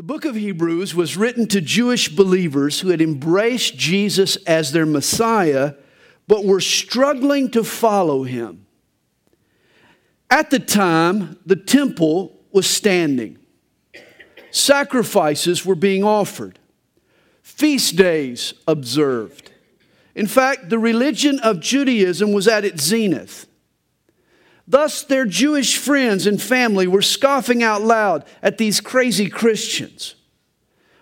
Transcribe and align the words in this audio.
The 0.00 0.06
book 0.06 0.24
of 0.24 0.34
Hebrews 0.34 0.94
was 0.94 1.18
written 1.18 1.46
to 1.48 1.60
Jewish 1.60 2.08
believers 2.08 2.80
who 2.80 2.88
had 2.88 3.02
embraced 3.02 3.76
Jesus 3.76 4.36
as 4.46 4.72
their 4.72 4.86
Messiah, 4.86 5.74
but 6.26 6.42
were 6.42 6.62
struggling 6.62 7.50
to 7.50 7.62
follow 7.62 8.22
him. 8.22 8.64
At 10.30 10.48
the 10.48 10.58
time, 10.58 11.38
the 11.44 11.54
temple 11.54 12.34
was 12.50 12.66
standing, 12.66 13.40
sacrifices 14.50 15.66
were 15.66 15.74
being 15.74 16.02
offered, 16.02 16.58
feast 17.42 17.96
days 17.96 18.54
observed. 18.66 19.52
In 20.14 20.26
fact, 20.26 20.70
the 20.70 20.78
religion 20.78 21.38
of 21.40 21.60
Judaism 21.60 22.32
was 22.32 22.48
at 22.48 22.64
its 22.64 22.82
zenith. 22.82 23.49
Thus, 24.70 25.02
their 25.02 25.26
Jewish 25.26 25.76
friends 25.76 26.28
and 26.28 26.40
family 26.40 26.86
were 26.86 27.02
scoffing 27.02 27.60
out 27.60 27.82
loud 27.82 28.24
at 28.40 28.56
these 28.56 28.80
crazy 28.80 29.28
Christians. 29.28 30.14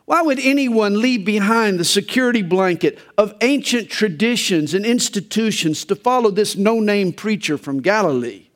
Why 0.07 0.23
would 0.23 0.39
anyone 0.39 1.03
leave 1.03 1.27
behind 1.27 1.79
the 1.79 1.85
security 1.85 2.41
blanket 2.41 2.99
of 3.19 3.35
ancient 3.43 3.91
traditions 3.91 4.73
and 4.73 4.87
institutions 4.87 5.85
to 5.85 5.95
follow 5.95 6.31
this 6.31 6.57
no 6.57 6.81
name 6.81 7.13
preacher 7.13 7.59
from 7.59 7.83
Galilee? 7.83 8.47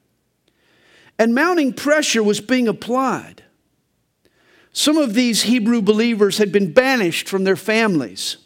And 1.18 1.34
mounting 1.34 1.74
pressure 1.74 2.22
was 2.22 2.40
being 2.40 2.66
applied. 2.66 3.42
Some 4.72 4.96
of 4.96 5.12
these 5.12 5.42
Hebrew 5.42 5.82
believers 5.82 6.38
had 6.38 6.52
been 6.52 6.72
banished 6.72 7.28
from 7.28 7.44
their 7.44 7.54
families, 7.54 8.38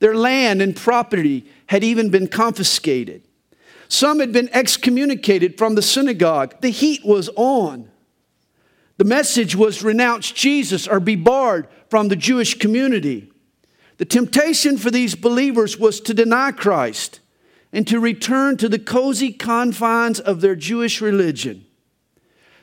their 0.00 0.14
land 0.14 0.60
and 0.60 0.76
property 0.76 1.46
had 1.68 1.82
even 1.82 2.10
been 2.10 2.28
confiscated. 2.28 3.22
Some 3.88 4.20
had 4.20 4.32
been 4.32 4.48
excommunicated 4.52 5.58
from 5.58 5.74
the 5.74 5.82
synagogue. 5.82 6.60
The 6.60 6.70
heat 6.70 7.04
was 7.04 7.28
on. 7.36 7.90
The 8.96 9.04
message 9.04 9.56
was 9.56 9.82
renounce 9.82 10.30
Jesus 10.30 10.86
or 10.86 11.00
be 11.00 11.16
barred 11.16 11.68
from 11.88 12.08
the 12.08 12.16
Jewish 12.16 12.58
community. 12.58 13.30
The 13.98 14.04
temptation 14.04 14.76
for 14.76 14.90
these 14.90 15.14
believers 15.14 15.78
was 15.78 16.00
to 16.00 16.14
deny 16.14 16.52
Christ 16.52 17.20
and 17.72 17.86
to 17.88 17.98
return 17.98 18.56
to 18.58 18.68
the 18.68 18.78
cozy 18.78 19.32
confines 19.32 20.20
of 20.20 20.40
their 20.40 20.56
Jewish 20.56 21.00
religion. 21.00 21.66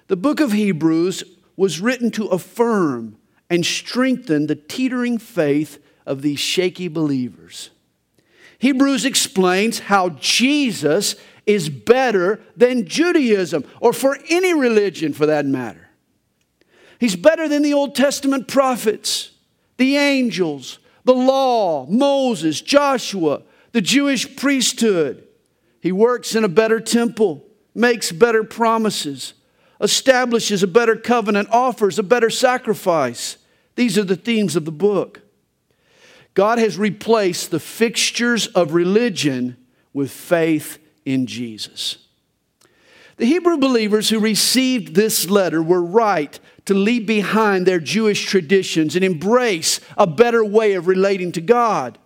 The 0.08 0.17
book 0.17 0.39
of 0.39 0.52
Hebrews 0.53 1.23
was 1.55 1.81
written 1.81 2.11
to 2.11 2.27
affirm 2.27 3.17
and 3.49 3.66
strengthen 3.66 4.47
the 4.47 4.55
teetering 4.55 5.17
faith 5.17 5.83
of 6.05 6.22
these 6.22 6.39
shaky 6.39 6.88
believers. 6.88 7.69
Hebrews 8.62 9.06
explains 9.06 9.80
how 9.80 10.09
Jesus 10.09 11.16
is 11.48 11.67
better 11.67 12.40
than 12.56 12.86
Judaism 12.86 13.66
or 13.80 13.92
for 13.92 14.20
any 14.30 14.54
religion 14.54 15.14
for 15.14 15.26
that 15.26 15.48
matter. 15.48 15.90
He's 17.00 17.16
better 17.16 17.48
than 17.48 17.64
the 17.64 17.73
Old 17.73 17.95
Testament 17.95 18.48
prophets, 18.48 19.32
the 19.78 19.98
angels, 19.98 20.78
the 21.06 21.16
law, 21.16 21.88
Moses, 21.88 22.62
Joshua, 22.62 23.42
the 23.72 23.82
Jewish 23.82 24.36
priesthood. 24.36 25.28
He 25.80 25.92
works 25.92 26.36
in 26.36 26.44
a 26.44 26.48
better 26.48 26.80
temple, 26.80 27.44
makes 27.73 28.12
better 28.12 28.44
promises, 28.44 29.34
establishes 29.80 30.62
a 30.62 30.67
better 30.67 30.95
covenant, 30.95 31.50
offers 31.50 31.98
a 31.98 32.04
better 32.04 32.30
sacrifice. 32.30 33.38
These 33.73 33.98
are 33.98 34.04
the 34.04 34.16
themes 34.16 34.56
of 34.56 34.66
the 34.66 34.72
book. 34.72 35.20
God 36.33 36.59
has 36.59 36.77
replaced 36.77 37.51
the 37.51 37.59
fixtures 37.59 38.47
of 38.47 38.73
religion 38.73 39.57
with 39.93 40.11
faith 40.11 40.79
in 41.05 41.27
Jesus. 41.27 41.97
The 43.17 43.25
Hebrew 43.25 43.57
believers 43.57 44.09
who 44.09 44.19
received 44.19 44.95
this 44.95 45.29
letter 45.29 45.61
were 45.61 45.83
right 45.83 46.39
to 46.65 46.73
leave 46.73 47.05
behind 47.05 47.65
their 47.65 47.79
Jewish 47.79 48.25
traditions 48.25 48.95
and 48.95 49.03
embrace 49.03 49.79
a 49.97 50.07
better 50.07 50.43
way 50.43 50.73
of 50.73 50.87
relating 50.87 51.31
to 51.33 51.41
God. 51.41 51.97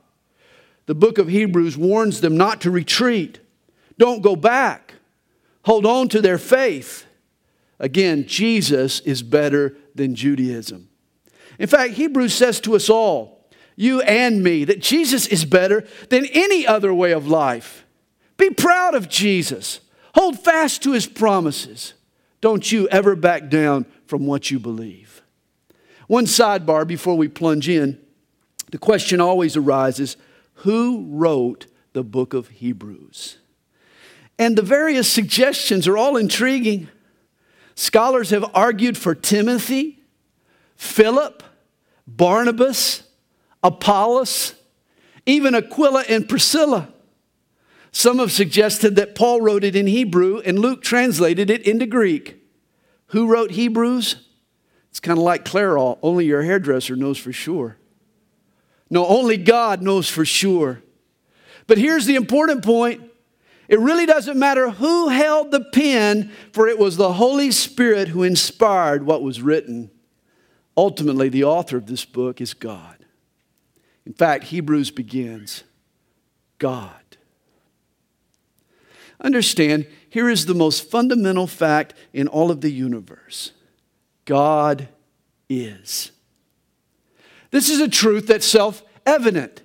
The 0.87 0.95
book 0.95 1.17
of 1.17 1.27
Hebrews 1.27 1.77
warns 1.77 2.21
them 2.21 2.37
not 2.37 2.61
to 2.61 2.71
retreat, 2.71 3.39
don't 3.97 4.21
go 4.21 4.35
back, 4.35 4.95
hold 5.64 5.85
on 5.85 6.09
to 6.09 6.21
their 6.21 6.37
faith. 6.37 7.05
Again, 7.80 8.25
Jesus 8.27 8.99
is 9.02 9.21
better 9.21 9.75
than 9.93 10.15
Judaism. 10.15 10.89
In 11.59 11.67
fact, 11.67 11.93
Hebrews 11.93 12.33
says 12.33 12.59
to 12.61 12.75
us 12.75 12.89
all, 12.89 13.34
you 13.75 14.02
and 14.02 14.43
me, 14.43 14.63
that 14.65 14.81
Jesus 14.81 15.27
is 15.27 15.45
better 15.45 15.86
than 16.09 16.25
any 16.27 16.65
other 16.65 16.93
way 16.93 17.11
of 17.11 17.27
life. 17.27 17.86
Be 18.37 18.49
proud 18.49 18.95
of 18.95 19.09
Jesus. 19.09 19.81
Hold 20.13 20.39
fast 20.39 20.83
to 20.83 20.93
his 20.93 21.08
promises. 21.08 21.93
Don't 22.41 22.71
you 22.71 22.87
ever 22.89 23.15
back 23.15 23.49
down 23.49 23.85
from 24.05 24.25
what 24.25 24.52
you 24.52 24.59
believe. 24.59 25.21
One 26.08 26.25
sidebar 26.25 26.87
before 26.87 27.17
we 27.17 27.27
plunge 27.27 27.67
in 27.67 27.99
the 28.71 28.77
question 28.77 29.21
always 29.21 29.55
arises 29.55 30.17
who 30.55 31.05
wrote 31.09 31.67
the 31.93 32.03
book 32.03 32.33
of 32.33 32.49
Hebrews? 32.49 33.37
And 34.37 34.58
the 34.58 34.61
various 34.61 35.09
suggestions 35.09 35.87
are 35.87 35.97
all 35.97 36.17
intriguing. 36.17 36.89
Scholars 37.75 38.31
have 38.31 38.45
argued 38.53 38.97
for 38.97 39.15
Timothy, 39.15 40.03
Philip, 40.75 41.41
Barnabas, 42.05 43.03
Apollos, 43.65 44.53
even 45.26 45.55
Aquila 45.55 46.05
and 46.08 46.30
Priscilla. 46.30 46.89
Some 47.92 48.20
have 48.20 48.31
suggested 48.31 48.95
that 48.98 49.15
Paul 49.15 49.42
wrote 49.42 49.64
it 49.64 49.76
in 49.76 49.87
Hebrew 49.87 50.39
and 50.45 50.59
Luke 50.59 50.83
translated 50.83 51.49
it 51.49 51.65
into 51.65 51.87
Greek. 51.87 52.43
Who 53.08 53.27
wrote 53.27 53.52
Hebrews? 53.52 54.17
It's 54.92 54.99
kind 54.99 55.17
of 55.17 55.23
like 55.23 55.45
Clairol, 55.45 55.98
only 56.03 56.26
your 56.26 56.43
hairdresser 56.43 56.95
knows 56.95 57.17
for 57.17 57.33
sure. 57.33 57.77
No, 58.89 59.08
only 59.08 59.37
God 59.37 59.82
knows 59.82 60.09
for 60.09 60.26
sure. 60.26 60.83
But 61.65 61.80
here's 61.80 62.05
the 62.05 62.15
important 62.15 62.64
point 62.64 63.02
it 63.67 63.80
really 63.80 64.05
doesn't 64.05 64.37
matter 64.37 64.70
who 64.70 65.09
held 65.09 65.49
the 65.49 65.65
pen, 65.73 66.32
for 66.52 66.67
it 66.67 66.77
was 66.77 66.97
the 66.97 67.14
Holy 67.14 67.49
Spirit 67.49 68.09
who 68.09 68.21
inspired 68.21 69.03
what 69.03 69.23
was 69.23 69.42
written. 69.42 69.89
Ultimately, 70.77 71.30
the 71.30 71.45
author 71.45 71.77
of 71.77 71.87
this 71.87 72.05
book 72.05 72.42
is 72.42 72.53
God. 72.53 72.95
In 74.05 74.14
fact, 74.14 74.45
Hebrews 74.45 74.92
begins 74.92 75.64
God. 76.60 76.92
Understand, 79.20 79.88
here 80.10 80.30
is 80.30 80.45
the 80.45 80.54
most 80.54 80.89
fundamental 80.89 81.48
fact 81.48 81.93
in 82.14 82.27
all 82.27 82.52
of 82.52 82.61
the 82.61 82.71
universe 82.71 83.52
God 84.26 84.89
is. 85.49 86.11
This 87.52 87.70
is 87.70 87.80
a 87.80 87.88
truth 87.88 88.27
that's 88.27 88.45
self 88.45 88.83
evident. 89.05 89.61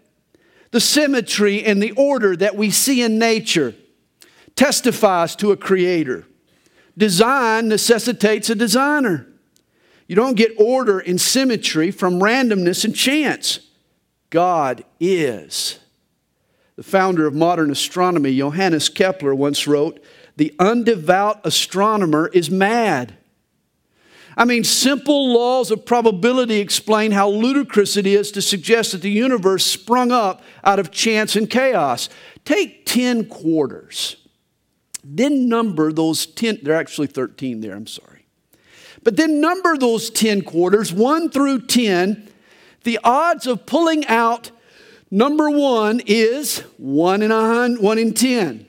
The 0.71 0.81
symmetry 0.81 1.65
and 1.65 1.83
the 1.83 1.93
order 1.93 2.37
that 2.37 2.55
we 2.55 2.71
see 2.71 3.03
in 3.03 3.19
nature 3.19 3.75
testifies 4.55 5.35
to 5.37 5.51
a 5.51 5.57
creator. 5.57 6.27
Design 6.97 7.69
necessitates 7.69 8.51
a 8.51 8.55
designer. 8.55 9.27
You 10.07 10.17
don't 10.17 10.37
get 10.37 10.53
order 10.59 11.01
and 11.01 11.21
symmetry 11.21 11.91
from 11.91 12.21
randomness 12.21 12.85
and 12.85 12.95
chance. 12.95 13.61
God 14.31 14.85
is. 14.99 15.79
The 16.77 16.83
founder 16.83 17.27
of 17.27 17.35
modern 17.35 17.71
astronomy, 17.71 18.37
Johannes 18.37 18.89
Kepler, 18.89 19.35
once 19.35 19.67
wrote, 19.67 20.03
The 20.37 20.55
undevout 20.59 21.45
astronomer 21.45 22.29
is 22.29 22.51
mad. 22.51 23.17
I 24.37 24.45
mean, 24.47 24.65
simple 24.65 25.35
laws 25.35 25.71
of 25.71 25.85
probability 25.85 26.61
explain 26.61 27.11
how 27.11 27.29
ludicrous 27.29 27.97
it 27.97 28.07
is 28.07 28.33
to 28.33 28.41
suggest 28.41 28.93
that 28.93 29.03
the 29.03 29.11
universe 29.11 29.67
sprung 29.67 30.11
up 30.13 30.43
out 30.65 30.79
of 30.79 30.91
chance 30.91 31.37
and 31.37 31.51
chaos. 31.51 32.09
Take 32.47 32.87
10 32.87 33.27
quarters, 33.27 34.17
then 35.05 35.49
number 35.49 35.93
those 35.93 36.25
10, 36.25 36.61
they're 36.63 36.75
actually 36.75 37.09
13 37.09 37.61
there, 37.61 37.75
I'm 37.75 37.87
sorry. 37.87 38.25
But 39.03 39.17
then 39.17 39.41
number 39.41 39.77
those 39.77 40.09
10 40.11 40.43
quarters, 40.43 40.93
1 40.93 41.31
through 41.31 41.67
10, 41.67 42.30
the 42.85 42.99
odds 43.05 43.47
of 43.47 43.67
pulling 43.67 44.07
out 44.07 44.51
number 45.11 45.51
one 45.51 46.01
is 46.07 46.61
one 46.77 47.23
in, 47.23 47.31
a 47.31 47.41
hundred, 47.41 47.83
one 47.83 47.99
in 47.99 48.15
10. 48.15 48.67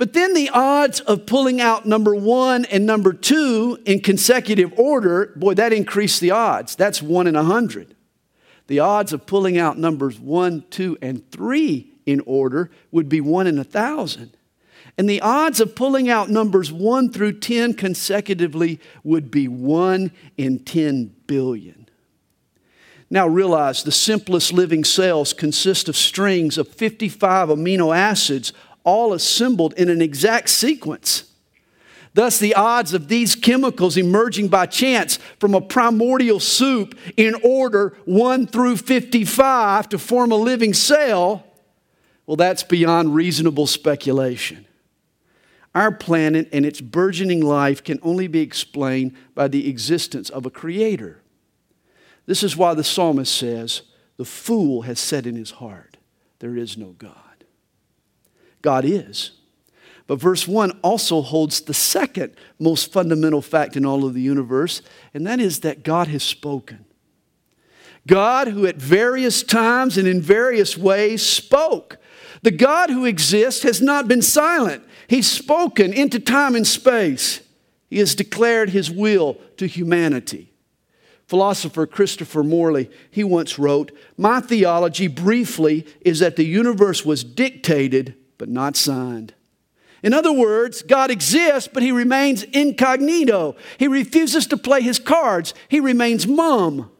But 0.00 0.14
then 0.14 0.32
the 0.32 0.48
odds 0.48 1.00
of 1.00 1.26
pulling 1.26 1.60
out 1.60 1.84
number 1.84 2.14
one 2.14 2.64
and 2.64 2.86
number 2.86 3.12
two 3.12 3.78
in 3.84 4.00
consecutive 4.00 4.72
order, 4.78 5.32
boy, 5.36 5.52
that 5.54 5.74
increased 5.74 6.22
the 6.22 6.30
odds. 6.30 6.74
That's 6.74 7.02
one 7.02 7.26
in 7.26 7.36
a 7.36 7.44
hundred. 7.44 7.94
The 8.66 8.78
odds 8.78 9.12
of 9.12 9.26
pulling 9.26 9.58
out 9.58 9.76
numbers 9.76 10.18
one, 10.18 10.64
two, 10.70 10.96
and 11.02 11.30
three 11.30 11.92
in 12.06 12.20
order 12.20 12.70
would 12.90 13.10
be 13.10 13.20
one 13.20 13.46
in 13.46 13.58
a 13.58 13.64
thousand. 13.64 14.36
And 14.96 15.08
the 15.08 15.20
odds 15.20 15.60
of 15.60 15.74
pulling 15.74 16.08
out 16.08 16.30
numbers 16.30 16.72
one 16.72 17.12
through 17.12 17.40
10 17.40 17.74
consecutively 17.74 18.80
would 19.04 19.30
be 19.30 19.48
one 19.48 20.12
in 20.36 20.60
10 20.60 21.14
billion. 21.26 21.79
Now 23.10 23.26
realize 23.26 23.82
the 23.82 23.90
simplest 23.90 24.52
living 24.52 24.84
cells 24.84 25.32
consist 25.32 25.88
of 25.88 25.96
strings 25.96 26.56
of 26.56 26.68
55 26.68 27.48
amino 27.48 27.94
acids, 27.94 28.52
all 28.84 29.12
assembled 29.12 29.74
in 29.74 29.88
an 29.88 30.00
exact 30.00 30.48
sequence. 30.48 31.24
Thus, 32.14 32.38
the 32.38 32.54
odds 32.54 32.92
of 32.94 33.08
these 33.08 33.34
chemicals 33.34 33.96
emerging 33.96 34.48
by 34.48 34.66
chance 34.66 35.18
from 35.38 35.54
a 35.54 35.60
primordial 35.60 36.40
soup 36.40 36.96
in 37.16 37.34
order 37.44 37.96
1 38.04 38.48
through 38.48 38.78
55 38.78 39.88
to 39.90 39.98
form 39.98 40.32
a 40.32 40.36
living 40.36 40.74
cell, 40.74 41.44
well, 42.26 42.36
that's 42.36 42.62
beyond 42.62 43.14
reasonable 43.14 43.66
speculation. 43.66 44.66
Our 45.74 45.92
planet 45.92 46.48
and 46.52 46.66
its 46.66 46.80
burgeoning 46.80 47.42
life 47.42 47.82
can 47.82 48.00
only 48.02 48.26
be 48.26 48.40
explained 48.40 49.14
by 49.34 49.46
the 49.48 49.68
existence 49.68 50.30
of 50.30 50.46
a 50.46 50.50
creator. 50.50 51.19
This 52.30 52.44
is 52.44 52.56
why 52.56 52.74
the 52.74 52.84
psalmist 52.84 53.34
says, 53.34 53.82
The 54.16 54.24
fool 54.24 54.82
has 54.82 55.00
said 55.00 55.26
in 55.26 55.34
his 55.34 55.50
heart, 55.50 55.96
There 56.38 56.56
is 56.56 56.78
no 56.78 56.90
God. 56.90 57.42
God 58.62 58.84
is. 58.84 59.32
But 60.06 60.20
verse 60.20 60.46
1 60.46 60.78
also 60.82 61.22
holds 61.22 61.60
the 61.60 61.74
second 61.74 62.36
most 62.60 62.92
fundamental 62.92 63.42
fact 63.42 63.76
in 63.76 63.84
all 63.84 64.04
of 64.04 64.14
the 64.14 64.20
universe, 64.20 64.80
and 65.12 65.26
that 65.26 65.40
is 65.40 65.58
that 65.60 65.82
God 65.82 66.06
has 66.06 66.22
spoken. 66.22 66.84
God, 68.06 68.46
who 68.46 68.64
at 68.64 68.76
various 68.76 69.42
times 69.42 69.98
and 69.98 70.06
in 70.06 70.22
various 70.22 70.78
ways 70.78 71.26
spoke. 71.26 71.98
The 72.42 72.52
God 72.52 72.90
who 72.90 73.06
exists 73.06 73.64
has 73.64 73.82
not 73.82 74.06
been 74.06 74.22
silent. 74.22 74.84
He's 75.08 75.28
spoken 75.28 75.92
into 75.92 76.20
time 76.20 76.54
and 76.54 76.64
space. 76.64 77.40
He 77.88 77.98
has 77.98 78.14
declared 78.14 78.70
his 78.70 78.88
will 78.88 79.34
to 79.56 79.66
humanity. 79.66 80.49
Philosopher 81.30 81.86
Christopher 81.86 82.42
Morley, 82.42 82.90
he 83.08 83.22
once 83.22 83.56
wrote, 83.56 83.92
My 84.16 84.40
theology, 84.40 85.06
briefly, 85.06 85.86
is 86.00 86.18
that 86.18 86.34
the 86.34 86.44
universe 86.44 87.04
was 87.04 87.22
dictated 87.22 88.16
but 88.36 88.48
not 88.48 88.74
signed. 88.74 89.32
In 90.02 90.12
other 90.12 90.32
words, 90.32 90.82
God 90.82 91.08
exists, 91.08 91.70
but 91.72 91.84
he 91.84 91.92
remains 91.92 92.42
incognito. 92.42 93.54
He 93.78 93.86
refuses 93.86 94.48
to 94.48 94.56
play 94.56 94.82
his 94.82 94.98
cards, 94.98 95.54
he 95.68 95.78
remains 95.78 96.26
mum. 96.26 96.90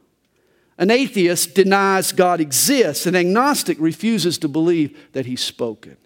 An 0.79 0.93
atheist 0.93 1.57
denies 1.57 2.13
God 2.13 2.41
exists, 2.41 3.07
an 3.07 3.17
agnostic 3.17 3.79
refuses 3.81 4.39
to 4.39 4.49
believe 4.49 4.97
that 5.11 5.27
he's 5.27 5.43
spoken. 5.43 5.97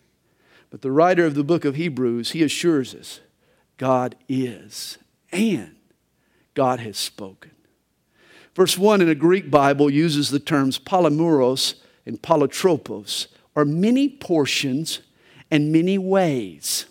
But 0.70 0.80
the 0.80 0.90
writer 0.90 1.26
of 1.26 1.34
the 1.34 1.44
book 1.44 1.66
of 1.66 1.74
Hebrews, 1.74 2.30
he 2.30 2.42
assures 2.42 2.94
us 2.94 3.20
God 3.76 4.16
is, 4.30 4.96
and 5.30 5.76
God 6.54 6.80
has 6.80 6.96
spoken. 6.96 7.50
Verse 8.54 8.78
1 8.78 9.02
in 9.02 9.08
a 9.08 9.14
Greek 9.14 9.50
Bible 9.50 9.90
uses 9.90 10.30
the 10.30 10.38
terms 10.38 10.78
polymeros 10.78 11.74
and 12.06 12.20
polytropos, 12.20 13.26
or 13.54 13.64
many 13.64 14.08
portions 14.08 15.00
and 15.50 15.72
many 15.72 15.98
ways. 15.98 16.86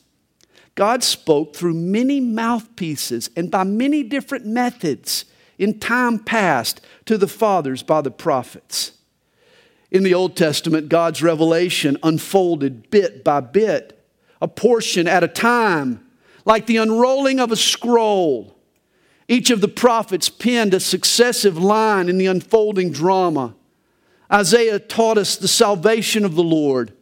God 0.75 1.03
spoke 1.03 1.55
through 1.55 1.75
many 1.75 2.19
mouthpieces 2.19 3.29
and 3.35 3.51
by 3.51 3.63
many 3.63 4.03
different 4.03 4.45
methods 4.45 5.25
in 5.57 5.79
time 5.79 6.19
past 6.19 6.81
to 7.05 7.17
the 7.17 7.27
fathers 7.27 7.83
by 7.83 8.01
the 8.01 8.11
prophets. 8.11 8.93
In 9.91 10.03
the 10.03 10.13
Old 10.13 10.35
Testament, 10.35 10.89
God's 10.89 11.21
revelation 11.21 11.97
unfolded 12.01 12.89
bit 12.89 13.23
by 13.23 13.39
bit, 13.39 14.03
a 14.41 14.47
portion 14.47 15.07
at 15.07 15.23
a 15.23 15.27
time, 15.27 16.03
like 16.45 16.65
the 16.65 16.77
unrolling 16.77 17.39
of 17.39 17.51
a 17.51 17.55
scroll. 17.55 18.52
Each 19.27 19.49
of 19.49 19.61
the 19.61 19.67
prophets 19.67 20.29
penned 20.29 20.73
a 20.73 20.79
successive 20.79 21.57
line 21.57 22.09
in 22.09 22.17
the 22.17 22.25
unfolding 22.27 22.91
drama. 22.91 23.55
Isaiah 24.31 24.79
taught 24.79 25.17
us 25.17 25.35
the 25.35 25.47
salvation 25.47 26.25
of 26.25 26.35
the 26.35 26.43
Lord. 26.43 26.93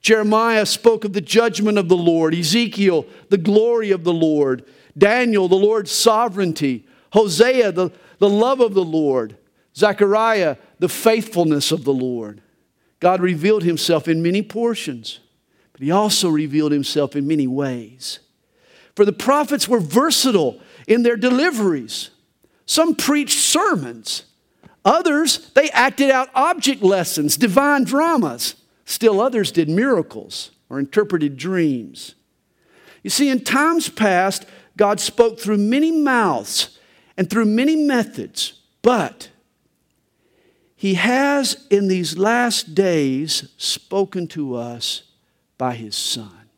Jeremiah 0.00 0.66
spoke 0.66 1.04
of 1.04 1.14
the 1.14 1.20
judgment 1.20 1.78
of 1.78 1.88
the 1.88 1.96
Lord, 1.96 2.34
Ezekiel, 2.34 3.06
the 3.30 3.38
glory 3.38 3.90
of 3.90 4.04
the 4.04 4.12
Lord, 4.12 4.64
Daniel, 4.96 5.48
the 5.48 5.54
Lord's 5.54 5.90
sovereignty, 5.90 6.86
Hosea, 7.12 7.72
the, 7.72 7.90
the 8.18 8.28
love 8.28 8.60
of 8.60 8.74
the 8.74 8.84
Lord, 8.84 9.36
Zechariah, 9.74 10.56
the 10.78 10.88
faithfulness 10.88 11.72
of 11.72 11.84
the 11.84 11.92
Lord. 11.92 12.42
God 13.00 13.20
revealed 13.20 13.62
himself 13.62 14.06
in 14.06 14.22
many 14.22 14.42
portions, 14.42 15.20
but 15.72 15.80
he 15.80 15.90
also 15.90 16.28
revealed 16.28 16.72
himself 16.72 17.16
in 17.16 17.26
many 17.26 17.46
ways. 17.46 18.20
For 18.94 19.04
the 19.04 19.12
prophets 19.12 19.66
were 19.66 19.80
versatile 19.80 20.60
in 20.86 21.02
their 21.02 21.16
deliveries. 21.16 22.10
Some 22.66 22.94
preached 22.94 23.40
sermons, 23.40 24.24
others, 24.84 25.50
they 25.54 25.70
acted 25.70 26.10
out 26.10 26.30
object 26.34 26.82
lessons, 26.82 27.36
divine 27.36 27.84
dramas. 27.84 28.54
Still 28.84 29.20
others 29.20 29.50
did 29.52 29.68
miracles 29.68 30.50
or 30.68 30.78
interpreted 30.78 31.36
dreams. 31.36 32.14
You 33.02 33.10
see, 33.10 33.28
in 33.28 33.44
times 33.44 33.88
past, 33.88 34.46
God 34.76 34.98
spoke 34.98 35.38
through 35.38 35.58
many 35.58 35.90
mouths 35.90 36.78
and 37.16 37.28
through 37.28 37.44
many 37.44 37.76
methods, 37.76 38.60
but 38.82 39.30
He 40.74 40.94
has 40.94 41.66
in 41.70 41.88
these 41.88 42.18
last 42.18 42.74
days 42.74 43.50
spoken 43.56 44.26
to 44.28 44.56
us 44.56 45.02
by 45.58 45.74
His 45.74 45.94
Son. 45.94 46.48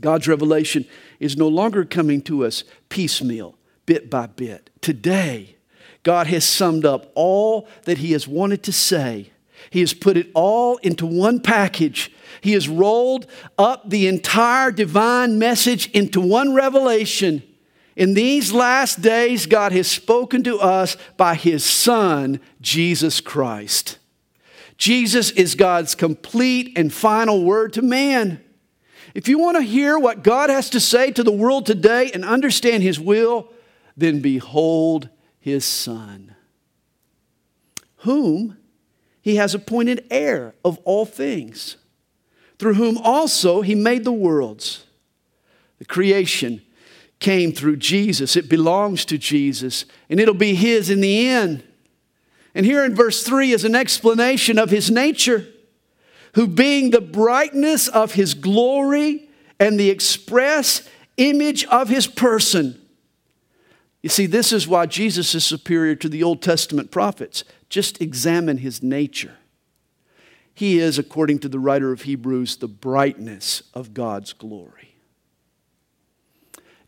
God's 0.00 0.28
revelation 0.28 0.86
is 1.20 1.36
no 1.36 1.48
longer 1.48 1.84
coming 1.84 2.20
to 2.22 2.44
us 2.44 2.64
piecemeal, 2.88 3.56
bit 3.86 4.10
by 4.10 4.26
bit. 4.26 4.70
Today, 4.80 5.56
God 6.02 6.26
has 6.26 6.44
summed 6.44 6.84
up 6.84 7.10
all 7.14 7.68
that 7.84 7.98
He 7.98 8.12
has 8.12 8.28
wanted 8.28 8.62
to 8.64 8.72
say 8.72 9.30
he 9.70 9.80
has 9.80 9.94
put 9.94 10.16
it 10.16 10.30
all 10.34 10.76
into 10.78 11.06
one 11.06 11.40
package. 11.40 12.12
He 12.40 12.52
has 12.52 12.68
rolled 12.68 13.26
up 13.58 13.90
the 13.90 14.06
entire 14.06 14.70
divine 14.70 15.38
message 15.38 15.90
into 15.90 16.20
one 16.20 16.54
revelation. 16.54 17.42
In 17.96 18.14
these 18.14 18.52
last 18.52 19.02
days, 19.02 19.46
God 19.46 19.72
has 19.72 19.86
spoken 19.86 20.42
to 20.44 20.58
us 20.58 20.96
by 21.16 21.34
His 21.34 21.64
Son, 21.64 22.40
Jesus 22.60 23.20
Christ. 23.20 23.98
Jesus 24.76 25.30
is 25.30 25.54
God's 25.54 25.94
complete 25.94 26.76
and 26.76 26.92
final 26.92 27.44
word 27.44 27.72
to 27.74 27.82
man. 27.82 28.43
If 29.14 29.28
you 29.28 29.38
want 29.38 29.56
to 29.56 29.62
hear 29.62 29.98
what 29.98 30.24
God 30.24 30.50
has 30.50 30.68
to 30.70 30.80
say 30.80 31.10
to 31.12 31.22
the 31.22 31.32
world 31.32 31.66
today 31.66 32.10
and 32.12 32.24
understand 32.24 32.82
His 32.82 33.00
will, 33.00 33.50
then 33.96 34.20
behold 34.20 35.08
His 35.38 35.64
Son, 35.64 36.34
whom 37.98 38.56
he 39.24 39.36
has 39.36 39.54
appointed 39.54 40.04
heir 40.10 40.54
of 40.62 40.78
all 40.84 41.06
things, 41.06 41.78
through 42.58 42.74
whom 42.74 42.98
also 42.98 43.62
he 43.62 43.74
made 43.74 44.04
the 44.04 44.12
worlds. 44.12 44.84
The 45.78 45.86
creation 45.86 46.60
came 47.20 47.50
through 47.50 47.76
Jesus, 47.76 48.36
it 48.36 48.50
belongs 48.50 49.06
to 49.06 49.16
Jesus, 49.16 49.86
and 50.10 50.20
it'll 50.20 50.34
be 50.34 50.54
his 50.54 50.90
in 50.90 51.00
the 51.00 51.26
end. 51.26 51.64
And 52.54 52.66
here 52.66 52.84
in 52.84 52.94
verse 52.94 53.22
3 53.22 53.52
is 53.52 53.64
an 53.64 53.74
explanation 53.74 54.58
of 54.58 54.68
his 54.68 54.90
nature, 54.90 55.46
who 56.34 56.46
being 56.46 56.90
the 56.90 57.00
brightness 57.00 57.88
of 57.88 58.14
his 58.14 58.34
glory 58.34 59.28
and 59.58 59.78
the 59.78 59.90
express 59.90 60.88
image 61.16 61.64
of 61.66 61.88
his 61.88 62.06
person. 62.06 62.80
You 64.02 64.08
see, 64.08 64.26
this 64.26 64.52
is 64.52 64.68
why 64.68 64.86
Jesus 64.86 65.34
is 65.34 65.44
superior 65.44 65.94
to 65.96 66.08
the 66.08 66.22
Old 66.22 66.42
Testament 66.42 66.90
prophets. 66.90 67.44
Just 67.68 68.00
examine 68.00 68.58
his 68.58 68.82
nature. 68.82 69.36
He 70.54 70.78
is, 70.78 70.98
according 70.98 71.40
to 71.40 71.48
the 71.48 71.58
writer 71.58 71.92
of 71.92 72.02
Hebrews, 72.02 72.56
the 72.56 72.68
brightness 72.68 73.62
of 73.72 73.94
God's 73.94 74.32
glory. 74.32 74.94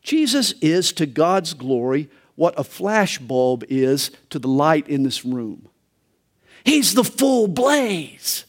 Jesus 0.03 0.53
is 0.61 0.93
to 0.93 1.07
God's 1.07 1.53
glory 1.53 2.09
what 2.37 2.59
a 2.59 2.65
flash 2.65 3.19
bulb 3.19 3.65
is 3.69 4.11
to 4.31 4.39
the 4.39 4.49
light 4.49 4.89
in 4.89 5.03
this 5.03 5.25
room. 5.25 5.69
He's 6.65 6.95
the 6.95 7.05
full 7.05 7.49
blaze. 7.49 8.45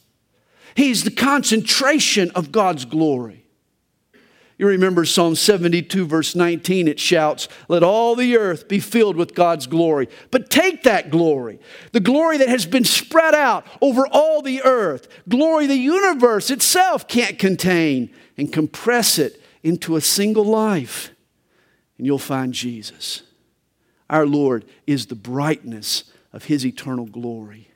He's 0.77 1.03
the 1.03 1.09
concentration 1.09 2.29
of 2.35 2.51
God's 2.51 2.85
glory. 2.85 3.43
You 4.59 4.67
remember 4.67 5.05
Psalm 5.05 5.33
72, 5.33 6.05
verse 6.05 6.35
19, 6.35 6.87
it 6.87 6.99
shouts, 6.99 7.47
Let 7.67 7.81
all 7.81 8.15
the 8.15 8.37
earth 8.37 8.67
be 8.67 8.79
filled 8.79 9.15
with 9.15 9.33
God's 9.33 9.65
glory. 9.65 10.07
But 10.29 10.51
take 10.51 10.83
that 10.83 11.09
glory, 11.09 11.59
the 11.93 11.99
glory 11.99 12.37
that 12.37 12.49
has 12.49 12.67
been 12.67 12.83
spread 12.83 13.33
out 13.33 13.65
over 13.81 14.07
all 14.11 14.43
the 14.43 14.61
earth, 14.61 15.07
glory 15.27 15.65
the 15.65 15.77
universe 15.77 16.51
itself 16.51 17.07
can't 17.07 17.39
contain, 17.39 18.13
and 18.37 18.53
compress 18.53 19.17
it 19.17 19.41
into 19.63 19.95
a 19.95 20.01
single 20.01 20.45
life. 20.45 21.09
And 21.97 22.05
you'll 22.05 22.19
find 22.19 22.53
Jesus. 22.53 23.23
Our 24.11 24.27
Lord 24.27 24.63
is 24.85 25.07
the 25.07 25.15
brightness 25.15 26.03
of 26.31 26.45
His 26.45 26.63
eternal 26.63 27.07
glory. 27.07 27.66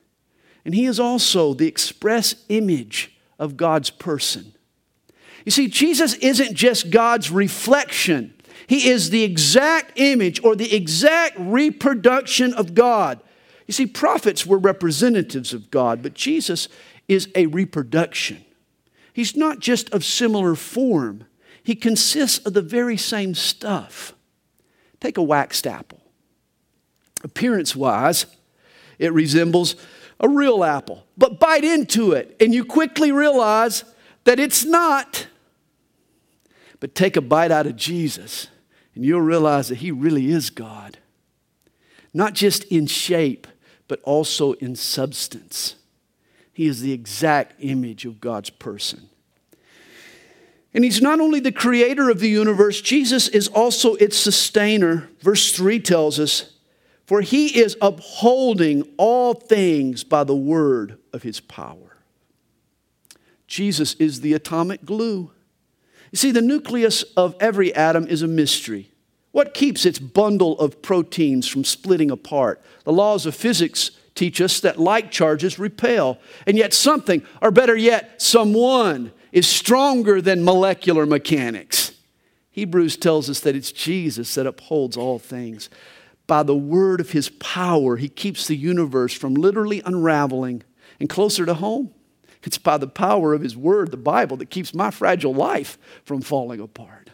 And 0.66 0.76
He 0.76 0.86
is 0.86 1.00
also 1.00 1.54
the 1.54 1.68
express 1.68 2.36
image 2.50 3.16
of 3.40 3.58
God's 3.58 3.90
person. 3.90 4.54
You 5.46 5.52
see, 5.52 5.68
Jesus 5.68 6.14
isn't 6.16 6.54
just 6.56 6.92
God's 6.92 7.32
reflection, 7.32 8.34
He 8.68 8.90
is 8.90 9.10
the 9.10 9.24
exact 9.24 9.94
image 10.00 10.44
or 10.44 10.56
the 10.56 10.76
exact 10.76 11.36
reproduction 11.40 12.54
of 12.54 12.74
God. 12.74 13.20
You 13.68 13.74
see, 13.74 13.88
prophets 13.88 14.46
were 14.46 14.58
representatives 14.58 15.54
of 15.54 15.72
God, 15.72 16.04
but 16.04 16.14
Jesus 16.14 16.68
is 17.08 17.30
a 17.36 17.46
reproduction. 17.46 18.44
He's 19.14 19.36
not 19.36 19.60
just 19.60 19.90
of 19.92 20.06
similar 20.06 20.56
form, 20.56 21.26
he 21.64 21.76
consists 21.76 22.40
of 22.46 22.54
the 22.54 22.62
very 22.62 22.98
same 22.98 23.36
stuff. 23.36 24.14
Take 25.00 25.18
a 25.18 25.24
waxed 25.24 25.68
apple. 25.68 26.02
Appearance 27.24 27.76
wise, 27.76 28.26
it 28.98 29.14
resembles 29.14 29.76
a 30.22 30.30
real 30.30 30.64
apple. 30.64 31.06
But 31.18 31.40
bite 31.40 31.66
into 31.66 32.14
it, 32.14 32.38
and 32.40 32.54
you 32.54 32.64
quickly 32.64 33.12
realize 33.12 33.84
that 34.24 34.40
it's 34.40 34.64
not. 34.64 35.28
But 36.80 36.96
take 36.96 37.18
a 37.18 37.22
bite 37.22 37.52
out 37.52 37.68
of 37.68 37.76
Jesus, 37.76 38.48
and 38.96 39.04
you'll 39.04 39.22
realize 39.22 39.68
that 39.68 39.80
He 39.80 39.92
really 39.92 40.30
is 40.30 40.50
God. 40.50 41.00
Not 42.14 42.34
just 42.34 42.64
in 42.66 42.88
shape, 42.88 43.48
but 43.88 44.00
also 44.04 44.54
in 44.54 44.76
substance. 44.76 45.76
He 46.54 46.68
is 46.68 46.82
the 46.82 46.94
exact 46.94 47.56
image 47.60 48.06
of 48.06 48.22
God's 48.22 48.50
person. 48.50 49.10
And 50.74 50.84
he's 50.86 51.02
not 51.02 51.20
only 51.20 51.40
the 51.40 51.52
creator 51.52 52.10
of 52.10 52.20
the 52.20 52.30
universe, 52.30 52.80
Jesus 52.80 53.28
is 53.28 53.48
also 53.50 53.96
its 53.96 54.16
sustainer. 54.16 55.10
Verse 55.20 55.52
3 55.52 55.80
tells 55.80 56.20
us, 56.20 56.54
For 57.12 57.20
he 57.20 57.60
is 57.60 57.76
upholding 57.82 58.88
all 58.96 59.34
things 59.34 60.02
by 60.02 60.24
the 60.24 60.34
word 60.34 60.98
of 61.12 61.24
his 61.24 61.42
power. 61.42 61.98
Jesus 63.48 63.96
is 63.96 64.22
the 64.22 64.32
atomic 64.32 64.86
glue. 64.86 65.30
You 66.14 66.18
see, 66.18 66.32
the 66.32 66.42
nucleus 66.42 67.04
of 67.18 67.36
every 67.42 67.76
atom 67.76 68.08
is 68.08 68.22
a 68.22 68.30
mystery. 68.30 68.92
What 69.32 69.54
keeps 69.54 69.86
its 69.86 70.00
bundle 70.00 70.58
of 70.58 70.82
proteins 70.82 71.50
from 71.50 71.66
splitting 71.66 72.12
apart? 72.12 72.62
The 72.86 72.94
laws 72.94 73.26
of 73.26 73.36
physics 73.36 73.92
teach 74.16 74.40
us 74.40 74.62
that 74.62 74.80
like 74.80 75.12
charges 75.12 75.60
repel, 75.60 76.18
and 76.48 76.58
yet 76.58 76.74
something, 76.74 77.24
or 77.42 77.52
better 77.52 77.76
yet, 77.76 78.22
someone, 78.22 79.12
is 79.34 79.46
stronger 79.46 80.22
than 80.22 80.46
molecular 80.46 81.06
mechanics. 81.06 81.92
Hebrews 82.52 82.96
tells 82.96 83.30
us 83.30 83.42
that 83.42 83.58
it's 83.58 83.74
Jesus 83.74 84.34
that 84.36 84.48
upholds 84.48 84.96
all 84.96 85.20
things. 85.20 85.70
By 86.32 86.44
the 86.44 86.56
word 86.56 87.02
of 87.02 87.12
his 87.12 87.28
power, 87.28 87.98
he 87.98 88.08
keeps 88.08 88.48
the 88.48 88.56
universe 88.56 89.14
from 89.14 89.34
literally 89.34 89.82
unraveling. 89.86 90.64
And 90.98 91.10
closer 91.10 91.46
to 91.46 91.56
home, 91.56 91.94
it's 92.42 92.58
by 92.58 92.78
the 92.78 92.88
power 92.88 93.34
of 93.34 93.42
his 93.42 93.58
word, 93.58 93.92
the 93.92 93.98
Bible, 93.98 94.38
that 94.38 94.50
keeps 94.50 94.74
my 94.74 94.92
fragile 94.92 95.34
life 95.34 95.78
from 96.06 96.22
falling 96.22 96.62
apart. 96.62 97.10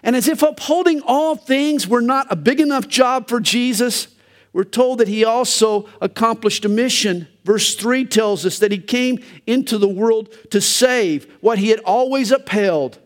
And 0.00 0.14
as 0.14 0.28
if 0.28 0.44
upholding 0.44 1.00
all 1.00 1.34
things 1.34 1.88
were 1.88 2.00
not 2.00 2.28
a 2.30 2.36
big 2.36 2.60
enough 2.60 2.86
job 2.86 3.28
for 3.28 3.40
Jesus, 3.40 4.14
we're 4.52 4.62
told 4.62 4.98
that 4.98 5.08
he 5.08 5.24
also 5.24 5.88
accomplished 6.00 6.64
a 6.64 6.68
mission. 6.68 7.26
Verse 7.42 7.74
3 7.74 8.04
tells 8.04 8.46
us 8.46 8.60
that 8.60 8.70
he 8.70 8.78
came 8.78 9.18
into 9.44 9.76
the 9.76 9.88
world 9.88 10.32
to 10.52 10.60
save 10.60 11.24
what 11.40 11.58
he 11.58 11.70
had 11.70 11.80
always 11.80 12.30
upheld. 12.30 13.00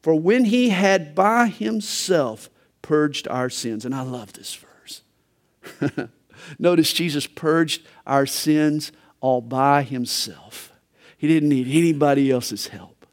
For 0.00 0.14
when 0.18 0.46
he 0.46 0.70
had 0.70 1.14
by 1.14 1.48
himself 1.48 2.48
purged 2.82 3.28
our 3.28 3.48
sins, 3.48 3.84
and 3.84 3.94
I 3.94 4.02
love 4.02 4.32
this 4.32 4.54
verse. 4.54 6.08
Notice 6.58 6.92
Jesus 6.92 7.26
purged 7.26 7.82
our 8.06 8.26
sins 8.26 8.92
all 9.20 9.40
by 9.40 9.82
himself. 9.82 10.72
He 11.16 11.28
didn't 11.28 11.48
need 11.48 11.68
anybody 11.68 12.30
else's 12.30 12.68
help. 12.68 13.06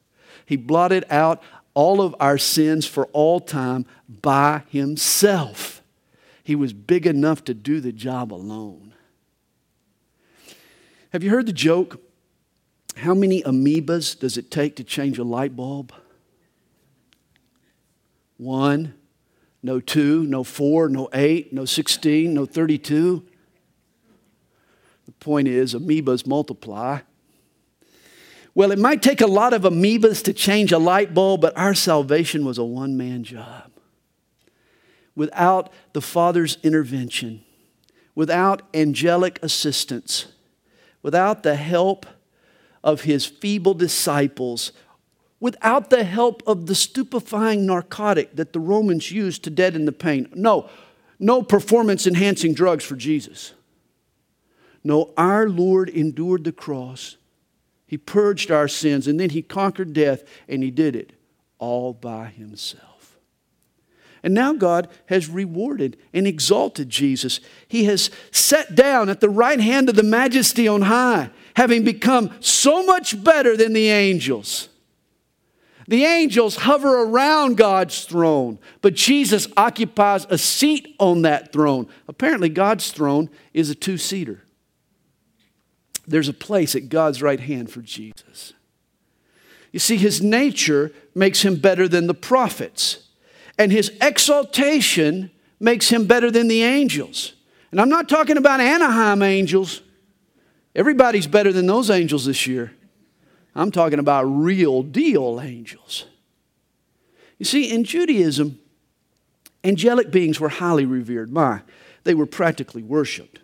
He 0.45 0.55
blotted 0.57 1.05
out 1.09 1.43
all 1.75 2.01
of 2.01 2.15
our 2.19 2.37
sins 2.37 2.85
for 2.87 3.05
all 3.07 3.39
time 3.39 3.85
by 4.07 4.63
himself. 4.69 5.83
He 6.43 6.55
was 6.55 6.73
big 6.73 7.05
enough 7.05 7.43
to 7.43 7.53
do 7.53 7.79
the 7.79 7.91
job 7.91 8.33
alone. 8.33 8.95
Have 11.11 11.23
you 11.23 11.29
heard 11.29 11.45
the 11.45 11.53
joke? 11.53 12.01
How 12.97 13.13
many 13.13 13.43
amoebas 13.43 14.19
does 14.19 14.37
it 14.37 14.49
take 14.51 14.75
to 14.77 14.83
change 14.83 15.19
a 15.19 15.23
light 15.23 15.55
bulb? 15.55 15.93
One, 18.37 18.95
no 19.61 19.79
two, 19.79 20.23
no 20.23 20.43
four, 20.43 20.89
no 20.89 21.09
eight, 21.13 21.51
no 21.53 21.65
16, 21.65 22.33
no 22.33 22.45
32. 22.45 23.25
The 25.05 25.11
point 25.13 25.47
is, 25.47 25.73
amoebas 25.73 26.25
multiply. 26.25 26.99
Well, 28.55 28.71
it 28.71 28.79
might 28.79 29.01
take 29.01 29.21
a 29.21 29.27
lot 29.27 29.53
of 29.53 29.63
amoebas 29.63 30.23
to 30.23 30.33
change 30.33 30.71
a 30.71 30.77
light 30.77 31.13
bulb, 31.13 31.41
but 31.41 31.57
our 31.57 31.73
salvation 31.73 32.45
was 32.45 32.57
a 32.57 32.63
one 32.63 32.97
man 32.97 33.23
job 33.23 33.71
without 35.15 35.71
the 35.93 36.01
Father's 36.01 36.57
intervention, 36.63 37.43
without 38.15 38.61
angelic 38.73 39.37
assistance, 39.43 40.27
without 41.01 41.43
the 41.43 41.55
help 41.55 42.05
of 42.83 43.01
his 43.01 43.25
feeble 43.25 43.73
disciples, 43.73 44.71
without 45.39 45.89
the 45.89 46.03
help 46.03 46.43
of 46.45 46.65
the 46.65 46.75
stupefying 46.75 47.65
narcotic 47.65 48.35
that 48.35 48.53
the 48.53 48.59
Romans 48.59 49.11
used 49.11 49.43
to 49.43 49.49
deaden 49.49 49.85
the 49.85 49.91
pain. 49.91 50.29
No, 50.33 50.69
no 51.17 51.41
performance 51.41 52.05
enhancing 52.05 52.53
drugs 52.53 52.83
for 52.83 52.95
Jesus. 52.95 53.53
No, 54.83 55.13
our 55.17 55.49
Lord 55.49 55.89
endured 55.89 56.43
the 56.43 56.51
cross. 56.51 57.17
He 57.85 57.97
purged 57.97 58.51
our 58.51 58.67
sins 58.67 59.07
and 59.07 59.19
then 59.19 59.31
he 59.31 59.41
conquered 59.41 59.93
death 59.93 60.23
and 60.47 60.63
he 60.63 60.71
did 60.71 60.95
it 60.95 61.13
all 61.57 61.93
by 61.93 62.27
himself. 62.27 63.17
And 64.21 64.33
now 64.33 64.53
God 64.53 64.89
has 65.05 65.29
rewarded 65.29 65.97
and 66.13 66.27
exalted 66.27 66.89
Jesus. 66.89 67.39
He 67.67 67.85
has 67.85 68.09
sat 68.31 68.75
down 68.75 69.09
at 69.09 69.21
the 69.21 69.29
right 69.29 69.59
hand 69.59 69.87
of 69.87 69.95
the 69.95 70.03
majesty 70.03 70.67
on 70.67 70.83
high, 70.83 71.29
having 71.55 71.83
become 71.83 72.31
so 72.41 72.85
much 72.85 73.23
better 73.23 73.55
than 73.55 73.73
the 73.73 73.89
angels. 73.89 74.67
The 75.89 76.05
angels 76.05 76.55
hover 76.55 77.01
around 77.01 77.57
God's 77.57 78.05
throne, 78.05 78.59
but 78.81 78.93
Jesus 78.93 79.47
occupies 79.57 80.25
a 80.29 80.37
seat 80.37 80.95
on 80.99 81.23
that 81.23 81.51
throne. 81.51 81.87
Apparently, 82.07 82.47
God's 82.47 82.91
throne 82.91 83.29
is 83.53 83.71
a 83.71 83.75
two 83.75 83.97
seater. 83.97 84.43
There's 86.07 86.29
a 86.29 86.33
place 86.33 86.75
at 86.75 86.89
God's 86.89 87.21
right 87.21 87.39
hand 87.39 87.71
for 87.71 87.81
Jesus. 87.81 88.53
You 89.71 89.79
see, 89.79 89.97
his 89.97 90.21
nature 90.21 90.91
makes 91.13 91.43
him 91.43 91.55
better 91.55 91.87
than 91.87 92.07
the 92.07 92.13
prophets 92.13 93.09
and 93.59 93.73
his 93.73 93.91
exaltation 94.01 95.29
makes 95.59 95.89
him 95.89 96.05
better 96.05 96.31
than 96.31 96.47
the 96.47 96.63
angels. 96.63 97.33
And 97.71 97.81
I'm 97.81 97.89
not 97.89 98.07
talking 98.07 98.37
about 98.37 98.61
Anaheim 98.61 99.21
angels. 99.21 99.81
Everybody's 100.73 101.27
better 101.27 101.51
than 101.51 101.67
those 101.67 101.89
angels 101.89 102.25
this 102.25 102.47
year. 102.47 102.71
I'm 103.55 103.71
talking 103.71 103.99
about 103.99 104.23
real 104.23 104.83
deal 104.83 105.41
angels. 105.41 106.05
You 107.37 107.45
see, 107.45 107.73
in 107.73 107.83
Judaism, 107.83 108.59
angelic 109.63 110.11
beings 110.11 110.39
were 110.39 110.49
highly 110.49 110.85
revered. 110.85 111.31
My, 111.31 111.61
they 112.03 112.13
were 112.13 112.25
practically 112.25 112.83
worshiped. 112.83 113.39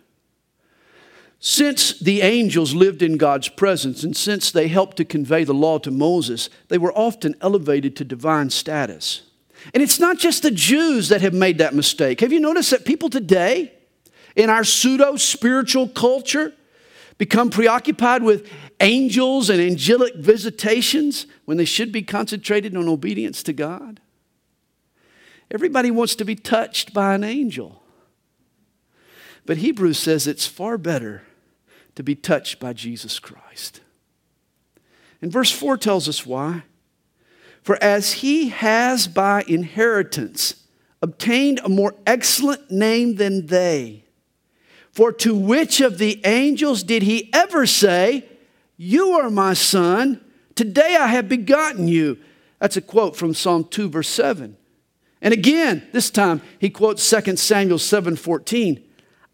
Since 1.38 1.98
the 1.98 2.22
angels 2.22 2.74
lived 2.74 3.02
in 3.02 3.18
God's 3.18 3.48
presence 3.48 4.02
and 4.02 4.16
since 4.16 4.50
they 4.50 4.68
helped 4.68 4.96
to 4.96 5.04
convey 5.04 5.44
the 5.44 5.54
law 5.54 5.78
to 5.78 5.90
Moses, 5.90 6.48
they 6.68 6.78
were 6.78 6.92
often 6.92 7.34
elevated 7.40 7.94
to 7.96 8.04
divine 8.04 8.50
status. 8.50 9.22
And 9.74 9.82
it's 9.82 10.00
not 10.00 10.18
just 10.18 10.42
the 10.42 10.50
Jews 10.50 11.08
that 11.08 11.20
have 11.20 11.34
made 11.34 11.58
that 11.58 11.74
mistake. 11.74 12.20
Have 12.20 12.32
you 12.32 12.40
noticed 12.40 12.70
that 12.70 12.84
people 12.84 13.10
today, 13.10 13.72
in 14.34 14.48
our 14.50 14.64
pseudo 14.64 15.16
spiritual 15.16 15.88
culture, 15.88 16.54
become 17.18 17.50
preoccupied 17.50 18.22
with 18.22 18.50
angels 18.80 19.48
and 19.48 19.60
angelic 19.60 20.14
visitations 20.16 21.26
when 21.44 21.56
they 21.56 21.64
should 21.64 21.92
be 21.92 22.02
concentrated 22.02 22.76
on 22.76 22.88
obedience 22.88 23.42
to 23.44 23.52
God? 23.52 24.00
Everybody 25.50 25.90
wants 25.90 26.14
to 26.16 26.24
be 26.24 26.34
touched 26.34 26.92
by 26.92 27.14
an 27.14 27.24
angel. 27.24 27.82
But 29.44 29.58
Hebrews 29.58 29.98
says 29.98 30.26
it's 30.26 30.46
far 30.46 30.76
better 30.76 31.22
to 31.94 32.02
be 32.02 32.14
touched 32.14 32.58
by 32.58 32.72
Jesus 32.72 33.18
Christ. 33.18 33.80
And 35.22 35.32
verse 35.32 35.50
4 35.50 35.76
tells 35.78 36.08
us 36.08 36.26
why. 36.26 36.64
For 37.62 37.82
as 37.82 38.14
he 38.14 38.50
has 38.50 39.08
by 39.08 39.44
inheritance 39.46 40.64
obtained 41.00 41.60
a 41.62 41.68
more 41.68 41.94
excellent 42.06 42.70
name 42.70 43.16
than 43.16 43.46
they, 43.46 44.04
for 44.96 45.12
to 45.12 45.36
which 45.36 45.82
of 45.82 45.98
the 45.98 46.24
angels 46.24 46.82
did 46.82 47.02
he 47.02 47.28
ever 47.34 47.66
say, 47.66 48.24
You 48.78 49.10
are 49.10 49.28
my 49.28 49.52
son, 49.52 50.24
today 50.54 50.96
I 50.98 51.08
have 51.08 51.28
begotten 51.28 51.86
you? 51.86 52.16
That's 52.60 52.78
a 52.78 52.80
quote 52.80 53.14
from 53.14 53.34
Psalm 53.34 53.64
2, 53.64 53.90
verse 53.90 54.08
7. 54.08 54.56
And 55.20 55.34
again, 55.34 55.86
this 55.92 56.08
time 56.08 56.40
he 56.58 56.70
quotes 56.70 57.08
2 57.10 57.36
Samuel 57.36 57.78
7 57.78 58.16
14. 58.16 58.82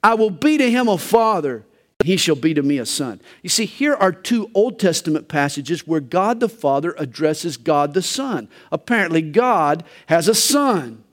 I 0.03 0.15
will 0.15 0.31
be 0.31 0.59
to 0.59 0.69
him 0.69 0.89
a 0.89 0.99
father, 0.99 1.65
and 2.01 2.09
he 2.09 2.17
shall 2.17 2.35
be 2.35 2.55
to 2.55 2.63
me 2.65 2.79
a 2.79 2.87
son. 2.87 3.21
You 3.43 3.49
see, 3.49 3.67
here 3.67 3.95
are 3.95 4.11
two 4.11 4.51
Old 4.55 4.81
Testament 4.81 5.29
passages 5.29 5.87
where 5.87 6.01
God 6.01 6.41
the 6.41 6.49
Father 6.49 6.93
addresses 6.99 7.57
God 7.57 7.95
the 7.95 8.03
Son. 8.03 8.49
Apparently, 8.73 9.23
God 9.23 9.85
has 10.07 10.27
a 10.27 10.35
son. 10.35 11.05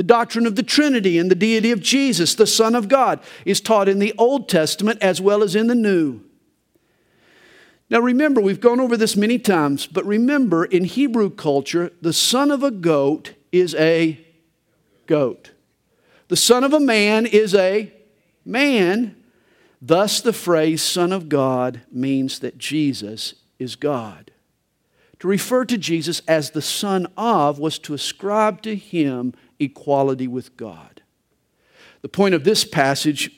The 0.00 0.04
doctrine 0.04 0.46
of 0.46 0.56
the 0.56 0.62
Trinity 0.62 1.18
and 1.18 1.30
the 1.30 1.34
deity 1.34 1.72
of 1.72 1.82
Jesus, 1.82 2.34
the 2.34 2.46
Son 2.46 2.74
of 2.74 2.88
God, 2.88 3.20
is 3.44 3.60
taught 3.60 3.86
in 3.86 3.98
the 3.98 4.14
Old 4.16 4.48
Testament 4.48 4.98
as 5.02 5.20
well 5.20 5.42
as 5.42 5.54
in 5.54 5.66
the 5.66 5.74
New. 5.74 6.22
Now, 7.90 8.00
remember, 8.00 8.40
we've 8.40 8.62
gone 8.62 8.80
over 8.80 8.96
this 8.96 9.14
many 9.14 9.38
times, 9.38 9.86
but 9.86 10.06
remember, 10.06 10.64
in 10.64 10.84
Hebrew 10.84 11.28
culture, 11.28 11.92
the 12.00 12.14
son 12.14 12.50
of 12.50 12.62
a 12.62 12.70
goat 12.70 13.34
is 13.52 13.74
a 13.74 14.18
goat. 15.06 15.50
The 16.28 16.36
son 16.36 16.64
of 16.64 16.72
a 16.72 16.80
man 16.80 17.26
is 17.26 17.54
a 17.54 17.92
man. 18.42 19.22
Thus, 19.82 20.22
the 20.22 20.32
phrase 20.32 20.80
son 20.80 21.12
of 21.12 21.28
God 21.28 21.82
means 21.92 22.38
that 22.38 22.56
Jesus 22.56 23.34
is 23.58 23.76
God. 23.76 24.30
To 25.18 25.28
refer 25.28 25.66
to 25.66 25.76
Jesus 25.76 26.22
as 26.26 26.52
the 26.52 26.62
son 26.62 27.06
of 27.18 27.58
was 27.58 27.78
to 27.80 27.92
ascribe 27.92 28.62
to 28.62 28.74
him 28.74 29.34
equality 29.60 30.26
with 30.26 30.56
God. 30.56 31.02
The 32.02 32.08
point 32.08 32.34
of 32.34 32.44
this 32.44 32.64
passage 32.64 33.30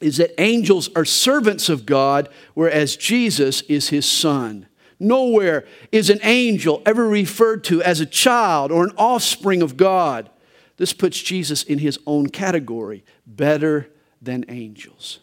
is 0.00 0.16
that 0.16 0.40
angels 0.40 0.90
are 0.96 1.04
servants 1.04 1.68
of 1.68 1.86
God, 1.86 2.28
whereas 2.54 2.96
Jesus 2.96 3.62
is 3.62 3.88
his 3.88 4.06
son. 4.06 4.66
Nowhere 4.98 5.66
is 5.92 6.10
an 6.10 6.20
angel 6.22 6.82
ever 6.86 7.06
referred 7.06 7.64
to 7.64 7.82
as 7.82 8.00
a 8.00 8.06
child 8.06 8.70
or 8.70 8.84
an 8.84 8.92
offspring 8.96 9.62
of 9.62 9.76
God. 9.76 10.30
This 10.76 10.92
puts 10.92 11.20
Jesus 11.20 11.62
in 11.62 11.78
his 11.78 11.98
own 12.06 12.28
category, 12.28 13.04
better 13.26 13.90
than 14.20 14.44
angels. 14.48 15.20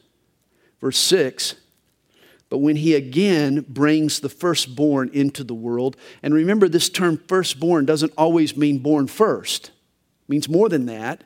Verse 0.79 0.97
6 0.97 1.55
But 2.50 2.59
when 2.59 2.77
he 2.77 2.95
again 2.95 3.65
brings 3.67 4.19
the 4.19 4.29
firstborn 4.29 5.09
into 5.13 5.43
the 5.43 5.53
world, 5.53 5.97
and 6.23 6.33
remember 6.33 6.67
this 6.67 6.89
term 6.89 7.17
firstborn 7.27 7.85
doesn't 7.85 8.13
always 8.17 8.55
mean 8.55 8.79
born 8.79 9.07
first, 9.07 9.71
means 10.31 10.50
more 10.50 10.69
than 10.69 10.88
that. 10.88 11.23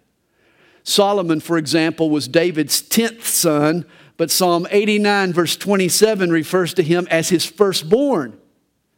Solomon, 0.83 1.39
for 1.39 1.57
example, 1.57 2.09
was 2.09 2.27
David's 2.27 2.81
10th 2.81 3.23
son, 3.23 3.85
but 4.17 4.29
Psalm 4.29 4.67
89, 4.69 5.31
verse 5.31 5.55
27, 5.55 6.29
refers 6.29 6.73
to 6.73 6.83
him 6.83 7.07
as 7.09 7.29
his 7.29 7.45
firstborn. 7.45 8.37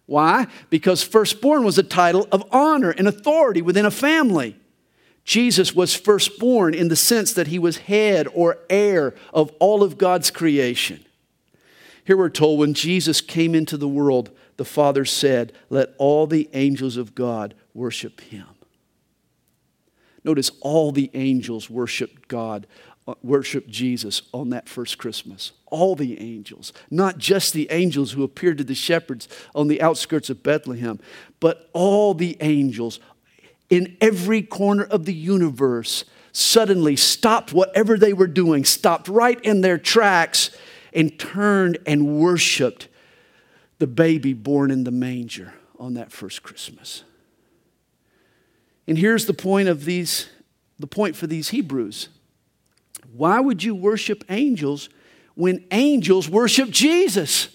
Why? 0.05 0.47
Because 0.69 1.03
firstborn 1.03 1.63
was 1.63 1.77
a 1.77 1.83
title 1.83 2.27
of 2.31 2.43
honor 2.51 2.91
and 2.91 3.07
authority 3.07 3.61
within 3.61 3.85
a 3.85 3.91
family. 3.91 4.57
Jesus 5.23 5.75
was 5.75 5.93
firstborn 5.93 6.73
in 6.73 6.87
the 6.87 6.95
sense 6.95 7.33
that 7.33 7.47
he 7.47 7.59
was 7.59 7.77
head 7.77 8.27
or 8.33 8.59
heir 8.69 9.13
of 9.33 9.51
all 9.59 9.83
of 9.83 9.97
God's 9.97 10.31
creation. 10.31 11.03
Here 12.05 12.15
we're 12.15 12.29
told 12.29 12.59
when 12.59 12.73
Jesus 12.73 13.19
came 13.19 13.53
into 13.53 13.75
the 13.75 13.87
world, 13.87 14.31
the 14.55 14.63
Father 14.63 15.03
said, 15.03 15.51
Let 15.69 15.93
all 15.97 16.27
the 16.27 16.49
angels 16.53 16.95
of 16.95 17.13
God 17.13 17.53
worship 17.73 18.21
him. 18.21 18.47
Notice 20.27 20.51
all 20.59 20.91
the 20.91 21.09
angels 21.13 21.69
worshiped 21.69 22.27
God, 22.27 22.67
uh, 23.07 23.13
worshiped 23.23 23.69
Jesus 23.69 24.23
on 24.33 24.49
that 24.49 24.67
first 24.67 24.97
Christmas. 24.97 25.53
All 25.67 25.95
the 25.95 26.19
angels, 26.19 26.73
not 26.91 27.17
just 27.17 27.53
the 27.53 27.71
angels 27.71 28.11
who 28.11 28.23
appeared 28.23 28.57
to 28.57 28.65
the 28.65 28.75
shepherds 28.75 29.29
on 29.55 29.69
the 29.69 29.81
outskirts 29.81 30.29
of 30.29 30.43
Bethlehem, 30.43 30.99
but 31.39 31.69
all 31.71 32.13
the 32.13 32.35
angels 32.41 32.99
in 33.69 33.95
every 34.01 34.41
corner 34.41 34.83
of 34.83 35.05
the 35.05 35.13
universe 35.13 36.03
suddenly 36.33 36.97
stopped 36.97 37.53
whatever 37.53 37.97
they 37.97 38.11
were 38.11 38.27
doing, 38.27 38.65
stopped 38.65 39.07
right 39.07 39.39
in 39.45 39.61
their 39.61 39.77
tracks, 39.77 40.49
and 40.91 41.17
turned 41.17 41.77
and 41.85 42.19
worshiped 42.19 42.89
the 43.79 43.87
baby 43.87 44.33
born 44.33 44.71
in 44.71 44.83
the 44.83 44.91
manger 44.91 45.53
on 45.79 45.93
that 45.93 46.11
first 46.11 46.43
Christmas. 46.43 47.05
And 48.87 48.97
here's 48.97 49.25
the 49.25 49.33
point 49.33 49.67
of 49.67 49.85
these 49.85 50.29
the 50.79 50.87
point 50.87 51.15
for 51.15 51.27
these 51.27 51.49
Hebrews. 51.49 52.09
Why 53.11 53.39
would 53.39 53.63
you 53.63 53.73
worship 53.73 54.23
angels 54.29 54.89
when 55.33 55.65
angels 55.71 56.29
worship 56.29 56.69
Jesus? 56.69 57.49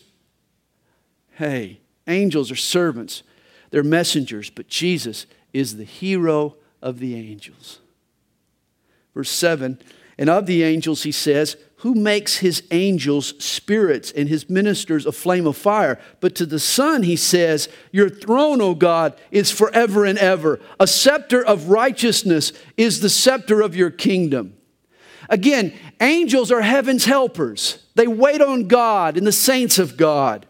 Hey, 1.32 1.80
angels 2.08 2.50
are 2.50 2.56
servants. 2.56 3.22
They're 3.70 3.84
messengers, 3.84 4.50
but 4.50 4.68
Jesus 4.68 5.26
is 5.52 5.76
the 5.76 5.84
hero 5.84 6.56
of 6.80 6.98
the 6.98 7.14
angels. 7.14 7.78
Verse 9.14 9.30
7 9.30 9.78
And 10.22 10.30
of 10.30 10.46
the 10.46 10.62
angels, 10.62 11.02
he 11.02 11.10
says, 11.10 11.56
who 11.78 11.96
makes 11.96 12.36
his 12.36 12.62
angels 12.70 13.34
spirits 13.44 14.12
and 14.12 14.28
his 14.28 14.48
ministers 14.48 15.04
a 15.04 15.10
flame 15.10 15.48
of 15.48 15.56
fire. 15.56 15.98
But 16.20 16.36
to 16.36 16.46
the 16.46 16.60
Son, 16.60 17.02
he 17.02 17.16
says, 17.16 17.68
Your 17.90 18.08
throne, 18.08 18.60
O 18.60 18.76
God, 18.76 19.18
is 19.32 19.50
forever 19.50 20.04
and 20.04 20.16
ever. 20.16 20.60
A 20.78 20.86
scepter 20.86 21.44
of 21.44 21.70
righteousness 21.70 22.52
is 22.76 23.00
the 23.00 23.08
scepter 23.08 23.62
of 23.62 23.74
your 23.74 23.90
kingdom. 23.90 24.54
Again, 25.28 25.74
angels 26.00 26.52
are 26.52 26.62
heaven's 26.62 27.06
helpers. 27.06 27.84
They 27.96 28.06
wait 28.06 28.40
on 28.40 28.68
God 28.68 29.16
and 29.16 29.26
the 29.26 29.32
saints 29.32 29.76
of 29.80 29.96
God. 29.96 30.46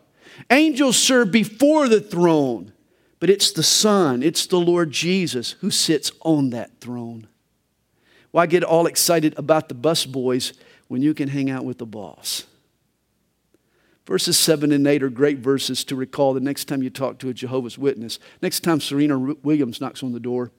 Angels 0.51 0.99
serve 0.99 1.33
before 1.33 1.89
the 1.89 2.03
throne, 2.03 2.75
but 3.21 3.31
it's 3.31 3.53
the 3.53 3.63
Son, 3.63 4.23
it's 4.23 4.45
the 4.45 4.61
Lord 4.61 4.91
Jesus 4.91 5.53
who 5.63 5.71
sits 5.71 6.13
on 6.21 6.51
that 6.51 6.79
throne. 6.79 7.29
Why 8.33 8.47
get 8.47 8.65
all 8.65 8.87
excited 8.87 9.39
about 9.39 9.69
the 9.69 9.75
bus 9.75 10.05
boys? 10.05 10.53
when 10.93 11.01
you 11.01 11.15
can 11.15 11.31
hang 11.31 11.49
out 11.49 11.65
with 11.65 11.79
the 11.79 11.87
boss. 11.87 12.45
Verses 14.07 14.39
7 14.39 14.73
and 14.73 14.87
8 14.87 15.03
are 15.03 15.09
great 15.09 15.39
verses 15.39 15.85
to 15.85 15.97
recall 15.97 16.35
the 16.35 16.41
next 16.41 16.67
time 16.67 16.83
you 16.83 16.91
talk 16.91 17.19
to 17.21 17.31
a 17.31 17.33
Jehovah's 17.33 17.79
Witness, 17.79 18.19
next 18.43 18.61
time 18.61 18.79
Serena 18.79 19.19
Williams 19.19 19.81
knocks 19.81 20.03
on 20.03 20.13
the 20.13 20.21
door. 20.21 20.51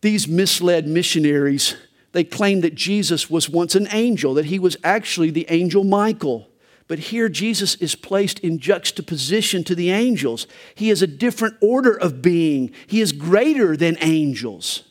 These 0.00 0.26
misled 0.26 0.88
missionaries, 0.88 1.76
they 2.12 2.24
claim 2.24 2.62
that 2.62 2.74
Jesus 2.74 3.28
was 3.28 3.50
once 3.50 3.74
an 3.74 3.88
angel, 3.90 4.32
that 4.32 4.46
he 4.46 4.58
was 4.58 4.78
actually 4.82 5.28
the 5.28 5.44
angel 5.50 5.84
Michael. 5.84 6.48
But 6.88 6.98
here 6.98 7.28
Jesus 7.28 7.74
is 7.74 7.94
placed 7.94 8.38
in 8.38 8.58
juxtaposition 8.58 9.64
to 9.64 9.74
the 9.74 9.90
angels. 9.90 10.46
He 10.74 10.88
is 10.88 11.02
a 11.02 11.06
different 11.06 11.56
order 11.60 11.92
of 11.92 12.22
being, 12.22 12.70
he 12.86 13.02
is 13.02 13.12
greater 13.12 13.76
than 13.76 13.98
angels. 14.00 14.84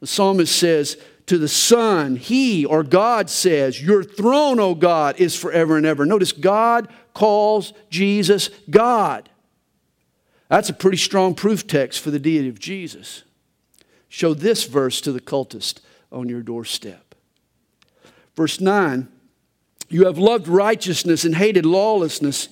The 0.00 0.06
psalmist 0.06 0.54
says, 0.54 0.96
to 1.26 1.38
the 1.38 1.48
Son, 1.48 2.16
He 2.16 2.64
or 2.64 2.82
God 2.82 3.28
says, 3.28 3.82
Your 3.82 4.04
throne, 4.04 4.60
O 4.60 4.74
God, 4.74 5.18
is 5.18 5.36
forever 5.36 5.76
and 5.76 5.84
ever. 5.84 6.06
Notice 6.06 6.32
God 6.32 6.88
calls 7.14 7.72
Jesus 7.90 8.48
God. 8.70 9.28
That's 10.48 10.68
a 10.68 10.74
pretty 10.74 10.98
strong 10.98 11.34
proof 11.34 11.66
text 11.66 12.00
for 12.00 12.10
the 12.10 12.20
deity 12.20 12.48
of 12.48 12.60
Jesus. 12.60 13.24
Show 14.08 14.34
this 14.34 14.64
verse 14.64 15.00
to 15.00 15.12
the 15.12 15.20
cultist 15.20 15.80
on 16.12 16.28
your 16.28 16.42
doorstep. 16.42 17.14
Verse 18.36 18.60
9 18.60 19.08
You 19.88 20.06
have 20.06 20.18
loved 20.18 20.46
righteousness 20.46 21.24
and 21.24 21.34
hated 21.34 21.66
lawlessness. 21.66 22.48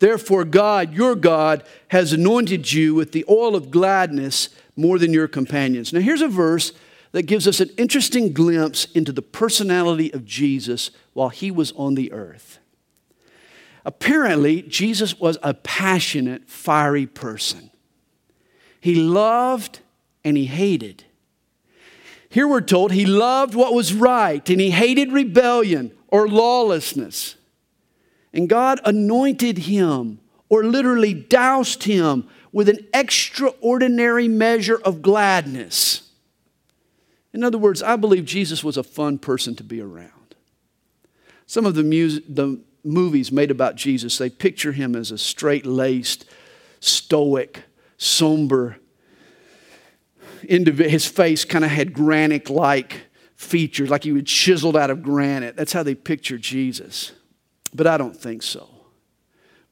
Therefore, 0.00 0.44
God, 0.44 0.92
your 0.92 1.14
God, 1.14 1.64
has 1.88 2.12
anointed 2.12 2.72
you 2.72 2.94
with 2.94 3.12
the 3.12 3.24
oil 3.28 3.54
of 3.54 3.70
gladness 3.70 4.48
more 4.76 4.98
than 4.98 5.12
your 5.12 5.28
companions. 5.28 5.92
Now, 5.92 6.00
here's 6.00 6.22
a 6.22 6.28
verse 6.28 6.72
that 7.12 7.24
gives 7.24 7.46
us 7.46 7.60
an 7.60 7.70
interesting 7.76 8.32
glimpse 8.32 8.86
into 8.94 9.12
the 9.12 9.22
personality 9.22 10.12
of 10.12 10.24
Jesus 10.24 10.90
while 11.12 11.28
he 11.28 11.50
was 11.50 11.72
on 11.72 11.94
the 11.94 12.12
earth. 12.12 12.58
Apparently, 13.84 14.62
Jesus 14.62 15.18
was 15.18 15.38
a 15.42 15.54
passionate, 15.54 16.48
fiery 16.48 17.06
person. 17.06 17.70
He 18.80 18.94
loved 18.94 19.80
and 20.24 20.36
he 20.36 20.46
hated. 20.46 21.04
Here 22.28 22.48
we're 22.48 22.62
told 22.62 22.92
he 22.92 23.04
loved 23.04 23.54
what 23.54 23.74
was 23.74 23.92
right 23.92 24.48
and 24.48 24.60
he 24.60 24.70
hated 24.70 25.12
rebellion 25.12 25.92
or 26.08 26.28
lawlessness. 26.28 27.36
And 28.32 28.48
God 28.48 28.80
anointed 28.84 29.58
him, 29.58 30.18
or 30.48 30.64
literally 30.64 31.12
doused 31.12 31.84
him, 31.84 32.28
with 32.52 32.68
an 32.68 32.86
extraordinary 32.92 34.28
measure 34.28 34.80
of 34.84 35.02
gladness. 35.02 36.10
In 37.32 37.42
other 37.42 37.58
words, 37.58 37.82
I 37.82 37.96
believe 37.96 38.24
Jesus 38.24 38.62
was 38.62 38.76
a 38.76 38.82
fun 38.82 39.18
person 39.18 39.54
to 39.56 39.64
be 39.64 39.80
around. 39.80 40.10
Some 41.46 41.64
of 41.64 41.74
the, 41.74 41.82
the 42.28 42.60
movies 42.84 43.32
made 43.32 43.50
about 43.50 43.76
Jesus, 43.76 44.18
they 44.18 44.30
picture 44.30 44.72
him 44.72 44.94
as 44.94 45.10
a 45.10 45.18
straight 45.18 45.64
laced, 45.64 46.26
stoic, 46.80 47.62
somber 47.96 48.76
individual. 50.48 50.90
His 50.90 51.06
face 51.06 51.44
kind 51.44 51.64
of 51.64 51.70
had 51.70 51.92
granite 51.92 52.50
like 52.50 53.02
features, 53.36 53.90
like 53.90 54.04
he 54.04 54.12
was 54.12 54.24
chiseled 54.24 54.76
out 54.76 54.90
of 54.90 55.02
granite. 55.02 55.56
That's 55.56 55.72
how 55.72 55.82
they 55.82 55.94
picture 55.94 56.38
Jesus. 56.38 57.12
But 57.74 57.86
I 57.86 57.96
don't 57.96 58.16
think 58.16 58.42
so. 58.42 58.71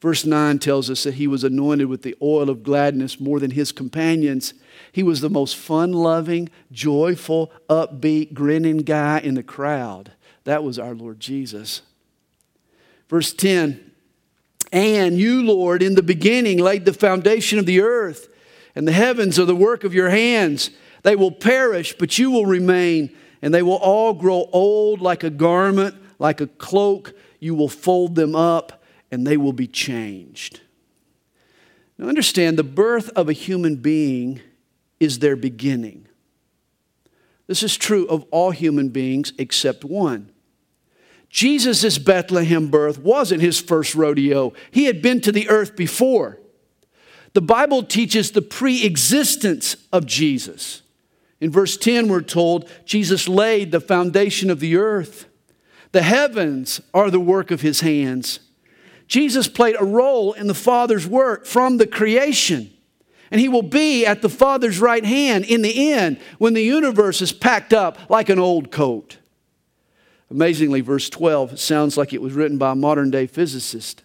Verse 0.00 0.24
9 0.24 0.58
tells 0.58 0.88
us 0.88 1.02
that 1.02 1.14
he 1.14 1.26
was 1.26 1.44
anointed 1.44 1.86
with 1.86 2.02
the 2.02 2.16
oil 2.22 2.48
of 2.48 2.62
gladness 2.62 3.20
more 3.20 3.38
than 3.38 3.50
his 3.50 3.70
companions. 3.70 4.54
He 4.92 5.02
was 5.02 5.20
the 5.20 5.28
most 5.28 5.56
fun 5.56 5.92
loving, 5.92 6.48
joyful, 6.72 7.52
upbeat, 7.68 8.32
grinning 8.32 8.78
guy 8.78 9.18
in 9.18 9.34
the 9.34 9.42
crowd. 9.42 10.12
That 10.44 10.64
was 10.64 10.78
our 10.78 10.94
Lord 10.94 11.20
Jesus. 11.20 11.82
Verse 13.10 13.34
10 13.34 13.92
And 14.72 15.18
you, 15.18 15.42
Lord, 15.42 15.82
in 15.82 15.96
the 15.96 16.02
beginning 16.02 16.58
laid 16.58 16.86
the 16.86 16.94
foundation 16.94 17.58
of 17.58 17.66
the 17.66 17.82
earth, 17.82 18.28
and 18.74 18.88
the 18.88 18.92
heavens 18.92 19.38
are 19.38 19.44
the 19.44 19.54
work 19.54 19.84
of 19.84 19.92
your 19.92 20.08
hands. 20.08 20.70
They 21.02 21.16
will 21.16 21.32
perish, 21.32 21.94
but 21.98 22.18
you 22.18 22.30
will 22.30 22.46
remain, 22.46 23.14
and 23.42 23.52
they 23.52 23.62
will 23.62 23.76
all 23.76 24.14
grow 24.14 24.48
old 24.50 25.02
like 25.02 25.24
a 25.24 25.30
garment, 25.30 25.94
like 26.18 26.40
a 26.40 26.46
cloak. 26.46 27.12
You 27.38 27.54
will 27.54 27.68
fold 27.68 28.14
them 28.14 28.34
up 28.34 28.79
and 29.10 29.26
they 29.26 29.36
will 29.36 29.52
be 29.52 29.66
changed. 29.66 30.60
Now, 31.98 32.08
understand 32.08 32.58
the 32.58 32.64
birth 32.64 33.10
of 33.10 33.28
a 33.28 33.34
human 33.34 33.76
being 33.76 34.40
is 34.98 35.18
their 35.18 35.36
beginning. 35.36 36.06
This 37.46 37.62
is 37.62 37.76
true 37.76 38.06
of 38.06 38.24
all 38.30 38.52
human 38.52 38.90
beings 38.90 39.32
except 39.36 39.84
one. 39.84 40.30
Jesus' 41.28 41.98
Bethlehem 41.98 42.68
birth 42.68 42.98
wasn't 42.98 43.42
his 43.42 43.60
first 43.60 43.94
rodeo, 43.94 44.52
he 44.70 44.84
had 44.84 45.00
been 45.00 45.20
to 45.22 45.32
the 45.32 45.48
earth 45.48 45.76
before. 45.76 46.38
The 47.32 47.40
Bible 47.40 47.84
teaches 47.84 48.32
the 48.32 48.42
pre 48.42 48.84
existence 48.84 49.76
of 49.92 50.06
Jesus. 50.06 50.82
In 51.40 51.50
verse 51.50 51.76
10, 51.76 52.08
we're 52.08 52.20
told 52.20 52.68
Jesus 52.84 53.28
laid 53.28 53.72
the 53.72 53.80
foundation 53.80 54.50
of 54.50 54.60
the 54.60 54.76
earth. 54.76 55.26
The 55.92 56.02
heavens 56.02 56.80
are 56.92 57.10
the 57.10 57.20
work 57.20 57.50
of 57.50 57.62
his 57.62 57.80
hands. 57.80 58.40
Jesus 59.10 59.48
played 59.48 59.74
a 59.76 59.84
role 59.84 60.34
in 60.34 60.46
the 60.46 60.54
Father's 60.54 61.04
work 61.04 61.44
from 61.44 61.78
the 61.78 61.86
creation. 61.86 62.70
And 63.32 63.40
he 63.40 63.48
will 63.48 63.62
be 63.62 64.06
at 64.06 64.22
the 64.22 64.28
Father's 64.28 64.78
right 64.78 65.04
hand 65.04 65.44
in 65.44 65.62
the 65.62 65.92
end 65.92 66.20
when 66.38 66.54
the 66.54 66.62
universe 66.62 67.20
is 67.20 67.32
packed 67.32 67.72
up 67.72 67.98
like 68.08 68.28
an 68.28 68.38
old 68.38 68.70
coat. 68.70 69.18
Amazingly, 70.30 70.80
verse 70.80 71.10
12 71.10 71.58
sounds 71.58 71.96
like 71.96 72.12
it 72.12 72.22
was 72.22 72.34
written 72.34 72.56
by 72.56 72.70
a 72.70 72.76
modern 72.76 73.10
day 73.10 73.26
physicist. 73.26 74.04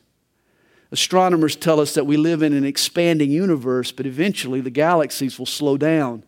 Astronomers 0.91 1.55
tell 1.55 1.79
us 1.79 1.93
that 1.93 2.07
we 2.07 2.17
live 2.17 2.41
in 2.41 2.53
an 2.53 2.65
expanding 2.65 3.29
universe, 3.29 3.91
but 3.91 4.07
eventually 4.07 4.59
the 4.59 4.71
galaxies 4.71 5.37
will 5.37 5.45
slow 5.45 5.77
down 5.77 6.23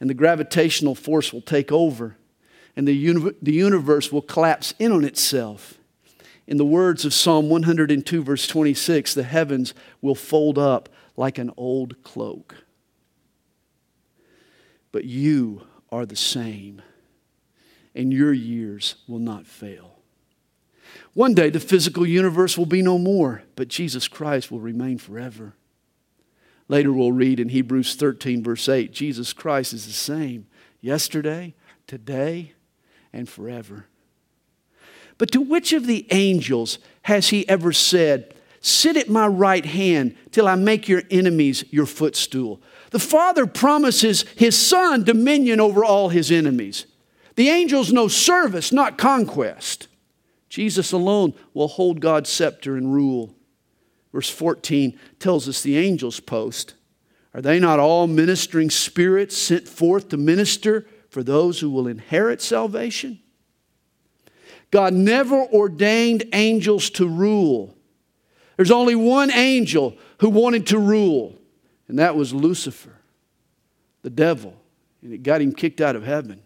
and 0.00 0.10
the 0.10 0.14
gravitational 0.14 0.96
force 0.96 1.32
will 1.32 1.42
take 1.42 1.70
over 1.70 2.16
and 2.74 2.88
the, 2.88 2.94
uni- 2.94 3.34
the 3.40 3.52
universe 3.52 4.10
will 4.10 4.22
collapse 4.22 4.74
in 4.80 4.90
on 4.90 5.04
itself. 5.04 5.78
In 6.46 6.58
the 6.58 6.64
words 6.64 7.04
of 7.04 7.12
Psalm 7.12 7.48
102, 7.48 8.22
verse 8.22 8.46
26, 8.46 9.14
the 9.14 9.24
heavens 9.24 9.74
will 10.00 10.14
fold 10.14 10.58
up 10.58 10.88
like 11.16 11.38
an 11.38 11.52
old 11.56 12.02
cloak. 12.02 12.56
But 14.92 15.04
you 15.04 15.66
are 15.90 16.06
the 16.06 16.16
same, 16.16 16.82
and 17.94 18.12
your 18.12 18.32
years 18.32 18.96
will 19.08 19.18
not 19.18 19.46
fail. 19.46 19.96
One 21.14 21.34
day 21.34 21.50
the 21.50 21.60
physical 21.60 22.06
universe 22.06 22.56
will 22.56 22.66
be 22.66 22.82
no 22.82 22.98
more, 22.98 23.42
but 23.56 23.68
Jesus 23.68 24.06
Christ 24.06 24.50
will 24.50 24.60
remain 24.60 24.98
forever. 24.98 25.54
Later 26.68 26.92
we'll 26.92 27.12
read 27.12 27.40
in 27.40 27.48
Hebrews 27.48 27.94
13, 27.94 28.42
verse 28.42 28.68
8 28.68 28.92
Jesus 28.92 29.32
Christ 29.32 29.72
is 29.72 29.86
the 29.86 29.92
same 29.92 30.46
yesterday, 30.80 31.54
today, 31.86 32.52
and 33.12 33.28
forever. 33.28 33.86
But 35.18 35.30
to 35.32 35.40
which 35.40 35.72
of 35.72 35.86
the 35.86 36.06
angels 36.10 36.78
has 37.02 37.28
he 37.28 37.48
ever 37.48 37.72
said, 37.72 38.34
Sit 38.60 38.96
at 38.96 39.08
my 39.08 39.26
right 39.26 39.64
hand 39.64 40.16
till 40.32 40.48
I 40.48 40.56
make 40.56 40.88
your 40.88 41.02
enemies 41.10 41.64
your 41.70 41.86
footstool? 41.86 42.60
The 42.90 42.98
Father 42.98 43.46
promises 43.46 44.24
his 44.36 44.56
Son 44.56 45.04
dominion 45.04 45.60
over 45.60 45.84
all 45.84 46.08
his 46.08 46.30
enemies. 46.30 46.86
The 47.36 47.48
angels 47.48 47.92
know 47.92 48.08
service, 48.08 48.72
not 48.72 48.98
conquest. 48.98 49.88
Jesus 50.48 50.92
alone 50.92 51.34
will 51.54 51.68
hold 51.68 52.00
God's 52.00 52.30
scepter 52.30 52.76
and 52.76 52.92
rule. 52.92 53.34
Verse 54.12 54.30
14 54.30 54.98
tells 55.18 55.48
us 55.48 55.62
the 55.62 55.76
angels' 55.76 56.20
post. 56.20 56.74
Are 57.34 57.42
they 57.42 57.60
not 57.60 57.78
all 57.78 58.06
ministering 58.06 58.70
spirits 58.70 59.36
sent 59.36 59.68
forth 59.68 60.08
to 60.08 60.16
minister 60.16 60.86
for 61.10 61.22
those 61.22 61.60
who 61.60 61.70
will 61.70 61.86
inherit 61.86 62.40
salvation? 62.40 63.20
God 64.76 64.92
never 64.92 65.36
ordained 65.36 66.24
angels 66.34 66.90
to 66.90 67.08
rule. 67.08 67.74
There's 68.56 68.70
only 68.70 68.94
one 68.94 69.30
angel 69.30 69.96
who 70.18 70.28
wanted 70.28 70.66
to 70.66 70.78
rule, 70.78 71.34
and 71.88 71.98
that 71.98 72.14
was 72.14 72.34
Lucifer, 72.34 72.92
the 74.02 74.10
devil, 74.10 74.54
and 75.00 75.14
it 75.14 75.22
got 75.22 75.40
him 75.40 75.54
kicked 75.54 75.80
out 75.80 75.96
of 75.96 76.04
heaven. 76.04 76.42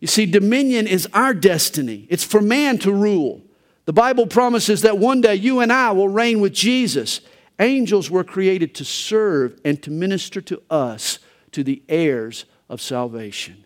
You 0.00 0.08
see, 0.08 0.26
dominion 0.26 0.88
is 0.88 1.06
our 1.12 1.32
destiny, 1.32 2.08
it's 2.10 2.24
for 2.24 2.40
man 2.40 2.76
to 2.78 2.92
rule. 2.92 3.40
The 3.84 3.92
Bible 3.92 4.26
promises 4.26 4.82
that 4.82 4.98
one 4.98 5.20
day 5.20 5.36
you 5.36 5.60
and 5.60 5.72
I 5.72 5.92
will 5.92 6.08
reign 6.08 6.40
with 6.40 6.54
Jesus. 6.54 7.20
Angels 7.60 8.10
were 8.10 8.24
created 8.24 8.74
to 8.74 8.84
serve 8.84 9.60
and 9.64 9.80
to 9.84 9.92
minister 9.92 10.40
to 10.40 10.60
us, 10.68 11.20
to 11.52 11.62
the 11.62 11.84
heirs 11.88 12.46
of 12.68 12.80
salvation. 12.80 13.64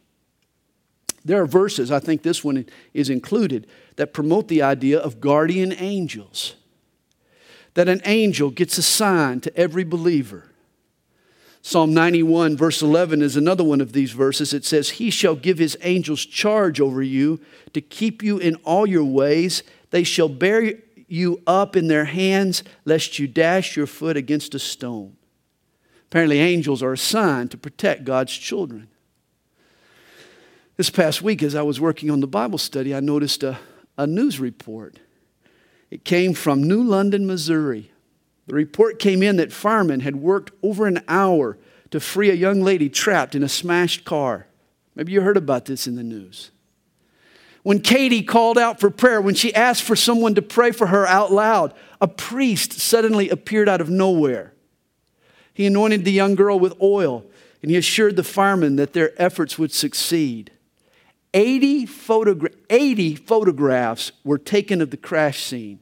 There 1.25 1.41
are 1.41 1.47
verses, 1.47 1.91
I 1.91 2.01
think 2.01 2.23
this 2.23 2.45
one 2.45 2.67
is 2.93 3.09
included, 3.09 3.67
that 3.97 4.13
promote 4.13 4.49
the 4.49 4.63
idea 4.63 4.99
of 4.99 5.21
guardian 5.21 5.73
angels. 5.73 6.55
That 7.75 7.89
an 7.89 8.03
angel 8.05 8.51
gets 8.51 8.77
assigned 8.77 9.43
to 9.45 9.57
every 9.57 9.85
believer. 9.85 10.51
Psalm 11.63 11.95
91, 11.95 12.59
verse 12.59 12.83
11, 12.83 13.23
is 13.23 13.37
another 13.37 13.65
one 13.65 13.81
of 13.81 13.93
these 13.93 14.13
verses. 14.13 14.53
It 14.53 14.67
says, 14.67 14.91
He 14.91 15.09
shall 15.09 15.35
give 15.35 15.57
His 15.57 15.79
angels 15.81 16.27
charge 16.27 16.79
over 16.79 17.03
you 17.03 17.41
to 17.73 17.81
keep 17.81 18.23
you 18.23 18.37
in 18.37 18.57
all 18.57 18.87
your 18.87 19.05
ways. 19.05 19.63
They 19.91 20.05
shall 20.05 20.29
bear 20.29 20.75
you 21.09 21.41
up 21.47 21.75
in 21.75 21.89
their 21.89 22.05
hands, 22.05 22.65
lest 22.85 23.19
you 23.19 23.27
dash 23.27 23.79
your 23.79 23.87
foot 23.87 24.19
against 24.19 24.55
a 24.55 24.59
stone. 24.59 25.17
Apparently, 26.09 26.39
angels 26.39 26.83
are 26.83 26.93
assigned 26.93 27.51
to 27.53 27.57
protect 27.57 28.05
God's 28.05 28.37
children. 28.37 28.89
This 30.77 30.91
past 30.91 31.23
week, 31.23 31.43
as 31.43 31.55
I 31.55 31.63
was 31.63 31.81
working 31.81 32.11
on 32.11 32.21
the 32.21 32.27
Bible 32.27 32.59
study, 32.59 32.95
I 32.95 33.01
noticed 33.01 33.45
a, 33.45 33.59
a 33.97 34.09
news 34.09 34.41
report. 34.41 34.99
It 35.89 36.05
came 36.05 36.35
from 36.35 36.65
New 36.65 36.83
London, 36.83 37.27
Missouri. 37.27 37.93
The 38.49 38.55
report 38.55 38.99
came 38.99 39.23
in 39.23 39.37
that 39.37 39.53
firemen 39.53 40.01
had 40.01 40.17
worked 40.17 40.53
over 40.65 40.87
an 40.87 41.05
hour 41.07 41.57
to 41.93 42.01
free 42.01 42.29
a 42.31 42.35
young 42.35 42.61
lady 42.61 42.89
trapped 42.89 43.37
in 43.37 43.45
a 43.45 43.49
smashed 43.49 44.05
car. 44.05 44.49
Maybe 44.97 45.13
you 45.13 45.21
heard 45.21 45.37
about 45.37 45.67
this 45.67 45.87
in 45.87 45.95
the 45.95 46.03
news. 46.03 46.51
When 47.63 47.81
Katie 47.81 48.25
called 48.25 48.59
out 48.59 48.81
for 48.81 48.91
prayer, 48.91 49.21
when 49.21 49.37
she 49.37 49.55
asked 49.55 49.85
for 49.85 49.95
someone 49.95 50.35
to 50.35 50.43
pray 50.43 50.73
for 50.73 50.89
her 50.89 51.07
out 51.07 51.31
loud, 51.31 51.73
a 52.01 52.09
priest 52.09 52.73
suddenly 52.73 53.31
appeared 53.31 53.69
out 53.69 53.81
of 53.81 53.89
nowhere. 53.89 54.53
He 55.55 55.67
anointed 55.67 56.05
the 56.05 56.13
young 56.13 56.35
girl 56.35 56.59
with 56.59 56.75
oil 56.83 57.25
and 57.63 57.71
he 57.71 57.77
assured 57.77 58.17
the 58.17 58.25
firemen 58.25 58.77
that 58.77 58.93
their 58.93 59.13
efforts 59.23 59.57
would 59.57 59.73
succeed. 59.73 60.51
80, 61.35 61.87
photogra- 61.87 62.55
80 62.71 63.17
photographs 63.17 64.13
were 64.23 64.39
taken 64.39 64.81
of 64.81 64.91
the 64.91 64.97
crash 64.97 65.43
scene, 65.43 65.81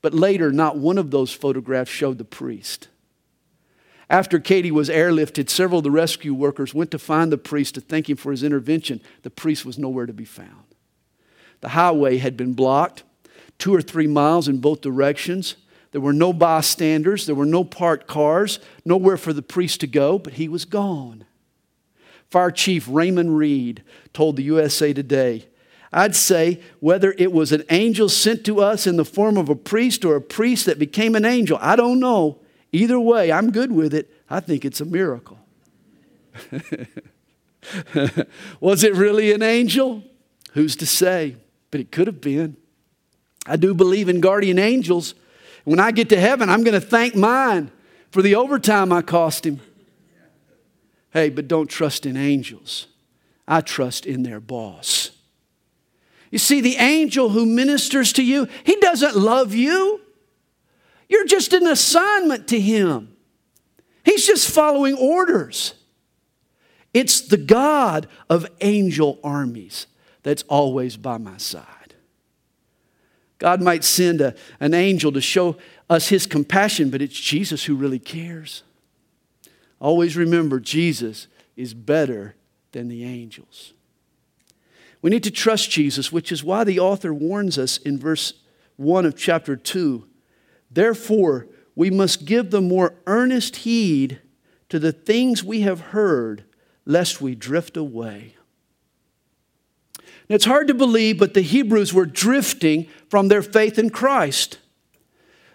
but 0.00 0.14
later, 0.14 0.52
not 0.52 0.78
one 0.78 0.96
of 0.96 1.10
those 1.10 1.32
photographs 1.32 1.90
showed 1.90 2.16
the 2.16 2.24
priest. 2.24 2.88
After 4.08 4.38
Katie 4.38 4.70
was 4.70 4.88
airlifted, 4.88 5.50
several 5.50 5.78
of 5.78 5.84
the 5.84 5.90
rescue 5.90 6.32
workers 6.32 6.72
went 6.72 6.90
to 6.92 6.98
find 6.98 7.30
the 7.30 7.36
priest 7.36 7.74
to 7.74 7.80
thank 7.80 8.08
him 8.08 8.16
for 8.16 8.30
his 8.30 8.42
intervention. 8.42 9.02
The 9.22 9.30
priest 9.30 9.66
was 9.66 9.78
nowhere 9.78 10.06
to 10.06 10.14
be 10.14 10.24
found. 10.24 10.64
The 11.60 11.70
highway 11.70 12.18
had 12.18 12.36
been 12.36 12.54
blocked, 12.54 13.02
two 13.58 13.74
or 13.74 13.82
three 13.82 14.06
miles 14.06 14.48
in 14.48 14.58
both 14.58 14.80
directions. 14.80 15.56
There 15.90 16.00
were 16.00 16.12
no 16.12 16.32
bystanders, 16.32 17.26
there 17.26 17.34
were 17.34 17.44
no 17.44 17.64
parked 17.64 18.06
cars, 18.06 18.60
nowhere 18.84 19.16
for 19.16 19.32
the 19.32 19.42
priest 19.42 19.80
to 19.80 19.86
go, 19.86 20.18
but 20.18 20.34
he 20.34 20.48
was 20.48 20.64
gone. 20.64 21.24
Fire 22.30 22.50
Chief 22.50 22.86
Raymond 22.90 23.36
Reed 23.36 23.82
told 24.12 24.36
the 24.36 24.42
USA 24.44 24.92
Today 24.92 25.46
I'd 25.92 26.14
say 26.14 26.60
whether 26.80 27.14
it 27.16 27.32
was 27.32 27.52
an 27.52 27.64
angel 27.70 28.08
sent 28.08 28.44
to 28.44 28.60
us 28.60 28.86
in 28.86 28.96
the 28.96 29.04
form 29.04 29.36
of 29.38 29.48
a 29.48 29.54
priest 29.54 30.04
or 30.04 30.16
a 30.16 30.20
priest 30.20 30.66
that 30.66 30.78
became 30.78 31.14
an 31.14 31.24
angel, 31.24 31.58
I 31.60 31.76
don't 31.76 31.98
know. 32.00 32.40
Either 32.72 33.00
way, 33.00 33.32
I'm 33.32 33.50
good 33.50 33.72
with 33.72 33.94
it. 33.94 34.10
I 34.28 34.40
think 34.40 34.64
it's 34.64 34.80
a 34.80 34.84
miracle. 34.84 35.38
was 38.60 38.84
it 38.84 38.94
really 38.94 39.32
an 39.32 39.42
angel? 39.42 40.02
Who's 40.52 40.76
to 40.76 40.86
say? 40.86 41.36
But 41.70 41.80
it 41.80 41.90
could 41.90 42.06
have 42.06 42.20
been. 42.20 42.56
I 43.46 43.56
do 43.56 43.72
believe 43.72 44.10
in 44.10 44.20
guardian 44.20 44.58
angels. 44.58 45.14
When 45.64 45.80
I 45.80 45.90
get 45.90 46.10
to 46.10 46.20
heaven, 46.20 46.50
I'm 46.50 46.62
going 46.64 46.78
to 46.78 46.86
thank 46.86 47.14
mine 47.14 47.70
for 48.10 48.20
the 48.20 48.34
overtime 48.34 48.92
I 48.92 49.00
cost 49.00 49.46
him. 49.46 49.60
Hey, 51.10 51.30
but 51.30 51.48
don't 51.48 51.68
trust 51.68 52.06
in 52.06 52.16
angels. 52.16 52.86
I 53.46 53.60
trust 53.60 54.06
in 54.06 54.22
their 54.22 54.40
boss. 54.40 55.10
You 56.30 56.38
see, 56.38 56.60
the 56.60 56.76
angel 56.76 57.30
who 57.30 57.46
ministers 57.46 58.12
to 58.14 58.22
you, 58.22 58.48
he 58.64 58.76
doesn't 58.76 59.16
love 59.16 59.54
you. 59.54 60.00
You're 61.08 61.26
just 61.26 61.54
an 61.54 61.66
assignment 61.66 62.48
to 62.48 62.60
him. 62.60 63.16
He's 64.04 64.26
just 64.26 64.50
following 64.50 64.96
orders. 64.96 65.74
It's 66.92 67.20
the 67.20 67.36
God 67.36 68.08
of 68.28 68.46
angel 68.60 69.18
armies 69.24 69.86
that's 70.22 70.42
always 70.44 70.96
by 70.96 71.18
my 71.18 71.38
side. 71.38 71.94
God 73.38 73.62
might 73.62 73.84
send 73.84 74.20
a, 74.20 74.34
an 74.60 74.74
angel 74.74 75.12
to 75.12 75.20
show 75.20 75.56
us 75.88 76.08
his 76.08 76.26
compassion, 76.26 76.90
but 76.90 77.00
it's 77.00 77.18
Jesus 77.18 77.64
who 77.64 77.76
really 77.76 77.98
cares. 77.98 78.62
Always 79.80 80.16
remember, 80.16 80.60
Jesus 80.60 81.28
is 81.56 81.74
better 81.74 82.34
than 82.72 82.88
the 82.88 83.04
angels. 83.04 83.72
We 85.00 85.10
need 85.10 85.24
to 85.24 85.30
trust 85.30 85.70
Jesus, 85.70 86.10
which 86.10 86.32
is 86.32 86.42
why 86.42 86.64
the 86.64 86.80
author 86.80 87.14
warns 87.14 87.58
us 87.58 87.78
in 87.78 87.98
verse 87.98 88.34
1 88.76 89.06
of 89.06 89.16
chapter 89.16 89.56
2. 89.56 90.06
Therefore, 90.70 91.46
we 91.74 91.90
must 91.90 92.24
give 92.24 92.50
the 92.50 92.60
more 92.60 92.94
earnest 93.06 93.56
heed 93.56 94.20
to 94.68 94.78
the 94.78 94.92
things 94.92 95.44
we 95.44 95.60
have 95.60 95.80
heard, 95.80 96.44
lest 96.84 97.20
we 97.20 97.34
drift 97.34 97.76
away. 97.76 98.34
Now, 100.28 100.34
it's 100.34 100.44
hard 100.44 100.68
to 100.68 100.74
believe, 100.74 101.18
but 101.18 101.34
the 101.34 101.40
Hebrews 101.40 101.94
were 101.94 102.04
drifting 102.04 102.86
from 103.08 103.28
their 103.28 103.42
faith 103.42 103.78
in 103.78 103.90
Christ. 103.90 104.58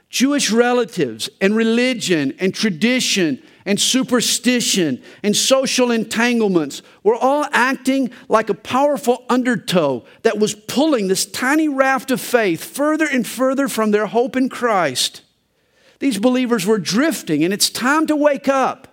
Jewish 0.10 0.52
relatives 0.52 1.30
and 1.42 1.56
religion 1.56 2.34
and 2.40 2.54
tradition 2.54 3.42
and 3.65 3.80
superstition 3.80 5.02
and 5.21 5.36
social 5.36 5.91
entanglements 5.91 6.82
were 7.04 7.15
all 7.15 7.45
acting 7.52 8.12
like 8.28 8.49
a 8.49 8.54
powerful 8.54 9.23
undertow 9.30 10.04
that 10.23 10.39
was 10.39 10.56
pulling 10.56 11.08
this 11.08 11.26
tiny 11.26 11.67
raft 11.67 12.12
of 12.12 12.19
faith 12.19 12.63
further 12.63 13.06
and 13.06 13.26
further 13.26 13.67
from 13.67 13.91
their 13.91 14.08
hope 14.08 14.36
in 14.36 14.49
Christ. 14.49 15.21
These 15.99 16.19
believers 16.19 16.65
were 16.65 16.80
drifting, 16.80 17.43
and 17.43 17.54
it's 17.54 17.69
time 17.69 18.08
to 18.08 18.15
wake 18.15 18.49
up. 18.49 18.89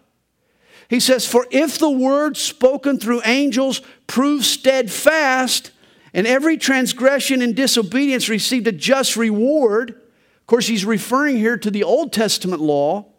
He 0.88 1.00
says, 1.00 1.26
For 1.26 1.46
if 1.50 1.78
the 1.78 1.90
word 1.90 2.36
spoken 2.36 2.98
through 2.98 3.22
angels 3.24 3.80
proves 4.06 4.48
steadfast, 4.48 5.72
and 6.12 6.26
every 6.26 6.56
transgression 6.56 7.42
and 7.42 7.54
disobedience 7.54 8.28
received 8.28 8.66
a 8.66 8.72
just 8.72 9.16
reward, 9.16 9.90
of 9.90 10.46
course, 10.46 10.66
he's 10.66 10.84
referring 10.84 11.36
here 11.36 11.56
to 11.56 11.70
the 11.70 11.84
Old 11.84 12.12
Testament 12.12 12.60
law 12.60 13.09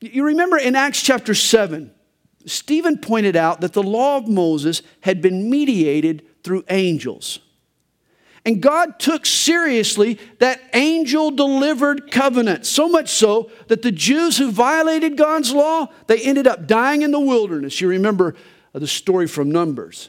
you 0.00 0.24
remember 0.24 0.56
in 0.56 0.76
Acts 0.76 1.02
chapter 1.02 1.34
7, 1.34 1.90
Stephen 2.46 2.98
pointed 2.98 3.36
out 3.36 3.60
that 3.60 3.72
the 3.72 3.82
law 3.82 4.16
of 4.16 4.28
Moses 4.28 4.82
had 5.00 5.20
been 5.20 5.50
mediated 5.50 6.24
through 6.42 6.64
angels. 6.70 7.40
And 8.44 8.62
God 8.62 8.98
took 8.98 9.26
seriously 9.26 10.18
that 10.38 10.60
angel 10.72 11.30
delivered 11.30 12.10
covenant, 12.10 12.64
so 12.64 12.88
much 12.88 13.10
so 13.10 13.50
that 13.66 13.82
the 13.82 13.92
Jews 13.92 14.38
who 14.38 14.50
violated 14.50 15.18
God's 15.18 15.52
law, 15.52 15.88
they 16.06 16.20
ended 16.22 16.46
up 16.46 16.66
dying 16.66 17.02
in 17.02 17.10
the 17.10 17.20
wilderness. 17.20 17.80
You 17.80 17.88
remember 17.88 18.34
uh, 18.74 18.78
the 18.78 18.86
story 18.86 19.26
from 19.26 19.50
Numbers. 19.50 20.08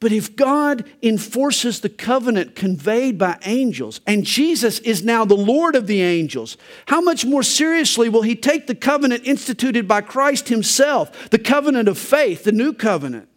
But 0.00 0.12
if 0.12 0.36
God 0.36 0.84
enforces 1.02 1.80
the 1.80 1.88
covenant 1.88 2.54
conveyed 2.54 3.18
by 3.18 3.38
angels, 3.44 4.00
and 4.06 4.24
Jesus 4.24 4.78
is 4.80 5.02
now 5.02 5.24
the 5.24 5.34
Lord 5.34 5.74
of 5.74 5.88
the 5.88 6.02
angels, 6.02 6.56
how 6.86 7.00
much 7.00 7.24
more 7.24 7.42
seriously 7.42 8.08
will 8.08 8.22
He 8.22 8.36
take 8.36 8.68
the 8.68 8.76
covenant 8.76 9.26
instituted 9.26 9.88
by 9.88 10.02
Christ 10.02 10.48
Himself, 10.48 11.30
the 11.30 11.38
covenant 11.38 11.88
of 11.88 11.98
faith, 11.98 12.44
the 12.44 12.52
new 12.52 12.72
covenant? 12.72 13.28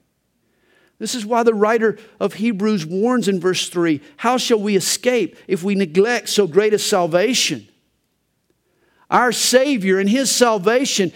This 1.00 1.16
is 1.16 1.26
why 1.26 1.42
the 1.42 1.56
writer 1.56 1.98
of 2.20 2.36
Hebrews 2.36 2.86
warns 2.86 3.28
in 3.28 3.40
verse 3.40 3.68
3 3.68 4.00
How 4.18 4.38
shall 4.38 4.60
we 4.60 4.76
escape 4.76 5.36
if 5.48 5.64
we 5.64 5.74
neglect 5.74 6.30
so 6.30 6.46
great 6.46 6.76
a 6.76 6.80
salvation? 6.80 7.68
Our 9.10 9.32
Savior 9.32 9.98
and 9.98 10.08
His 10.08 10.30
salvation 10.30 11.12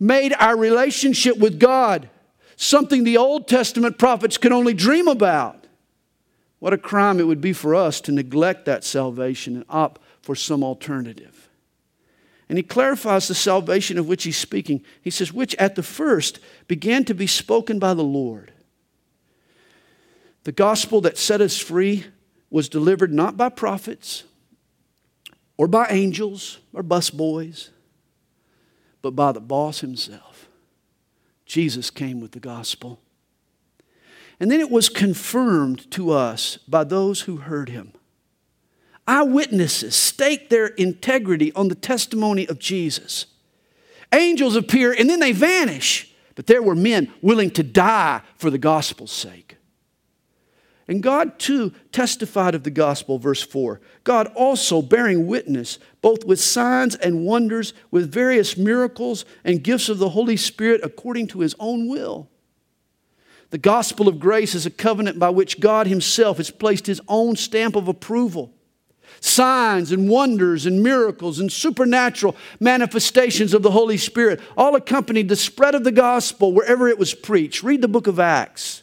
made 0.00 0.32
our 0.38 0.56
relationship 0.56 1.36
with 1.36 1.60
God 1.60 2.08
something 2.58 3.04
the 3.04 3.16
Old 3.16 3.46
Testament 3.46 3.96
prophets 3.98 4.36
could 4.36 4.52
only 4.52 4.74
dream 4.74 5.08
about. 5.08 5.66
What 6.58 6.72
a 6.72 6.78
crime 6.78 7.20
it 7.20 7.26
would 7.26 7.40
be 7.40 7.52
for 7.52 7.74
us 7.74 8.00
to 8.02 8.12
neglect 8.12 8.64
that 8.64 8.82
salvation 8.82 9.54
and 9.54 9.64
opt 9.68 10.02
for 10.20 10.34
some 10.34 10.64
alternative. 10.64 11.48
And 12.48 12.58
he 12.58 12.64
clarifies 12.64 13.28
the 13.28 13.34
salvation 13.34 13.96
of 13.96 14.08
which 14.08 14.24
he's 14.24 14.36
speaking. 14.36 14.82
He 15.00 15.10
says, 15.10 15.32
which 15.32 15.54
at 15.54 15.76
the 15.76 15.82
first 15.84 16.40
began 16.66 17.04
to 17.04 17.14
be 17.14 17.28
spoken 17.28 17.78
by 17.78 17.94
the 17.94 18.02
Lord. 18.02 18.52
The 20.42 20.52
gospel 20.52 21.00
that 21.02 21.16
set 21.16 21.40
us 21.40 21.58
free 21.58 22.06
was 22.50 22.68
delivered 22.68 23.12
not 23.12 23.36
by 23.36 23.50
prophets 23.50 24.24
or 25.56 25.68
by 25.68 25.86
angels 25.90 26.58
or 26.72 26.82
busboys, 26.82 27.68
but 29.00 29.12
by 29.12 29.30
the 29.30 29.40
boss 29.40 29.80
himself. 29.80 30.27
Jesus 31.48 31.90
came 31.90 32.20
with 32.20 32.32
the 32.32 32.40
gospel. 32.40 33.00
And 34.38 34.50
then 34.50 34.60
it 34.60 34.70
was 34.70 34.88
confirmed 34.88 35.90
to 35.90 36.12
us 36.12 36.58
by 36.68 36.84
those 36.84 37.22
who 37.22 37.38
heard 37.38 37.70
him. 37.70 37.92
Eyewitnesses 39.08 39.96
stake 39.96 40.50
their 40.50 40.66
integrity 40.66 41.52
on 41.54 41.68
the 41.68 41.74
testimony 41.74 42.46
of 42.46 42.58
Jesus. 42.58 43.26
Angels 44.12 44.54
appear 44.54 44.92
and 44.92 45.08
then 45.08 45.18
they 45.18 45.32
vanish, 45.32 46.14
but 46.34 46.46
there 46.46 46.62
were 46.62 46.76
men 46.76 47.12
willing 47.22 47.50
to 47.52 47.62
die 47.62 48.20
for 48.36 48.50
the 48.50 48.58
gospel's 48.58 49.10
sake. 49.10 49.56
And 50.88 51.02
God 51.02 51.38
too 51.38 51.72
testified 51.92 52.54
of 52.54 52.62
the 52.64 52.70
gospel, 52.70 53.18
verse 53.18 53.42
4. 53.42 53.78
God 54.04 54.26
also 54.28 54.80
bearing 54.80 55.26
witness, 55.26 55.78
both 56.00 56.24
with 56.24 56.40
signs 56.40 56.94
and 56.94 57.26
wonders, 57.26 57.74
with 57.90 58.10
various 58.10 58.56
miracles 58.56 59.26
and 59.44 59.62
gifts 59.62 59.90
of 59.90 59.98
the 59.98 60.08
Holy 60.08 60.38
Spirit 60.38 60.80
according 60.82 61.26
to 61.28 61.40
his 61.40 61.54
own 61.60 61.88
will. 61.88 62.30
The 63.50 63.58
gospel 63.58 64.08
of 64.08 64.18
grace 64.18 64.54
is 64.54 64.64
a 64.64 64.70
covenant 64.70 65.18
by 65.18 65.28
which 65.28 65.60
God 65.60 65.86
himself 65.86 66.38
has 66.38 66.50
placed 66.50 66.86
his 66.86 67.02
own 67.06 67.36
stamp 67.36 67.76
of 67.76 67.86
approval. 67.86 68.54
Signs 69.20 69.92
and 69.92 70.08
wonders 70.08 70.64
and 70.64 70.82
miracles 70.82 71.38
and 71.38 71.50
supernatural 71.50 72.36
manifestations 72.60 73.52
of 73.52 73.62
the 73.62 73.70
Holy 73.70 73.96
Spirit 73.96 74.40
all 74.56 74.74
accompanied 74.74 75.28
the 75.28 75.36
spread 75.36 75.74
of 75.74 75.84
the 75.84 75.92
gospel 75.92 76.52
wherever 76.52 76.88
it 76.88 76.98
was 76.98 77.14
preached. 77.14 77.62
Read 77.62 77.82
the 77.82 77.88
book 77.88 78.06
of 78.06 78.18
Acts. 78.18 78.82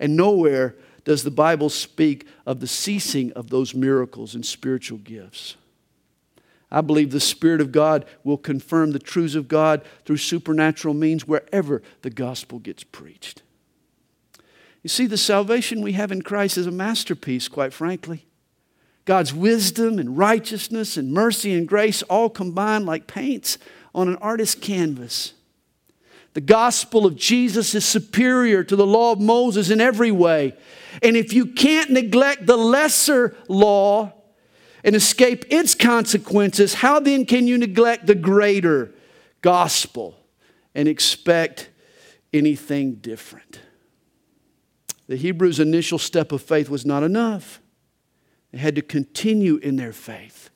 And 0.00 0.16
nowhere 0.16 0.74
does 1.04 1.22
the 1.22 1.30
Bible 1.30 1.68
speak 1.68 2.26
of 2.44 2.58
the 2.58 2.66
ceasing 2.66 3.32
of 3.34 3.50
those 3.50 3.74
miracles 3.74 4.34
and 4.34 4.44
spiritual 4.44 4.98
gifts. 4.98 5.56
I 6.72 6.80
believe 6.80 7.10
the 7.10 7.20
Spirit 7.20 7.60
of 7.60 7.72
God 7.72 8.04
will 8.24 8.36
confirm 8.36 8.92
the 8.92 8.98
truths 8.98 9.34
of 9.34 9.48
God 9.48 9.82
through 10.04 10.18
supernatural 10.18 10.94
means 10.94 11.26
wherever 11.26 11.82
the 12.02 12.10
gospel 12.10 12.58
gets 12.58 12.84
preached. 12.84 13.42
You 14.82 14.88
see, 14.88 15.06
the 15.06 15.18
salvation 15.18 15.82
we 15.82 15.92
have 15.92 16.10
in 16.10 16.22
Christ 16.22 16.56
is 16.56 16.66
a 16.66 16.72
masterpiece, 16.72 17.48
quite 17.48 17.72
frankly. 17.72 18.24
God's 19.04 19.34
wisdom 19.34 19.98
and 19.98 20.16
righteousness 20.16 20.96
and 20.96 21.12
mercy 21.12 21.52
and 21.52 21.66
grace 21.66 22.02
all 22.02 22.30
combined 22.30 22.86
like 22.86 23.06
paints 23.06 23.58
on 23.94 24.08
an 24.08 24.16
artist's 24.16 24.54
canvas. 24.54 25.34
The 26.34 26.40
gospel 26.40 27.06
of 27.06 27.16
Jesus 27.16 27.74
is 27.74 27.84
superior 27.84 28.62
to 28.62 28.76
the 28.76 28.86
law 28.86 29.12
of 29.12 29.20
Moses 29.20 29.70
in 29.70 29.80
every 29.80 30.12
way. 30.12 30.54
And 31.02 31.16
if 31.16 31.32
you 31.32 31.46
can't 31.46 31.90
neglect 31.90 32.46
the 32.46 32.56
lesser 32.56 33.36
law 33.48 34.12
and 34.84 34.94
escape 34.94 35.44
its 35.50 35.74
consequences, 35.74 36.74
how 36.74 37.00
then 37.00 37.26
can 37.26 37.46
you 37.46 37.58
neglect 37.58 38.06
the 38.06 38.14
greater 38.14 38.92
gospel 39.42 40.16
and 40.74 40.86
expect 40.88 41.68
anything 42.32 42.94
different? 42.94 43.60
The 45.08 45.16
Hebrews' 45.16 45.58
initial 45.58 45.98
step 45.98 46.30
of 46.30 46.40
faith 46.40 46.68
was 46.68 46.86
not 46.86 47.02
enough. 47.02 47.60
They 48.52 48.58
had 48.58 48.76
to 48.76 48.82
continue 48.82 49.56
in 49.56 49.74
their 49.74 49.92
faith. 49.92 50.50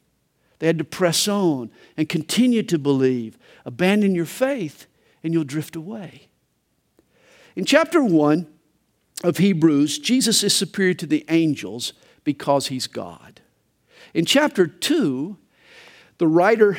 They 0.61 0.69
had 0.69 0.79
to 0.79 0.85
press 0.85 1.27
on 1.27 1.71
and 1.97 2.09
continue 2.09 2.63
to 2.63 2.79
believe. 2.79 3.37
Abandon 3.65 4.15
your 4.15 4.25
faith 4.25 4.87
and 5.25 5.33
you'll 5.33 5.43
drift 5.43 5.75
away. 5.75 6.29
In 7.57 7.65
chapter 7.65 8.05
1 8.05 8.47
of 9.25 9.39
Hebrews, 9.39 9.99
Jesus 9.99 10.43
is 10.45 10.55
superior 10.55 10.95
to 10.95 11.07
the 11.07 11.25
angels 11.29 11.95
because 12.23 12.69
he's 12.69 12.87
God. 12.87 13.41
In 14.13 14.27
chapter 14.27 14.67
2, 14.67 15.37
the 16.19 16.29
writer 16.29 16.77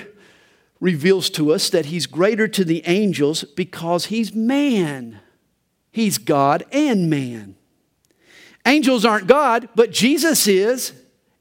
reveals 0.80 1.30
to 1.32 1.52
us 1.52 1.70
that 1.70 1.88
he's 1.88 2.06
greater 2.06 2.48
to 2.48 2.64
the 2.64 2.84
angels 2.86 3.44
because 3.44 4.06
he's 4.06 4.34
man. 4.34 5.20
He's 5.92 6.18
God 6.18 6.64
and 6.72 7.10
man. 7.10 7.56
Angels 8.66 9.06
aren't 9.06 9.28
God, 9.28 9.70
but 9.76 9.92
Jesus 9.92 10.48
is. 10.48 10.94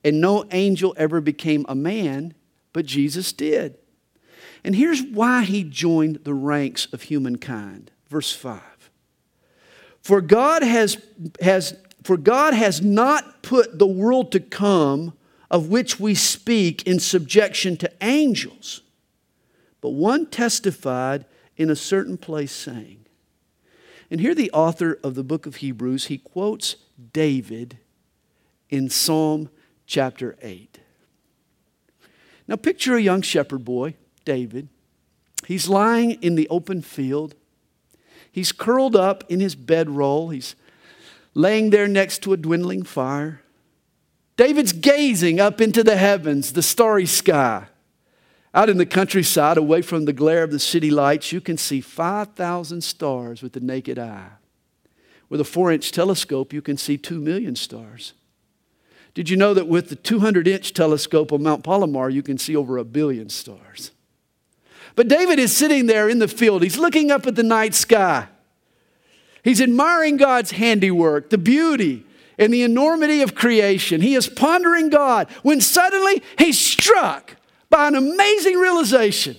And 0.03 0.21
no 0.21 0.45
angel 0.51 0.95
ever 0.97 1.21
became 1.21 1.65
a 1.69 1.75
man, 1.75 2.35
but 2.73 2.85
Jesus 2.87 3.33
did. 3.33 3.77
And 4.65 4.75
here's 4.75 5.03
why 5.03 5.43
he 5.43 5.63
joined 5.63 6.25
the 6.25 6.35
ranks 6.35 6.87
of 6.93 7.03
humankind. 7.03 7.91
Verse 8.09 8.33
5. 8.33 8.63
For 10.01 10.21
God 10.21 10.63
has, 10.63 10.97
has, 11.41 11.77
for 12.03 12.17
God 12.17 12.55
has 12.55 12.81
not 12.81 13.43
put 13.43 13.79
the 13.79 13.87
world 13.87 14.33
to 14.33 14.41
come 14.41 15.13
of 15.51 15.69
which 15.69 16.01
we 16.01 16.15
speak 16.15 16.87
in 16.87 16.99
subjection 16.99 17.77
to 17.77 17.93
angels, 18.01 18.81
but 19.81 19.91
one 19.91 20.27
testified 20.27 21.27
in 21.57 21.71
a 21.71 21.77
certain 21.77 22.17
place 22.17 22.53
saying, 22.53 23.05
and 24.11 24.21
here 24.21 24.35
the 24.35 24.51
author 24.53 24.99
of 25.03 25.15
the 25.15 25.25
book 25.25 25.47
of 25.47 25.57
Hebrews, 25.57 26.07
he 26.07 26.19
quotes 26.19 26.77
David 27.13 27.79
in 28.69 28.89
Psalm 28.89 29.49
chapter 29.87 30.37
8. 30.43 30.81
Now 32.47 32.57
picture 32.57 32.97
a 32.97 33.01
young 33.01 33.23
shepherd 33.23 33.65
boy 33.65 33.95
David. 34.25 34.69
He's 35.47 35.69
lying 35.69 36.13
in 36.23 36.35
the 36.35 36.49
open 36.49 36.83
field. 36.83 37.35
He's 38.31 38.53
curled 38.53 38.97
up 38.97 39.25
in 39.29 39.41
his 39.41 39.55
bedroll. 39.55 40.31
He's 40.31 40.57
laying 41.35 41.71
there 41.71 41.89
next 41.89 42.23
to 42.23 42.33
a 42.33 42.37
dwindling 42.37 42.83
fire. 42.83 43.43
David's 44.37 44.73
gazing 44.73 45.39
up 45.41 45.61
into 45.61 45.85
the 45.85 45.97
heavens, 45.97 46.53
the 46.53 46.63
starry 46.63 47.07
sky. 47.07 47.67
Out 48.53 48.71
in 48.71 48.79
the 48.79 48.87
countryside, 48.87 49.57
away 49.57 49.83
from 49.83 50.05
the 50.05 50.13
glare 50.13 50.43
of 50.43 50.51
the 50.51 50.59
city 50.59 50.91
lights, 50.91 51.33
you 51.33 51.41
can 51.41 51.57
see 51.57 51.81
5,000 51.81 52.83
stars 52.83 53.43
with 53.43 53.53
the 53.53 53.61
naked 53.61 53.99
eye. 53.99 54.31
With 55.29 55.41
a 55.41 55.45
four 55.45 55.73
inch 55.73 55.91
telescope, 55.91 56.53
you 56.53 56.63
can 56.63 56.77
see 56.77 56.97
2 56.97 57.21
million 57.21 57.57
stars. 57.57 58.13
Did 59.15 59.29
you 59.29 59.37
know 59.37 59.55
that 59.55 59.69
with 59.69 59.89
the 59.89 59.97
200 59.97 60.47
inch 60.47 60.73
telescope 60.73 61.33
on 61.33 61.43
Mount 61.43 61.65
Palomar, 61.65 62.11
you 62.11 62.23
can 62.23 62.39
see 62.39 62.57
over 62.57 62.79
a 62.79 62.85
billion 62.85 63.29
stars? 63.29 63.93
But 64.97 65.09
David 65.09 65.39
is 65.39 65.57
sitting 65.57 65.87
there 65.87 66.09
in 66.09 66.19
the 66.19 66.29
field. 66.29 66.63
He's 66.63 66.79
looking 66.79 67.11
up 67.11 67.27
at 67.27 67.35
the 67.35 67.43
night 67.43 67.75
sky. 67.75 68.29
He's 69.43 69.61
admiring 69.61 70.17
God's 70.17 70.53
handiwork, 70.53 71.31
the 71.31 71.39
beauty 71.39 72.05
and 72.39 72.53
the 72.53 72.63
enormity 72.63 73.21
of 73.21 73.35
creation. 73.35 74.01
He 74.01 74.15
is 74.15 74.29
pondering 74.29 74.89
God 74.89 75.29
when 75.43 75.61
suddenly 75.61 76.23
he's 76.39 76.59
struck 76.59 77.37
by 77.71 77.89
an 77.89 77.95
amazing 77.95 78.57
realization. 78.57 79.37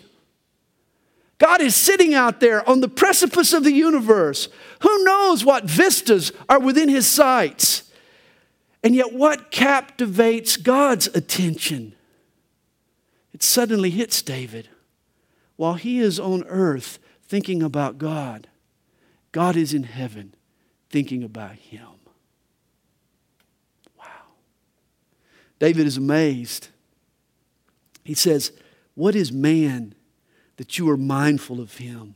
God 1.38 1.62
is 1.62 1.76
sitting 1.76 2.14
out 2.14 2.40
there 2.40 2.68
on 2.70 2.82
the 2.82 2.88
precipice 2.88 3.52
of 3.52 3.64
the 3.64 3.74
universe. 3.74 4.48
Who 4.82 5.04
knows 5.04 5.44
what 5.44 5.66
vistas 5.66 6.32
are 6.48 6.60
within 6.60 6.88
his 6.88 7.08
sights? 7.08 7.92
And 8.84 8.96
yet, 8.96 9.14
what 9.14 9.52
captivates 9.52 10.58
God's 10.58 11.08
attention? 11.08 11.94
It 13.34 13.42
suddenly 13.42 13.90
hits 13.90 14.22
David. 14.22 14.70
While 15.56 15.76
he 15.76 16.00
is 16.00 16.20
on 16.20 16.44
earth 16.46 17.00
thinking 17.24 17.64
about 17.64 17.98
God, 17.98 18.48
God 19.32 19.56
is 19.56 19.74
in 19.74 19.84
heaven 19.84 20.34
thinking 20.90 21.24
about 21.24 21.56
him. 21.56 21.88
Wow. 23.98 24.06
David 25.60 25.88
is 25.88 25.98
amazed. 25.98 26.70
He 28.04 28.14
says, 28.14 28.52
What 28.94 29.16
is 29.16 29.32
man 29.32 29.96
that 30.58 30.78
you 30.78 30.90
are 30.90 30.98
mindful 30.98 31.60
of 31.60 31.78
him? 31.78 32.16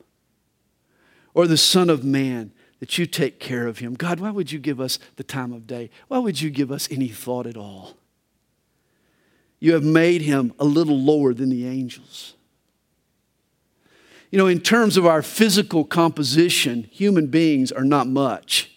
Or 1.33 1.47
the 1.47 1.57
Son 1.57 1.89
of 1.89 2.03
Man 2.03 2.51
that 2.79 2.97
you 2.97 3.05
take 3.05 3.39
care 3.39 3.67
of 3.67 3.79
him? 3.79 3.93
God, 3.93 4.19
why 4.19 4.31
would 4.31 4.51
you 4.51 4.59
give 4.59 4.79
us 4.79 4.99
the 5.15 5.23
time 5.23 5.51
of 5.53 5.67
day? 5.67 5.89
Why 6.07 6.19
would 6.19 6.41
you 6.41 6.49
give 6.49 6.71
us 6.71 6.87
any 6.91 7.07
thought 7.07 7.45
at 7.45 7.57
all? 7.57 7.97
You 9.59 9.73
have 9.73 9.83
made 9.83 10.21
him 10.21 10.53
a 10.57 10.65
little 10.65 10.97
lower 10.97 11.33
than 11.33 11.49
the 11.49 11.67
angels. 11.67 12.35
You 14.31 14.37
know, 14.37 14.47
in 14.47 14.59
terms 14.59 14.95
of 14.95 15.05
our 15.05 15.21
physical 15.21 15.83
composition, 15.83 16.83
human 16.91 17.27
beings 17.27 17.71
are 17.71 17.83
not 17.83 18.07
much. 18.07 18.71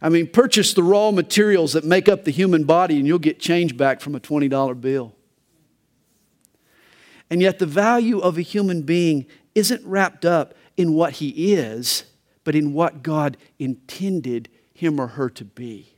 I 0.00 0.08
mean, 0.08 0.28
purchase 0.28 0.74
the 0.74 0.82
raw 0.82 1.10
materials 1.10 1.72
that 1.72 1.84
make 1.84 2.08
up 2.08 2.24
the 2.24 2.30
human 2.30 2.64
body 2.64 2.98
and 2.98 3.06
you'll 3.06 3.18
get 3.18 3.38
change 3.38 3.76
back 3.76 4.00
from 4.00 4.14
a 4.14 4.20
$20 4.20 4.80
bill. 4.80 5.14
And 7.30 7.40
yet, 7.40 7.58
the 7.58 7.66
value 7.66 8.18
of 8.18 8.36
a 8.36 8.42
human 8.42 8.82
being 8.82 9.26
isn't 9.54 9.84
wrapped 9.86 10.24
up 10.24 10.54
in 10.76 10.92
what 10.92 11.14
he 11.14 11.54
is, 11.54 12.04
but 12.44 12.54
in 12.54 12.74
what 12.74 13.02
God 13.02 13.36
intended 13.58 14.48
him 14.74 15.00
or 15.00 15.08
her 15.08 15.30
to 15.30 15.44
be. 15.44 15.94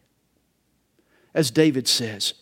As 1.35 1.51
David 1.51 1.89
says, 1.89 2.35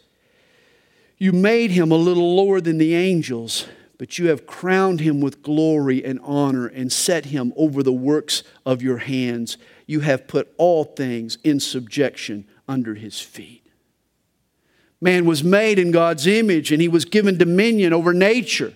You 1.16 1.33
made 1.33 1.71
him 1.71 1.90
a 1.90 1.97
little 1.97 2.37
lower 2.37 2.61
than 2.61 2.79
the 2.79 2.95
angels 2.95 3.66
but 4.03 4.19
you 4.19 4.31
have 4.31 4.49
crowned 4.49 4.99
him 4.99 5.21
with 5.21 5.45
glory 5.45 6.05
and 6.05 6.19
honor 6.25 6.67
and 6.67 6.91
set 6.91 7.27
him 7.27 7.53
over 7.55 7.85
the 7.85 7.93
works 7.93 8.43
of 8.67 8.83
your 8.83 8.99
hands. 8.99 9.57
You 9.87 10.01
have 10.01 10.27
put 10.27 10.53
all 10.57 10.83
things 10.83 11.38
in 11.45 11.61
subjection 11.61 12.49
under 12.67 12.97
his 12.97 13.21
feet. 13.21 13.65
Man 15.01 15.25
was 15.25 15.45
made 15.45 15.79
in 15.79 15.93
God's 15.93 16.27
image 16.27 16.73
and 16.73 16.83
he 16.83 16.88
was 16.88 17.05
given 17.05 17.38
dominion 17.38 17.93
over 17.93 18.12
nature, 18.12 18.75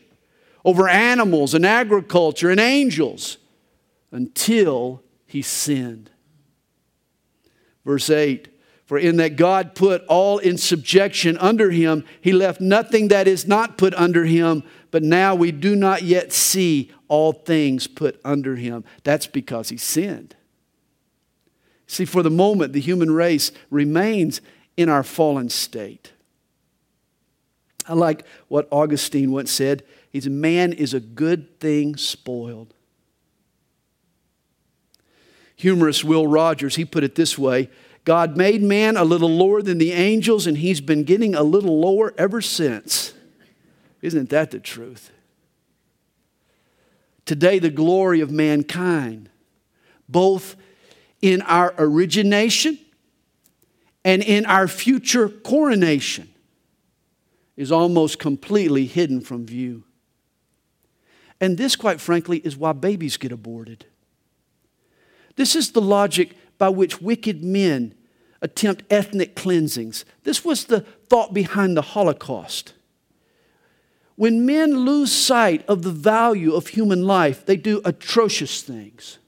over 0.65 0.89
animals 0.89 1.55
and 1.55 1.67
agriculture 1.67 2.49
and 2.49 2.61
angels 2.61 3.39
until 4.13 5.03
he 5.27 5.43
sinned. 5.43 6.09
Verse 7.85 8.11
8 8.11 8.47
For 8.87 8.99
in 8.99 9.17
that 9.17 9.37
God 9.37 9.75
put 9.75 10.05
all 10.07 10.39
in 10.39 10.57
subjection 10.57 11.37
under 11.39 11.71
him, 11.71 12.05
he 12.21 12.33
left 12.33 12.61
nothing 12.61 13.09
that 13.09 13.27
is 13.27 13.47
not 13.47 13.77
put 13.77 13.93
under 13.95 14.25
him 14.25 14.63
but 14.97 15.03
now 15.03 15.35
we 15.35 15.53
do 15.53 15.77
not 15.77 16.05
yet 16.05 16.33
see 16.33 16.91
all 17.07 17.35
things 17.35 17.87
put 17.87 18.19
under 18.25 18.57
him. 18.57 18.83
That's 19.05 19.27
because 19.27 19.69
he 19.69 19.77
sinned. 19.77 20.35
See, 21.87 22.07
for 22.07 22.23
the 22.23 22.31
moment, 22.31 22.73
the 22.73 22.81
human 22.81 23.11
race 23.11 23.53
remains 23.69 24.41
in 24.75 24.89
our 24.89 25.03
fallen 25.03 25.51
state. 25.51 26.13
I 27.87 27.93
like 27.93 28.25
what 28.49 28.69
Augustine 28.71 29.33
once 29.33 29.53
said. 29.53 29.83
He 30.11 30.19
said, 30.19 30.33
Man 30.33 30.73
is 30.73 30.95
a 30.95 31.01
good 31.01 31.61
thing 31.61 31.97
spoiled. 31.97 32.73
Humorist 35.57 36.05
Will 36.05 36.27
Rogers, 36.27 36.77
he 36.77 36.87
put 36.87 37.05
it 37.05 37.17
this 37.17 37.37
way 37.37 37.69
God 38.07 38.37
made 38.37 38.63
man 38.63 38.97
a 38.97 39.03
little 39.03 39.29
lower 39.29 39.61
than 39.61 39.79
the 39.79 39.91
angels, 39.91 40.47
and 40.47 40.59
he's 40.59 40.81
been 40.81 41.03
getting 41.03 41.35
a 41.35 41.43
little 41.43 41.81
lower 41.81 42.15
ever 42.17 42.41
since. 42.41 43.13
Isn't 44.01 44.31
that 44.31 44.53
the 44.53 44.61
truth? 44.61 45.11
Today, 47.25 47.59
the 47.59 47.69
glory 47.69 48.21
of 48.21 48.31
mankind, 48.31 49.29
both 50.09 50.55
in 51.21 51.43
our 51.43 51.75
origination 51.79 52.79
and 54.05 54.23
in 54.23 54.47
our 54.47 54.69
future 54.69 55.29
coronation, 55.29 56.29
is 57.57 57.73
almost 57.73 58.21
completely 58.21 58.87
hidden 58.87 59.21
from 59.21 59.45
view. 59.45 59.83
And 61.41 61.59
this, 61.59 61.75
quite 61.75 62.01
frankly, 62.01 62.39
is 62.39 62.57
why 62.57 62.73
babies 62.73 63.17
get 63.17 63.33
aborted. 63.33 63.85
This 65.35 65.57
is 65.57 65.73
the 65.73 65.83
logic 65.83 66.37
by 66.57 66.69
which 66.69 67.03
wicked 67.03 67.43
men 67.43 67.96
attempt 68.43 68.85
ethnic 68.91 69.35
cleansings. 69.35 70.05
This 70.25 70.45
was 70.45 70.65
the 70.65 70.81
thought 70.81 71.33
behind 71.33 71.77
the 71.77 71.83
Holocaust. 71.83 72.75
When 74.17 74.47
men 74.47 74.79
lose 74.79 75.13
sight 75.13 75.65
of 75.69 75.83
the 75.83 75.93
value 75.93 76.55
of 76.55 76.69
human 76.69 77.07
life, 77.07 77.45
they 77.45 77.57
do 77.57 77.83
atrocious 77.85 78.63
things. 78.63 79.19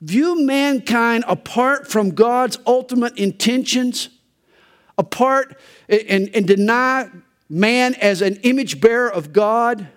View 0.00 0.44
mankind 0.44 1.24
apart 1.26 1.90
from 1.90 2.10
God's 2.10 2.58
ultimate 2.66 3.18
intentions, 3.18 4.08
apart 4.96 5.58
and, 5.88 6.30
and 6.34 6.46
deny 6.46 7.10
man 7.48 7.94
as 7.94 8.22
an 8.22 8.36
image 8.36 8.80
bearer 8.80 9.10
of 9.10 9.32
God. 9.32 9.88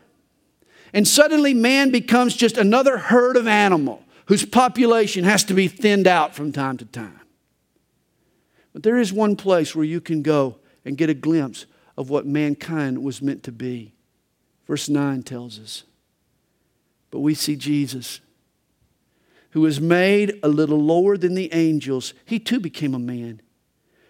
And 0.94 1.08
suddenly 1.08 1.54
man 1.54 1.92
becomes 1.92 2.36
just 2.36 2.58
another 2.58 2.98
herd 2.98 3.38
of 3.38 3.48
animal 3.48 4.04
whose 4.26 4.46
population 4.46 5.24
has 5.24 5.44
to 5.46 5.54
be 5.54 5.68
thinned 5.68 6.08
out 6.08 6.36
from 6.36 6.52
time 6.52 6.78
to 6.78 6.86
time. 6.86 7.21
But 8.74 8.84
there 8.84 8.98
is 8.98 9.12
one 9.12 9.36
place 9.36 9.76
where 9.76 9.86
you 9.86 10.02
can 10.02 10.22
go 10.22 10.58
and 10.86 10.98
get 10.98 11.10
a 11.10 11.14
glimpse 11.14 11.66
of 11.98 12.10
what 12.10 12.26
mankind 12.26 13.04
was 13.04 13.22
meant 13.22 13.44
to 13.44 13.52
be. 13.52 13.94
Verse 14.68 14.90
9 14.90 15.24
tells 15.24 15.60
us. 15.60 15.84
But 17.10 17.20
we 17.20 17.34
see 17.34 17.58
Jesus, 17.58 18.22
who 19.50 19.62
was 19.62 19.82
made 19.82 20.40
a 20.42 20.48
little 20.48 20.82
lower 20.82 21.18
than 21.18 21.36
the 21.36 21.54
angels. 21.54 22.14
He 22.24 22.40
too 22.40 22.60
became 22.60 22.94
a 22.94 23.00
man. 23.00 23.42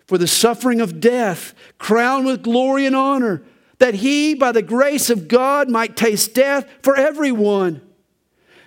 For 0.05 0.17
the 0.17 0.27
suffering 0.27 0.81
of 0.81 0.99
death, 0.99 1.55
crowned 1.79 2.25
with 2.25 2.43
glory 2.43 2.85
and 2.85 2.95
honor, 2.95 3.43
that 3.79 3.95
he, 3.95 4.35
by 4.35 4.51
the 4.51 4.61
grace 4.61 5.09
of 5.09 5.27
God, 5.27 5.67
might 5.67 5.97
taste 5.97 6.35
death 6.35 6.69
for 6.83 6.95
everyone. 6.95 7.81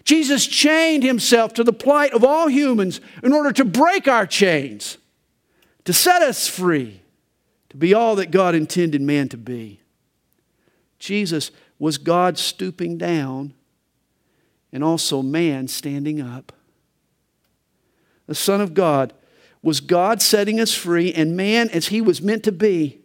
Jesus 0.03 0.47
chained 0.47 1.05
himself 1.05 1.55
to 1.55 1.63
the 1.63 1.73
plight 1.73 2.13
of 2.13 2.25
all 2.25 2.49
humans 2.49 3.01
in 3.23 3.33
order 3.33 3.53
to 3.53 3.65
break 3.65 4.09
our 4.09 4.27
chains, 4.27 4.99
to 5.85 5.92
set 5.92 6.23
us 6.23 6.49
free 6.49 7.03
to 7.70 7.77
be 7.77 7.92
all 7.92 8.16
that 8.16 8.31
God 8.31 8.55
intended 8.55 9.01
man 9.03 9.29
to 9.31 9.37
be. 9.37 9.81
Jesus 10.99 11.51
was 11.79 11.98
God 11.98 12.38
stooping 12.38 12.98
down 12.98 13.54
and 14.73 14.83
also 14.83 15.23
man 15.23 15.69
standing 15.69 16.21
up. 16.21 16.52
The 18.27 18.35
Son 18.35 18.61
of 18.61 18.75
God 18.75 19.13
was 19.63 19.81
God 19.81 20.23
setting 20.23 20.61
us 20.61 20.75
free 20.75 21.13
and 21.13 21.37
man 21.37 21.69
as 21.71 21.88
he 21.88 22.00
was 22.00 22.23
meant 22.23 22.44
to 22.44 22.52
be. 22.52 23.00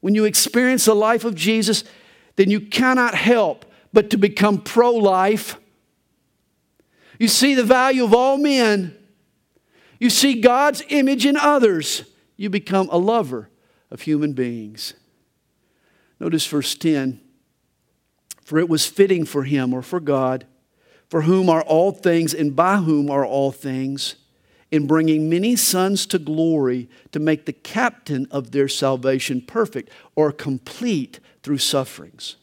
When 0.00 0.14
you 0.14 0.24
experience 0.24 0.84
the 0.84 0.94
life 0.94 1.24
of 1.24 1.34
Jesus, 1.34 1.84
then 2.36 2.50
you 2.50 2.60
cannot 2.60 3.14
help 3.14 3.64
but 3.92 4.10
to 4.10 4.18
become 4.18 4.60
pro 4.60 4.92
life. 4.92 5.56
You 7.18 7.28
see 7.28 7.54
the 7.54 7.64
value 7.64 8.04
of 8.04 8.14
all 8.14 8.36
men. 8.36 8.96
You 9.98 10.10
see 10.10 10.40
God's 10.40 10.82
image 10.88 11.24
in 11.24 11.36
others 11.36 12.04
you 12.36 12.50
become 12.50 12.88
a 12.90 12.98
lover 12.98 13.50
of 13.90 14.02
human 14.02 14.32
beings. 14.32 14.94
Notice 16.20 16.46
verse 16.46 16.74
10 16.74 17.20
For 18.44 18.58
it 18.58 18.68
was 18.68 18.86
fitting 18.86 19.24
for 19.24 19.44
him 19.44 19.72
or 19.72 19.82
for 19.82 20.00
God, 20.00 20.46
for 21.08 21.22
whom 21.22 21.48
are 21.48 21.62
all 21.62 21.92
things 21.92 22.34
and 22.34 22.54
by 22.54 22.78
whom 22.78 23.10
are 23.10 23.24
all 23.24 23.52
things, 23.52 24.16
in 24.70 24.86
bringing 24.86 25.30
many 25.30 25.54
sons 25.56 26.06
to 26.06 26.18
glory 26.18 26.88
to 27.12 27.20
make 27.20 27.46
the 27.46 27.52
captain 27.52 28.26
of 28.30 28.50
their 28.50 28.68
salvation 28.68 29.40
perfect 29.40 29.90
or 30.14 30.32
complete 30.32 31.20
through 31.42 31.58
sufferings. 31.58 32.36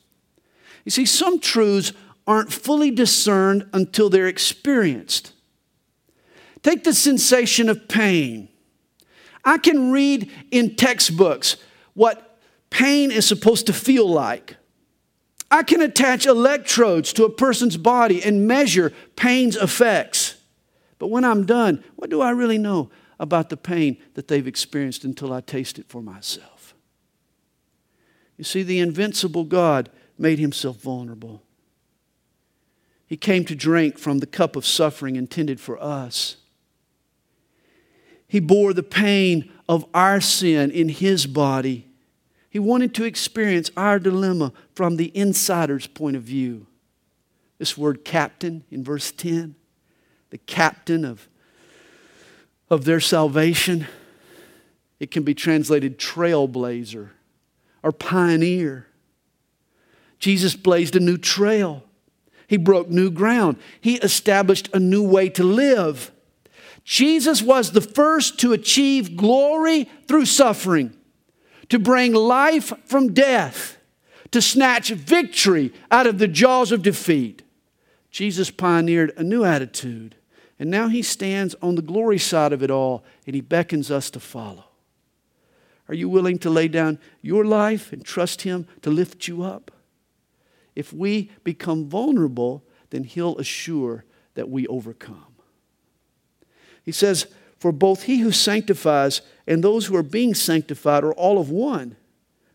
You 0.85 0.91
see, 0.91 1.05
some 1.05 1.39
truths 1.39 1.91
aren't 2.25 2.53
fully 2.53 2.91
discerned 2.91 3.67
until 3.73 4.09
they're 4.09 4.27
experienced. 4.27 5.33
Take 6.63 6.83
the 6.83 6.93
sensation 6.93 7.69
of 7.69 7.87
pain. 7.87 8.49
I 9.45 9.57
can 9.57 9.91
read 9.91 10.31
in 10.49 10.75
textbooks 10.75 11.57
what 11.93 12.39
pain 12.69 13.11
is 13.11 13.27
supposed 13.27 13.67
to 13.67 13.73
feel 13.73 14.09
like. 14.09 14.55
I 15.51 15.61
can 15.61 15.81
attach 15.81 16.25
electrodes 16.25 17.13
to 17.13 17.25
a 17.25 17.29
person's 17.29 17.77
body 17.77 18.23
and 18.23 18.47
measure 18.47 18.91
pain's 19.15 19.55
effects. 19.55 20.37
But 20.97 21.09
when 21.09 21.25
I'm 21.25 21.45
done, 21.45 21.83
what 21.95 22.09
do 22.09 22.21
I 22.21 22.31
really 22.31 22.57
know 22.57 22.89
about 23.19 23.49
the 23.49 23.57
pain 23.57 23.97
that 24.15 24.27
they've 24.27 24.47
experienced 24.47 25.03
until 25.03 25.31
I 25.31 25.41
taste 25.41 25.77
it 25.77 25.87
for 25.87 26.01
myself? 26.01 26.73
You 28.37 28.43
see, 28.43 28.63
the 28.63 28.79
invincible 28.79 29.43
God 29.43 29.89
made 30.17 30.39
himself 30.39 30.77
vulnerable. 30.77 31.43
He 33.05 33.17
came 33.17 33.45
to 33.45 33.55
drink 33.55 33.99
from 33.99 34.19
the 34.19 34.25
cup 34.25 34.55
of 34.55 34.65
suffering 34.65 35.17
intended 35.17 35.59
for 35.59 35.81
us. 35.81 36.37
He 38.33 38.39
bore 38.39 38.73
the 38.73 38.81
pain 38.81 39.51
of 39.69 39.85
our 39.93 40.19
sin 40.19 40.71
in 40.71 40.89
his 40.89 41.27
body. 41.27 41.85
He 42.49 42.57
wanted 42.57 42.95
to 42.95 43.03
experience 43.03 43.69
our 43.77 43.99
dilemma 43.99 44.53
from 44.73 44.97
the 44.97 45.15
insider's 45.15 45.85
point 45.85 46.15
of 46.15 46.23
view. 46.23 46.65
This 47.59 47.77
word 47.77 48.03
captain 48.03 48.63
in 48.71 48.83
verse 48.83 49.11
10, 49.11 49.53
the 50.31 50.39
captain 50.39 51.05
of, 51.05 51.29
of 52.71 52.85
their 52.85 52.99
salvation, 52.99 53.85
it 54.99 55.11
can 55.11 55.21
be 55.21 55.35
translated 55.35 55.99
trailblazer 55.99 57.09
or 57.83 57.91
pioneer. 57.91 58.87
Jesus 60.17 60.55
blazed 60.55 60.95
a 60.95 60.99
new 60.99 61.19
trail. 61.19 61.83
He 62.47 62.57
broke 62.57 62.89
new 62.89 63.11
ground. 63.11 63.57
He 63.79 63.97
established 63.97 64.71
a 64.73 64.79
new 64.79 65.03
way 65.07 65.29
to 65.29 65.43
live. 65.43 66.11
Jesus 66.83 67.41
was 67.41 67.71
the 67.71 67.81
first 67.81 68.39
to 68.39 68.53
achieve 68.53 69.15
glory 69.15 69.89
through 70.07 70.25
suffering, 70.25 70.93
to 71.69 71.79
bring 71.79 72.13
life 72.13 72.73
from 72.85 73.13
death, 73.13 73.77
to 74.31 74.41
snatch 74.41 74.89
victory 74.89 75.71
out 75.91 76.07
of 76.07 76.17
the 76.17 76.27
jaws 76.27 76.71
of 76.71 76.81
defeat. 76.81 77.41
Jesus 78.11 78.51
pioneered 78.51 79.13
a 79.15 79.23
new 79.23 79.43
attitude, 79.43 80.15
and 80.59 80.69
now 80.69 80.87
he 80.87 81.01
stands 81.01 81.55
on 81.61 81.75
the 81.75 81.81
glory 81.81 82.19
side 82.19 82.53
of 82.53 82.61
it 82.61 82.69
all, 82.69 83.03
and 83.25 83.33
he 83.33 83.41
beckons 83.41 83.89
us 83.89 84.09
to 84.11 84.19
follow. 84.19 84.65
Are 85.87 85.95
you 85.95 86.09
willing 86.09 86.37
to 86.39 86.49
lay 86.49 86.67
down 86.67 86.99
your 87.21 87.45
life 87.45 87.91
and 87.91 88.03
trust 88.03 88.43
him 88.43 88.67
to 88.81 88.89
lift 88.89 89.27
you 89.27 89.43
up? 89.43 89.71
If 90.75 90.91
we 90.93 91.31
become 91.43 91.87
vulnerable, 91.87 92.63
then 92.89 93.03
he'll 93.03 93.37
assure 93.37 94.05
that 94.35 94.49
we 94.49 94.65
overcome. 94.67 95.32
He 96.83 96.91
says, 96.91 97.27
For 97.57 97.71
both 97.71 98.03
he 98.03 98.19
who 98.19 98.31
sanctifies 98.31 99.21
and 99.47 99.63
those 99.63 99.85
who 99.85 99.95
are 99.95 100.03
being 100.03 100.33
sanctified 100.33 101.03
are 101.03 101.13
all 101.13 101.39
of 101.39 101.49
one, 101.49 101.95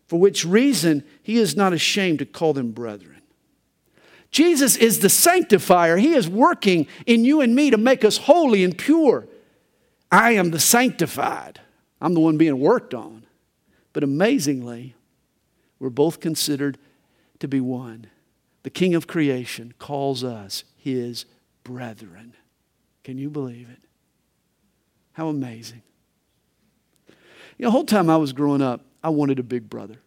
for 0.07 0.19
which 0.19 0.45
reason 0.45 1.03
he 1.21 1.37
is 1.37 1.55
not 1.55 1.73
ashamed 1.73 2.19
to 2.19 2.25
call 2.25 2.53
them 2.53 2.71
brethren. 2.71 3.21
Jesus 4.31 4.75
is 4.75 4.99
the 4.99 5.09
sanctifier. 5.09 5.97
He 5.97 6.13
is 6.13 6.29
working 6.29 6.87
in 7.05 7.25
you 7.25 7.41
and 7.41 7.55
me 7.55 7.71
to 7.71 7.77
make 7.77 8.05
us 8.05 8.17
holy 8.17 8.63
and 8.63 8.77
pure. 8.77 9.27
I 10.11 10.31
am 10.31 10.51
the 10.51 10.59
sanctified. 10.59 11.59
I'm 11.99 12.13
the 12.13 12.19
one 12.19 12.37
being 12.37 12.59
worked 12.59 12.93
on. 12.93 13.25
But 13.91 14.03
amazingly, 14.03 14.95
we're 15.79 15.89
both 15.89 16.19
considered 16.19 16.77
to 17.39 17.47
be 17.47 17.59
one. 17.59 18.07
The 18.63 18.69
King 18.69 18.93
of 18.93 19.07
creation 19.07 19.73
calls 19.79 20.23
us 20.23 20.63
his 20.75 21.25
brethren. 21.63 22.35
Can 23.03 23.17
you 23.17 23.29
believe 23.29 23.69
it? 23.69 23.88
How 25.19 25.27
amazing. 25.27 25.81
You 27.57 27.63
know, 27.63 27.67
the 27.67 27.71
whole 27.71 27.83
time 27.83 28.09
I 28.09 28.15
was 28.15 28.31
growing 28.31 28.61
up, 28.61 28.85
I 29.03 29.09
wanted 29.09 29.37
a 29.37 29.43
big 29.43 29.69
brother. 29.69 29.99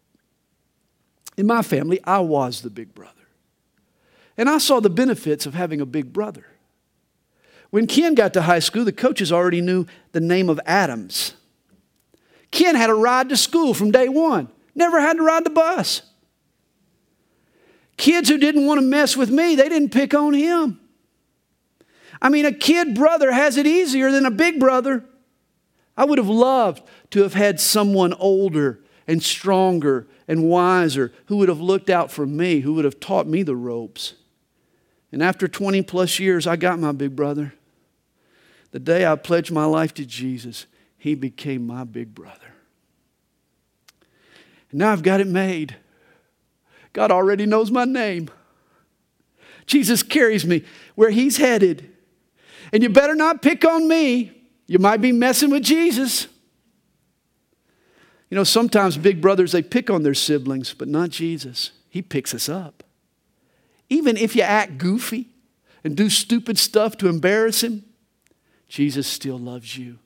In 1.37 1.47
my 1.47 1.61
family, 1.61 2.01
I 2.05 2.21
was 2.21 2.63
the 2.63 2.71
big 2.71 2.95
brother. 2.95 3.13
And 4.39 4.49
I 4.49 4.57
saw 4.57 4.81
the 4.81 4.89
benefits 4.89 5.45
of 5.45 5.53
having 5.53 5.83
a 5.83 5.85
big 5.85 6.15
brother. 6.15 6.47
When 7.69 7.87
Ken 7.87 8.15
got 8.15 8.33
to 8.33 8.41
high 8.41 8.61
school, 8.61 8.87
the 8.87 8.91
coaches 8.93 9.31
already 9.31 9.61
knew 9.61 9.85
the 10.13 10.21
name 10.21 10.49
of 10.49 10.59
Adams. 10.65 11.35
Ken 12.51 12.75
had 12.75 12.89
a 12.89 12.95
ride 12.95 13.29
to 13.29 13.37
school 13.37 13.75
from 13.75 13.91
day 13.91 14.09
one, 14.09 14.49
never 14.75 14.99
had 14.99 15.19
to 15.19 15.23
ride 15.23 15.45
the 15.45 15.51
bus. 15.51 16.01
Kids 17.99 18.31
who 18.31 18.39
didn't 18.39 18.65
want 18.65 18.81
to 18.81 18.87
mess 18.87 19.15
with 19.15 19.29
me, 19.29 19.57
they 19.57 19.69
didn't 19.69 19.91
pick 19.91 20.15
on 20.15 20.33
him. 20.33 20.81
I 22.23 22.29
mean, 22.29 22.47
a 22.47 22.53
kid 22.53 22.95
brother 22.95 23.33
has 23.33 23.57
it 23.57 23.67
easier 23.67 24.13
than 24.13 24.25
a 24.25 24.31
big 24.31 24.61
brother. 24.61 25.05
I 25.97 26.05
would 26.05 26.19
have 26.19 26.29
loved 26.29 26.83
to 27.11 27.23
have 27.23 27.35
had 27.35 27.61
someone 27.61 28.15
older 28.15 28.81
and 29.09 29.21
stronger 29.21 30.07
and 30.29 30.49
wiser 30.49 31.13
who 31.27 31.39
would 31.39 31.49
have 31.49 31.61
looked 31.61 31.91
out 31.91 32.13
for 32.13 32.25
me, 32.25 32.61
who 32.61 32.75
would 32.75 32.85
have 32.85 33.01
taught 33.01 33.27
me 33.27 33.43
the 33.43 33.57
ropes. 33.57 34.15
And 35.11 35.21
after 35.21 35.49
20 35.49 35.83
plus 35.83 36.21
years, 36.21 36.47
I 36.47 36.55
got 36.55 36.79
my 36.79 36.93
big 36.93 37.17
brother. 37.17 37.55
The 38.71 38.79
day 38.79 39.05
I 39.05 39.17
pledged 39.17 39.51
my 39.51 39.65
life 39.65 39.93
to 39.95 40.07
Jesus, 40.07 40.67
he 40.97 41.17
became 41.17 41.67
my 41.67 41.83
big 41.83 42.15
brother. 42.15 42.39
And 44.71 44.79
now 44.79 44.93
I've 44.93 45.03
got 45.03 45.21
it 45.21 45.27
made. 45.27 45.77
God 46.93 47.11
already 47.11 47.47
knows 47.47 47.73
my 47.73 47.85
name. 47.85 48.31
Jesus 49.67 50.05
carries 50.05 50.47
me 50.47 50.65
where 50.95 51.11
he's 51.11 51.37
headed. 51.39 51.92
And 52.73 52.83
you 52.83 52.89
better 52.89 53.15
not 53.15 53.43
pick 53.43 53.65
on 53.65 53.87
me. 53.87 54.33
You 54.67 54.79
might 54.79 55.01
be 55.01 55.13
messing 55.13 55.51
with 55.51 55.63
Jesus. 55.63 56.27
You 58.31 58.37
know, 58.37 58.45
sometimes 58.45 58.97
big 58.97 59.21
brothers, 59.21 59.53
they 59.53 59.63
pick 59.63 59.91
on 59.91 60.03
their 60.03 60.15
siblings, 60.15 60.73
but 60.73 60.89
not 60.89 61.11
Jesus. 61.11 61.73
He 61.91 62.01
picks 62.01 62.35
us 62.35 62.49
up. 62.49 62.83
Even 63.91 64.17
if 64.17 64.35
you 64.35 64.41
act 64.43 64.79
goofy 64.79 65.29
and 65.85 65.95
do 65.95 66.09
stupid 66.09 66.59
stuff 66.59 66.97
to 66.97 67.09
embarrass 67.09 67.63
him, 67.63 67.85
Jesus 68.69 69.07
still 69.07 69.39
loves 69.39 69.77
you. 69.77 69.99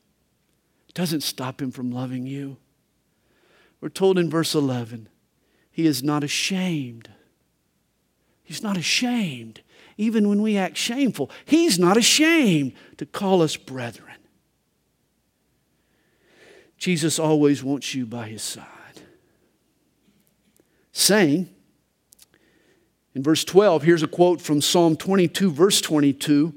It 0.88 0.94
Doesn't 0.94 1.20
stop 1.20 1.62
him 1.62 1.70
from 1.70 1.92
loving 1.92 2.26
you. 2.26 2.56
We're 3.80 3.90
told 3.90 4.18
in 4.18 4.28
verse 4.28 4.56
11, 4.56 5.08
he 5.70 5.86
is 5.86 6.02
not 6.02 6.24
ashamed. 6.24 7.10
He's 8.42 8.62
not 8.62 8.76
ashamed 8.76 9.60
even 9.96 10.28
when 10.28 10.42
we 10.42 10.56
act 10.56 10.76
shameful. 10.76 11.30
He's 11.44 11.78
not 11.78 11.96
ashamed 11.96 12.72
to 12.98 13.06
call 13.06 13.42
us 13.42 13.56
brethren. 13.56 14.14
Jesus 16.78 17.18
always 17.18 17.64
wants 17.64 17.94
you 17.94 18.04
by 18.04 18.28
his 18.28 18.42
side. 18.42 18.66
Saying, 20.92 21.48
in 23.14 23.22
verse 23.22 23.44
12, 23.44 23.82
here's 23.82 24.02
a 24.02 24.08
quote 24.08 24.40
from 24.42 24.60
Psalm 24.60 24.96
22, 24.96 25.50
verse 25.50 25.80
22 25.80 26.54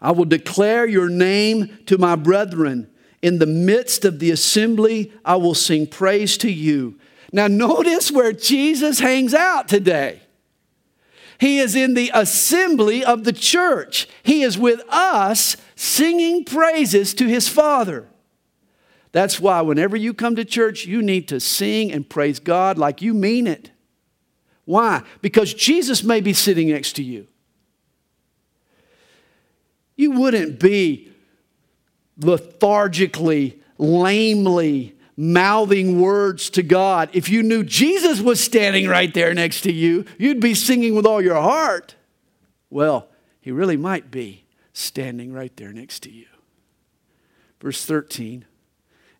I 0.00 0.12
will 0.12 0.24
declare 0.24 0.86
your 0.86 1.08
name 1.08 1.78
to 1.86 1.98
my 1.98 2.16
brethren. 2.16 2.88
In 3.20 3.40
the 3.40 3.46
midst 3.46 4.04
of 4.04 4.20
the 4.20 4.30
assembly, 4.30 5.12
I 5.24 5.34
will 5.36 5.54
sing 5.54 5.88
praise 5.88 6.38
to 6.38 6.50
you. 6.50 6.98
Now, 7.32 7.48
notice 7.48 8.12
where 8.12 8.32
Jesus 8.32 9.00
hangs 9.00 9.34
out 9.34 9.66
today. 9.66 10.22
He 11.38 11.58
is 11.58 11.76
in 11.76 11.94
the 11.94 12.10
assembly 12.12 13.04
of 13.04 13.24
the 13.24 13.32
church. 13.32 14.08
He 14.22 14.42
is 14.42 14.58
with 14.58 14.82
us 14.88 15.56
singing 15.76 16.44
praises 16.44 17.14
to 17.14 17.26
his 17.26 17.48
Father. 17.48 18.08
That's 19.12 19.40
why 19.40 19.60
whenever 19.60 19.96
you 19.96 20.12
come 20.12 20.36
to 20.36 20.44
church, 20.44 20.84
you 20.84 21.00
need 21.00 21.28
to 21.28 21.40
sing 21.40 21.92
and 21.92 22.08
praise 22.08 22.40
God 22.40 22.76
like 22.76 23.00
you 23.00 23.14
mean 23.14 23.46
it. 23.46 23.70
Why? 24.64 25.02
Because 25.22 25.54
Jesus 25.54 26.02
may 26.02 26.20
be 26.20 26.32
sitting 26.32 26.68
next 26.68 26.94
to 26.96 27.02
you. 27.02 27.26
You 29.96 30.10
wouldn't 30.10 30.60
be 30.60 31.10
lethargically, 32.20 33.60
lamely 33.78 34.97
mouthing 35.20 36.00
words 36.00 36.48
to 36.48 36.62
God. 36.62 37.10
If 37.12 37.28
you 37.28 37.42
knew 37.42 37.64
Jesus 37.64 38.20
was 38.20 38.40
standing 38.40 38.86
right 38.86 39.12
there 39.12 39.34
next 39.34 39.62
to 39.62 39.72
you, 39.72 40.04
you'd 40.16 40.38
be 40.38 40.54
singing 40.54 40.94
with 40.94 41.04
all 41.04 41.20
your 41.20 41.40
heart. 41.42 41.96
Well, 42.70 43.08
he 43.40 43.50
really 43.50 43.76
might 43.76 44.12
be 44.12 44.44
standing 44.72 45.32
right 45.32 45.54
there 45.56 45.72
next 45.72 46.04
to 46.04 46.10
you. 46.12 46.26
Verse 47.60 47.84
13, 47.84 48.44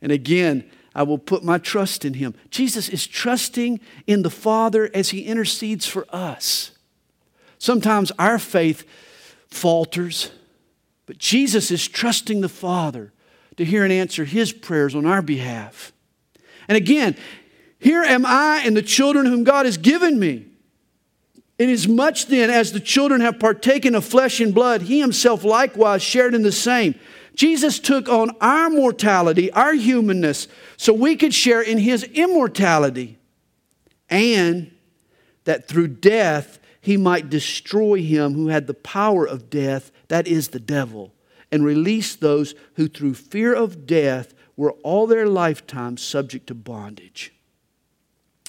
and 0.00 0.12
again, 0.12 0.70
I 0.94 1.02
will 1.02 1.18
put 1.18 1.42
my 1.42 1.58
trust 1.58 2.04
in 2.04 2.14
him. 2.14 2.34
Jesus 2.48 2.88
is 2.88 3.04
trusting 3.04 3.80
in 4.06 4.22
the 4.22 4.30
Father 4.30 4.88
as 4.94 5.08
he 5.08 5.22
intercedes 5.22 5.86
for 5.86 6.06
us. 6.10 6.70
Sometimes 7.58 8.12
our 8.20 8.38
faith 8.38 8.84
falters. 9.48 10.30
But 11.06 11.18
Jesus 11.18 11.72
is 11.72 11.88
trusting 11.88 12.40
the 12.40 12.48
Father 12.48 13.12
to 13.58 13.64
hear 13.64 13.84
and 13.84 13.92
answer 13.92 14.24
his 14.24 14.52
prayers 14.52 14.94
on 14.94 15.04
our 15.04 15.20
behalf. 15.20 15.92
And 16.68 16.76
again, 16.76 17.16
here 17.78 18.02
am 18.02 18.24
I 18.24 18.62
and 18.64 18.76
the 18.76 18.82
children 18.82 19.26
whom 19.26 19.44
God 19.44 19.66
has 19.66 19.76
given 19.76 20.18
me. 20.18 20.46
Inasmuch 21.58 22.26
then 22.28 22.50
as 22.50 22.72
the 22.72 22.80
children 22.80 23.20
have 23.20 23.40
partaken 23.40 23.94
of 23.94 24.04
flesh 24.04 24.40
and 24.40 24.54
blood, 24.54 24.82
he 24.82 25.00
himself 25.00 25.42
likewise 25.44 26.02
shared 26.02 26.34
in 26.34 26.42
the 26.42 26.52
same. 26.52 26.94
Jesus 27.34 27.78
took 27.78 28.08
on 28.08 28.30
our 28.40 28.70
mortality, 28.70 29.50
our 29.52 29.72
humanness, 29.72 30.48
so 30.76 30.92
we 30.92 31.16
could 31.16 31.34
share 31.34 31.62
in 31.62 31.78
his 31.78 32.04
immortality, 32.04 33.18
and 34.08 34.72
that 35.44 35.68
through 35.68 35.88
death 35.88 36.58
he 36.80 36.96
might 36.96 37.28
destroy 37.30 38.02
him 38.02 38.34
who 38.34 38.48
had 38.48 38.66
the 38.66 38.74
power 38.74 39.24
of 39.24 39.50
death, 39.50 39.90
that 40.08 40.26
is 40.26 40.48
the 40.48 40.60
devil, 40.60 41.12
and 41.50 41.64
release 41.64 42.14
those 42.14 42.54
who 42.74 42.88
through 42.88 43.14
fear 43.14 43.54
of 43.54 43.86
death 43.86 44.34
were 44.56 44.72
all 44.82 45.06
their 45.06 45.26
lifetime 45.26 45.96
subject 45.96 46.46
to 46.48 46.54
bondage. 46.54 47.32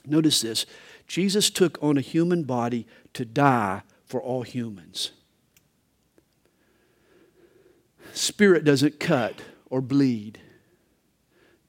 Notice 0.06 0.42
this 0.42 0.66
Jesus 1.08 1.50
took 1.50 1.82
on 1.82 1.98
a 1.98 2.02
human 2.02 2.44
body 2.44 2.86
to 3.14 3.26
die 3.26 3.84
for 4.06 4.22
all 4.22 4.44
humans. 4.44 5.12
Spirit 8.14 8.64
doesn't 8.64 9.00
cut 9.00 9.42
or 9.70 9.82
bleed. 9.82 10.40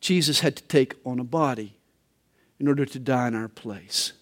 Jesus 0.01 0.41
had 0.41 0.57
to 0.57 0.62
take 0.64 0.95
on 1.05 1.18
a 1.18 1.24
body 1.24 1.76
in 2.59 2.66
order 2.66 2.87
to 2.87 2.99
die 2.99 3.28
in 3.28 3.35
our 3.35 3.49
place. 3.49 4.14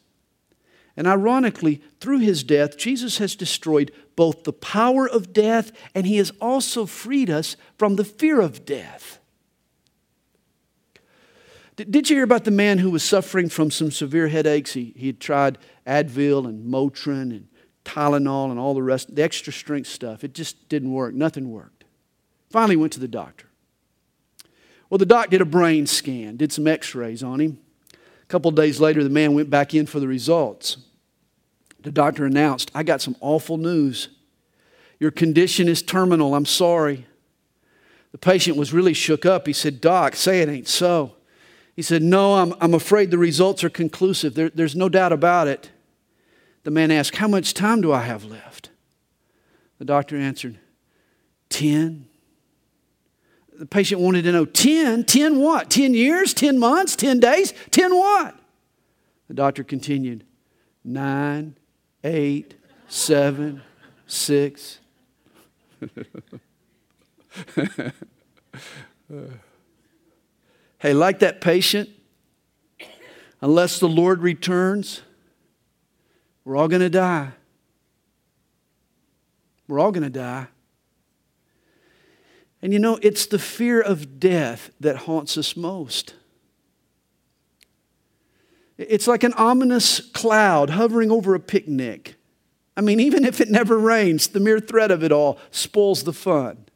And 0.97 1.07
ironically, 1.07 1.81
through 2.01 2.19
his 2.19 2.43
death, 2.43 2.77
Jesus 2.77 3.19
has 3.19 3.37
destroyed 3.37 3.93
both 4.19 4.43
the 4.43 4.53
power 4.53 5.09
of 5.09 5.33
death 5.33 5.71
and 5.95 6.05
he 6.05 6.17
has 6.17 6.33
also 6.41 6.87
freed 6.87 7.31
us 7.31 7.57
from 7.77 7.95
the 7.95 8.05
fear 8.05 8.41
of 8.41 8.67
death. 8.67 9.21
Did 11.77 12.11
you 12.11 12.17
hear 12.17 12.25
about 12.25 12.43
the 12.43 12.51
man 12.51 12.79
who 12.79 12.91
was 12.91 13.05
suffering 13.05 13.49
from 13.49 13.71
some 13.71 13.93
severe 13.93 14.27
headaches? 14.27 14.73
He, 14.73 14.93
he 14.97 15.07
had 15.07 15.21
tried 15.21 15.57
Advil 15.87 16.49
and 16.49 16.69
Motrin 16.69 17.31
and 17.31 17.47
Tylenol 17.85 18.51
and 18.51 18.59
all 18.59 18.75
the 18.75 18.83
rest, 18.83 19.15
the 19.15 19.23
extra 19.23 19.53
strength 19.53 19.87
stuff. 19.87 20.25
It 20.25 20.35
just 20.35 20.69
didn't 20.69 20.91
work. 20.91 21.15
Nothing 21.15 21.53
worked. 21.53 21.85
Finally 22.51 22.75
went 22.75 22.93
to 22.95 23.01
the 23.01 23.07
doctor. 23.07 23.47
Well, 24.91 24.99
the 24.99 25.07
doc 25.07 25.31
did 25.31 25.43
a 25.43 25.45
brain 25.45 25.87
scan, 25.87 26.37
did 26.37 26.53
some 26.53 26.67
x 26.67 26.93
rays 26.93 27.23
on 27.23 27.41
him. 27.41 27.61
A 27.95 28.27
couple 28.27 28.51
days 28.51 28.81
later, 28.81 29.05
the 29.05 29.11
man 29.11 29.35
went 29.35 29.49
back 29.49 29.75
in 29.75 29.87
for 29.87 30.01
the 30.01 30.09
results. 30.09 30.79
The 31.89 31.93
doctor 31.93 32.27
announced, 32.27 32.71
I 32.75 32.83
got 32.83 33.01
some 33.01 33.17
awful 33.23 33.57
news. 33.57 34.11
Your 35.01 35.11
condition 35.11 35.69
is 35.69 35.81
terminal. 35.81 36.35
I'm 36.35 36.45
sorry. 36.45 37.07
The 38.13 38.19
patient 38.19 38.59
was 38.59 38.75
really 38.75 38.93
shook 38.93 39.25
up. 39.25 39.47
He 39.47 39.55
said, 39.55 39.81
Doc, 39.81 40.15
say 40.15 40.43
it 40.43 40.51
ain't 40.51 40.69
so. 40.69 41.15
He 41.75 41.81
said, 41.81 42.03
No, 42.03 42.35
I'm, 42.35 42.53
I'm 42.61 42.75
afraid 42.75 43.11
the 43.11 43.17
results 43.17 43.65
are 43.65 43.71
conclusive. 43.71 44.35
There, 44.35 44.51
there's 44.51 44.77
no 44.77 44.91
doubt 44.91 45.15
about 45.15 45.49
it. 45.49 45.71
The 46.65 46.71
man 46.71 46.91
asked, 46.91 47.17
How 47.17 47.27
much 47.27 47.55
time 47.55 47.81
do 47.81 47.91
I 47.91 48.03
have 48.03 48.23
left? 48.23 48.69
The 49.79 49.87
doctor 49.87 50.15
answered, 50.15 50.59
10. 51.49 52.07
The 53.59 53.65
patient 53.65 54.03
wanted 54.03 54.25
to 54.25 54.33
know 54.33 54.45
10? 54.45 55.05
10 55.05 55.41
what? 55.41 55.71
10 55.71 55.95
years? 55.95 56.35
10 56.35 56.59
months? 56.59 56.97
10 56.97 57.19
days? 57.19 57.55
10 57.71 57.97
what? 57.97 58.39
The 59.29 59.35
doctor 59.35 59.65
continued, 59.65 60.25
9, 60.85 61.55
8, 62.05 62.55
7, 62.89 63.63
6. 64.07 64.79
Hey, 70.81 70.93
like 70.95 71.19
that 71.19 71.41
patient, 71.41 71.89
unless 73.41 73.81
the 73.81 73.89
Lord 73.89 74.23
returns, 74.23 75.03
we're 76.45 76.57
all 76.57 76.69
going 76.69 76.83
to 76.83 76.91
die. 76.91 77.33
We're 79.67 79.81
all 79.81 79.91
going 79.91 80.05
to 80.05 80.11
die. 80.11 80.47
And 82.63 82.73
you 82.73 82.79
know, 82.79 82.99
it's 83.03 83.27
the 83.27 83.39
fear 83.39 83.81
of 83.81 84.21
death 84.21 84.71
that 84.79 84.97
haunts 84.99 85.37
us 85.37 85.57
most. 85.57 86.15
It's 88.79 89.09
like 89.09 89.25
an 89.25 89.35
ominous 89.35 90.01
cloud 90.01 90.71
hovering 90.71 91.11
over 91.11 91.35
a 91.35 91.41
picnic. 91.41 92.15
I 92.77 92.81
mean, 92.81 93.01
even 93.01 93.25
if 93.25 93.41
it 93.41 93.51
never 93.51 93.77
rains, 93.77 94.29
the 94.29 94.39
mere 94.39 94.61
threat 94.61 94.93
of 94.93 95.03
it 95.03 95.11
all 95.11 95.39
spoils 95.51 96.05
the 96.05 96.13
fun. 96.13 96.67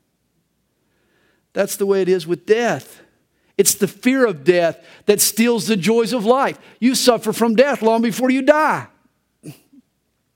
That's 1.53 1.77
the 1.77 1.87
way 1.87 2.03
it 2.03 2.09
is 2.09 2.27
with 2.27 2.45
death. 2.45 3.03
It's 3.57 3.75
the 3.75 3.87
fear 3.87 4.27
of 4.27 4.43
death 4.43 4.85
that 5.07 5.21
steals 5.21 5.69
the 5.69 5.77
joys 5.77 6.13
of 6.13 6.25
life. 6.25 6.59
You 6.81 6.97
suffer 6.97 7.33
from 7.33 7.55
death 7.55 7.83
long 7.83 8.03
before 8.03 8.31
you 8.31 8.43
die. 8.43 8.89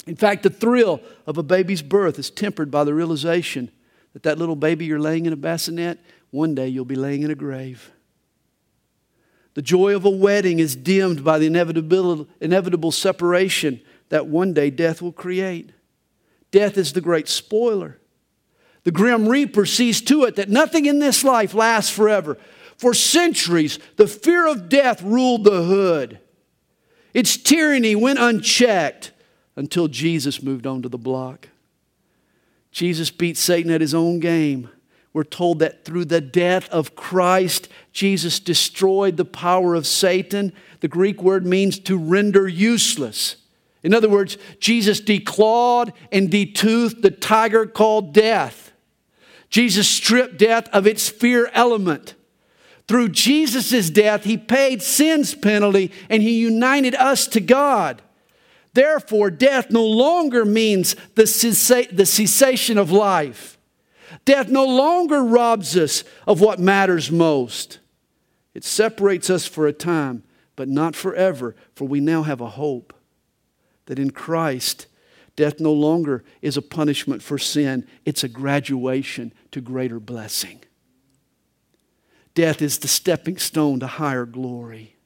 In 0.06 0.14
fact, 0.14 0.44
the 0.44 0.50
thrill 0.50 1.00
of 1.26 1.36
a 1.36 1.42
baby's 1.42 1.82
birth 1.82 2.18
is 2.18 2.30
tempered 2.30 2.70
by 2.70 2.84
the 2.84 2.94
realization 2.94 3.72
that 4.12 4.22
that 4.22 4.38
little 4.38 4.54
baby 4.54 4.84
you're 4.84 5.00
laying 5.00 5.26
in 5.26 5.32
a 5.32 5.36
bassinet, 5.36 5.98
one 6.30 6.54
day 6.54 6.68
you'll 6.68 6.84
be 6.84 6.94
laying 6.94 7.22
in 7.22 7.30
a 7.30 7.34
grave. 7.34 7.90
The 9.56 9.62
joy 9.62 9.96
of 9.96 10.04
a 10.04 10.10
wedding 10.10 10.58
is 10.58 10.76
dimmed 10.76 11.24
by 11.24 11.38
the 11.38 11.46
inevitable, 11.46 12.92
separation 12.92 13.80
that 14.10 14.26
one 14.26 14.52
day 14.52 14.68
death 14.68 15.00
will 15.00 15.12
create. 15.12 15.72
Death 16.50 16.76
is 16.76 16.92
the 16.92 17.00
great 17.00 17.26
spoiler. 17.26 17.98
The 18.84 18.90
grim 18.90 19.26
reaper 19.26 19.64
sees 19.64 20.02
to 20.02 20.24
it 20.24 20.36
that 20.36 20.50
nothing 20.50 20.84
in 20.84 20.98
this 20.98 21.24
life 21.24 21.54
lasts 21.54 21.90
forever. 21.90 22.36
For 22.76 22.92
centuries, 22.92 23.78
the 23.96 24.06
fear 24.06 24.46
of 24.46 24.68
death 24.68 25.00
ruled 25.00 25.44
the 25.44 25.62
hood. 25.62 26.20
Its 27.14 27.38
tyranny 27.38 27.96
went 27.96 28.18
unchecked 28.18 29.12
until 29.56 29.88
Jesus 29.88 30.42
moved 30.42 30.66
onto 30.66 30.90
the 30.90 30.98
block. 30.98 31.48
Jesus 32.72 33.10
beat 33.10 33.38
Satan 33.38 33.72
at 33.72 33.80
his 33.80 33.94
own 33.94 34.20
game. 34.20 34.68
We're 35.16 35.24
told 35.24 35.60
that 35.60 35.82
through 35.86 36.04
the 36.04 36.20
death 36.20 36.68
of 36.68 36.94
Christ, 36.94 37.70
Jesus 37.90 38.38
destroyed 38.38 39.16
the 39.16 39.24
power 39.24 39.74
of 39.74 39.86
Satan. 39.86 40.52
The 40.80 40.88
Greek 40.88 41.22
word 41.22 41.46
means 41.46 41.78
to 41.78 41.96
render 41.96 42.46
useless. 42.46 43.36
In 43.82 43.94
other 43.94 44.10
words, 44.10 44.36
Jesus 44.60 45.00
declawed 45.00 45.94
and 46.12 46.30
detoothed 46.30 47.00
the 47.00 47.10
tiger 47.10 47.64
called 47.64 48.12
death. 48.12 48.72
Jesus 49.48 49.88
stripped 49.88 50.36
death 50.36 50.68
of 50.68 50.86
its 50.86 51.08
fear 51.08 51.48
element. 51.54 52.14
Through 52.86 53.08
Jesus' 53.08 53.88
death, 53.88 54.24
he 54.24 54.36
paid 54.36 54.82
sin's 54.82 55.34
penalty 55.34 55.92
and 56.10 56.22
he 56.22 56.38
united 56.40 56.94
us 56.94 57.26
to 57.28 57.40
God. 57.40 58.02
Therefore, 58.74 59.30
death 59.30 59.70
no 59.70 59.86
longer 59.86 60.44
means 60.44 60.94
the, 61.14 61.88
the 61.90 62.04
cessation 62.04 62.76
of 62.76 62.90
life. 62.90 63.55
Death 64.24 64.48
no 64.48 64.64
longer 64.64 65.22
robs 65.22 65.76
us 65.76 66.04
of 66.26 66.40
what 66.40 66.58
matters 66.58 67.10
most. 67.10 67.80
It 68.54 68.64
separates 68.64 69.28
us 69.30 69.46
for 69.46 69.66
a 69.66 69.72
time, 69.72 70.22
but 70.54 70.68
not 70.68 70.96
forever, 70.96 71.54
for 71.74 71.86
we 71.86 72.00
now 72.00 72.22
have 72.22 72.40
a 72.40 72.50
hope 72.50 72.94
that 73.86 73.98
in 73.98 74.10
Christ, 74.10 74.86
death 75.36 75.60
no 75.60 75.72
longer 75.72 76.24
is 76.42 76.56
a 76.56 76.62
punishment 76.62 77.22
for 77.22 77.38
sin, 77.38 77.86
it's 78.04 78.24
a 78.24 78.28
graduation 78.28 79.32
to 79.52 79.60
greater 79.60 80.00
blessing. 80.00 80.60
Death 82.34 82.60
is 82.60 82.78
the 82.78 82.88
stepping 82.88 83.38
stone 83.38 83.80
to 83.80 83.86
higher 83.86 84.26
glory. 84.26 84.96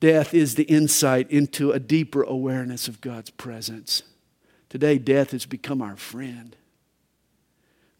Death 0.00 0.34
is 0.34 0.54
the 0.54 0.64
insight 0.64 1.30
into 1.30 1.72
a 1.72 1.78
deeper 1.78 2.22
awareness 2.22 2.88
of 2.88 3.00
God's 3.00 3.30
presence. 3.30 4.02
Today, 4.68 4.98
death 4.98 5.30
has 5.30 5.46
become 5.46 5.80
our 5.80 5.96
friend. 5.96 6.56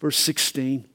Verse 0.01 0.19
16 0.19 0.87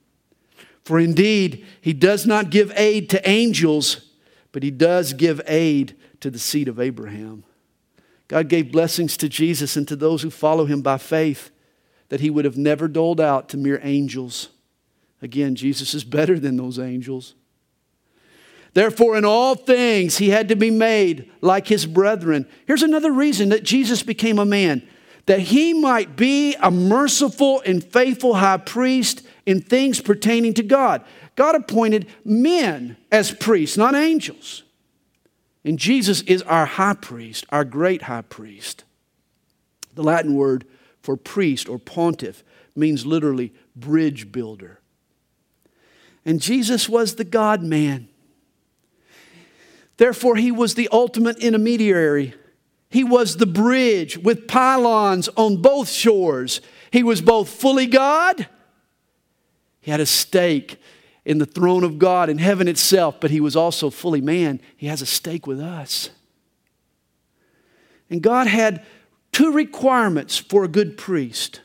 For 0.83 0.99
indeed, 0.99 1.65
he 1.79 1.93
does 1.93 2.25
not 2.25 2.49
give 2.49 2.71
aid 2.75 3.09
to 3.11 3.29
angels, 3.29 4.09
but 4.51 4.63
he 4.63 4.71
does 4.71 5.13
give 5.13 5.41
aid 5.47 5.95
to 6.19 6.29
the 6.29 6.39
seed 6.39 6.67
of 6.67 6.79
Abraham. 6.79 7.43
God 8.27 8.47
gave 8.47 8.71
blessings 8.71 9.17
to 9.17 9.27
Jesus 9.27 9.75
and 9.75 9.87
to 9.87 9.95
those 9.95 10.21
who 10.21 10.29
follow 10.29 10.65
him 10.65 10.81
by 10.81 10.97
faith 10.97 11.51
that 12.09 12.21
he 12.21 12.29
would 12.29 12.45
have 12.45 12.57
never 12.57 12.87
doled 12.87 13.19
out 13.19 13.49
to 13.49 13.57
mere 13.57 13.79
angels. 13.83 14.49
Again, 15.21 15.55
Jesus 15.55 15.93
is 15.93 16.03
better 16.03 16.39
than 16.39 16.57
those 16.57 16.79
angels. 16.79 17.35
Therefore, 18.73 19.17
in 19.17 19.25
all 19.25 19.55
things, 19.55 20.17
he 20.17 20.29
had 20.29 20.47
to 20.47 20.55
be 20.55 20.71
made 20.71 21.29
like 21.41 21.67
his 21.67 21.85
brethren. 21.85 22.47
Here's 22.65 22.83
another 22.83 23.11
reason 23.11 23.49
that 23.49 23.63
Jesus 23.63 24.01
became 24.01 24.39
a 24.39 24.45
man 24.45 24.87
that 25.26 25.39
he 25.39 25.74
might 25.74 26.15
be 26.15 26.55
a 26.55 26.72
merciful 26.72 27.61
and 27.65 27.84
faithful 27.84 28.36
high 28.36 28.57
priest 28.57 29.24
in 29.45 29.61
things 29.61 30.01
pertaining 30.01 30.53
to 30.55 30.63
God. 30.63 31.03
God 31.36 31.55
appointed 31.55 32.07
men 32.26 32.97
as 33.11 33.32
priests, 33.32 33.78
not 33.78 33.95
angels. 33.95 34.63
And 35.63 35.78
Jesus 35.78 36.22
is 36.22 36.41
our 36.43 36.65
high 36.65 36.95
priest, 36.95 37.45
our 37.49 37.63
great 37.63 38.03
high 38.03 38.24
priest. 38.24 38.84
The 39.93 40.03
Latin 40.03 40.36
word 40.36 40.65
for 41.01 41.15
priest 41.15 41.69
or 41.69 41.78
pontiff 41.78 42.43
means 42.76 43.05
literally 43.05 43.53
bridge 43.76 44.32
builder. 44.32 44.80
And 46.26 46.41
Jesus 46.41 46.88
was 46.88 47.15
the 47.15 47.24
God 47.24 47.63
man. 47.63 48.07
Therefore, 49.97 50.36
he 50.36 50.51
was 50.51 50.76
the 50.76 50.89
ultimate 50.91 51.38
intermediary. 51.38 52.34
He 52.91 53.03
was 53.03 53.37
the 53.37 53.45
bridge 53.47 54.17
with 54.17 54.47
pylons 54.47 55.29
on 55.29 55.61
both 55.61 55.89
shores. 55.89 56.61
He 56.91 57.01
was 57.01 57.21
both 57.21 57.49
fully 57.49 57.87
God, 57.87 58.47
he 59.79 59.89
had 59.89 59.99
a 59.99 60.05
stake 60.05 60.79
in 61.25 61.39
the 61.39 61.45
throne 61.45 61.83
of 61.83 61.97
God 61.97 62.29
in 62.29 62.37
heaven 62.37 62.67
itself, 62.67 63.19
but 63.19 63.31
he 63.31 63.39
was 63.39 63.55
also 63.55 63.89
fully 63.89 64.21
man. 64.21 64.61
He 64.77 64.87
has 64.87 65.01
a 65.01 65.07
stake 65.07 65.47
with 65.47 65.59
us. 65.59 66.11
And 68.09 68.21
God 68.21 68.45
had 68.45 68.85
two 69.31 69.51
requirements 69.51 70.37
for 70.37 70.63
a 70.63 70.67
good 70.67 70.97
priest 70.97 71.61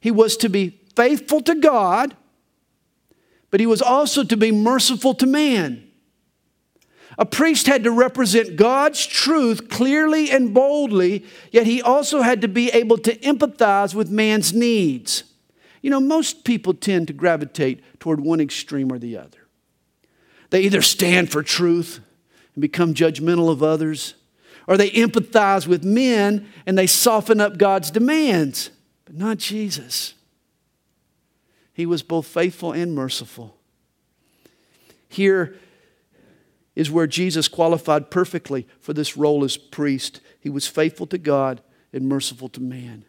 he 0.00 0.10
was 0.10 0.36
to 0.38 0.48
be 0.48 0.80
faithful 0.96 1.42
to 1.42 1.54
God, 1.54 2.16
but 3.50 3.60
he 3.60 3.66
was 3.66 3.82
also 3.82 4.24
to 4.24 4.36
be 4.36 4.50
merciful 4.50 5.14
to 5.14 5.26
man. 5.26 5.89
A 7.20 7.26
priest 7.26 7.66
had 7.66 7.84
to 7.84 7.90
represent 7.90 8.56
God's 8.56 9.04
truth 9.04 9.68
clearly 9.68 10.30
and 10.30 10.54
boldly, 10.54 11.26
yet 11.52 11.66
he 11.66 11.82
also 11.82 12.22
had 12.22 12.40
to 12.40 12.48
be 12.48 12.70
able 12.70 12.96
to 12.96 13.14
empathize 13.18 13.94
with 13.94 14.10
man's 14.10 14.54
needs. 14.54 15.24
You 15.82 15.90
know, 15.90 16.00
most 16.00 16.44
people 16.44 16.72
tend 16.72 17.08
to 17.08 17.12
gravitate 17.12 17.84
toward 18.00 18.20
one 18.20 18.40
extreme 18.40 18.90
or 18.90 18.98
the 18.98 19.18
other. 19.18 19.46
They 20.48 20.62
either 20.62 20.80
stand 20.80 21.30
for 21.30 21.42
truth 21.42 22.00
and 22.54 22.62
become 22.62 22.94
judgmental 22.94 23.50
of 23.50 23.62
others, 23.62 24.14
or 24.66 24.78
they 24.78 24.90
empathize 24.90 25.66
with 25.66 25.84
men 25.84 26.48
and 26.64 26.78
they 26.78 26.86
soften 26.86 27.38
up 27.38 27.58
God's 27.58 27.90
demands, 27.90 28.70
but 29.04 29.14
not 29.14 29.36
Jesus. 29.36 30.14
He 31.74 31.84
was 31.84 32.02
both 32.02 32.26
faithful 32.26 32.72
and 32.72 32.94
merciful. 32.94 33.58
Here 35.06 35.58
is 36.74 36.90
where 36.90 37.06
Jesus 37.06 37.48
qualified 37.48 38.10
perfectly 38.10 38.66
for 38.80 38.92
this 38.92 39.16
role 39.16 39.44
as 39.44 39.56
priest. 39.56 40.20
He 40.38 40.48
was 40.48 40.66
faithful 40.66 41.06
to 41.08 41.18
God 41.18 41.60
and 41.92 42.08
merciful 42.08 42.48
to 42.50 42.60
man. 42.60 43.04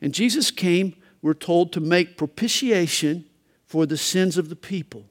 And 0.00 0.14
Jesus 0.14 0.50
came 0.50 0.94
we're 1.22 1.34
told 1.34 1.72
to 1.72 1.80
make 1.80 2.16
propitiation 2.16 3.26
for 3.66 3.86
the 3.86 3.96
sins 3.96 4.38
of 4.38 4.48
the 4.48 4.56
people. 4.56 5.04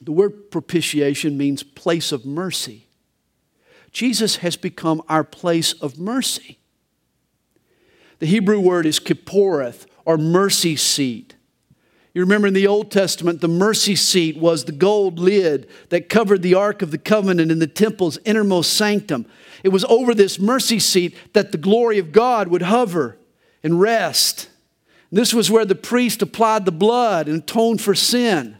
The 0.00 0.12
word 0.12 0.50
propitiation 0.50 1.36
means 1.36 1.62
place 1.62 2.12
of 2.12 2.24
mercy. 2.24 2.86
Jesus 3.90 4.36
has 4.36 4.56
become 4.56 5.02
our 5.08 5.24
place 5.24 5.72
of 5.72 5.98
mercy. 5.98 6.58
The 8.20 8.26
Hebrew 8.26 8.60
word 8.60 8.86
is 8.86 9.00
kipporeth, 9.00 9.86
or 10.04 10.16
mercy 10.16 10.76
seat. 10.76 11.34
You 12.18 12.24
remember 12.24 12.48
in 12.48 12.54
the 12.54 12.66
Old 12.66 12.90
Testament, 12.90 13.40
the 13.40 13.46
mercy 13.46 13.94
seat 13.94 14.36
was 14.36 14.64
the 14.64 14.72
gold 14.72 15.20
lid 15.20 15.68
that 15.90 16.08
covered 16.08 16.42
the 16.42 16.54
Ark 16.54 16.82
of 16.82 16.90
the 16.90 16.98
Covenant 16.98 17.52
in 17.52 17.60
the 17.60 17.68
temple's 17.68 18.18
innermost 18.24 18.72
sanctum. 18.72 19.24
It 19.62 19.68
was 19.68 19.84
over 19.84 20.12
this 20.16 20.40
mercy 20.40 20.80
seat 20.80 21.14
that 21.32 21.52
the 21.52 21.58
glory 21.58 21.96
of 21.96 22.10
God 22.10 22.48
would 22.48 22.62
hover 22.62 23.18
and 23.62 23.80
rest. 23.80 24.48
This 25.12 25.32
was 25.32 25.48
where 25.48 25.64
the 25.64 25.76
priest 25.76 26.20
applied 26.20 26.64
the 26.64 26.72
blood 26.72 27.28
and 27.28 27.40
atoned 27.40 27.80
for 27.80 27.94
sin. 27.94 28.57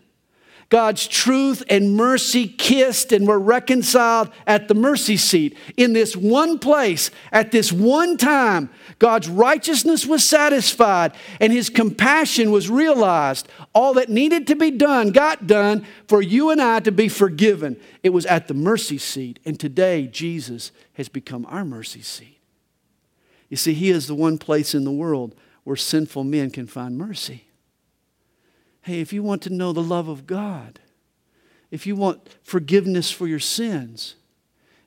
God's 0.70 1.06
truth 1.06 1.62
and 1.70 1.96
mercy 1.96 2.46
kissed 2.46 3.10
and 3.12 3.26
were 3.26 3.38
reconciled 3.38 4.28
at 4.46 4.68
the 4.68 4.74
mercy 4.74 5.16
seat. 5.16 5.56
In 5.78 5.94
this 5.94 6.14
one 6.14 6.58
place, 6.58 7.10
at 7.32 7.52
this 7.52 7.72
one 7.72 8.18
time, 8.18 8.68
God's 8.98 9.30
righteousness 9.30 10.04
was 10.04 10.28
satisfied 10.28 11.12
and 11.40 11.54
his 11.54 11.70
compassion 11.70 12.50
was 12.50 12.68
realized. 12.68 13.48
All 13.74 13.94
that 13.94 14.10
needed 14.10 14.46
to 14.48 14.56
be 14.56 14.70
done 14.70 15.10
got 15.10 15.46
done 15.46 15.86
for 16.06 16.20
you 16.20 16.50
and 16.50 16.60
I 16.60 16.80
to 16.80 16.92
be 16.92 17.08
forgiven. 17.08 17.80
It 18.02 18.10
was 18.10 18.26
at 18.26 18.46
the 18.46 18.54
mercy 18.54 18.98
seat. 18.98 19.38
And 19.46 19.58
today, 19.58 20.06
Jesus 20.06 20.70
has 20.94 21.08
become 21.08 21.46
our 21.48 21.64
mercy 21.64 22.02
seat. 22.02 22.40
You 23.48 23.56
see, 23.56 23.72
he 23.72 23.88
is 23.88 24.06
the 24.06 24.14
one 24.14 24.36
place 24.36 24.74
in 24.74 24.84
the 24.84 24.92
world 24.92 25.34
where 25.64 25.76
sinful 25.76 26.24
men 26.24 26.50
can 26.50 26.66
find 26.66 26.98
mercy. 26.98 27.47
Hey, 28.88 29.00
if 29.02 29.12
you 29.12 29.22
want 29.22 29.42
to 29.42 29.50
know 29.50 29.74
the 29.74 29.82
love 29.82 30.08
of 30.08 30.26
God, 30.26 30.80
if 31.70 31.86
you 31.86 31.94
want 31.94 32.26
forgiveness 32.42 33.10
for 33.10 33.26
your 33.26 33.38
sins, 33.38 34.14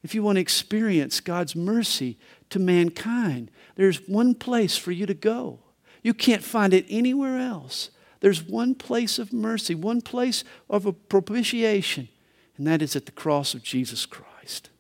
if 0.02 0.16
you 0.16 0.24
want 0.24 0.38
to 0.38 0.42
experience 0.42 1.20
God's 1.20 1.56
mercy 1.56 2.18
to 2.50 2.58
mankind, 2.58 3.52
there's 3.76 4.08
one 4.08 4.34
place 4.34 4.76
for 4.76 4.92
you 4.92 5.06
to 5.06 5.14
go. 5.14 5.60
You 6.02 6.16
can't 6.16 6.44
find 6.44 6.74
it 6.74 6.88
anywhere 6.90 7.38
else. 7.38 7.92
There's 8.22 8.42
one 8.42 8.74
place 8.74 9.20
of 9.20 9.32
mercy, 9.32 9.76
one 9.76 10.02
place 10.02 10.44
of 10.68 10.88
a 10.88 10.94
propitiation, 10.94 12.10
and 12.58 12.66
that 12.66 12.82
is 12.82 12.96
at 12.96 13.06
the 13.06 13.12
cross 13.12 13.54
of 13.54 13.62
Jesus 13.62 14.08
Christ. 14.08 14.72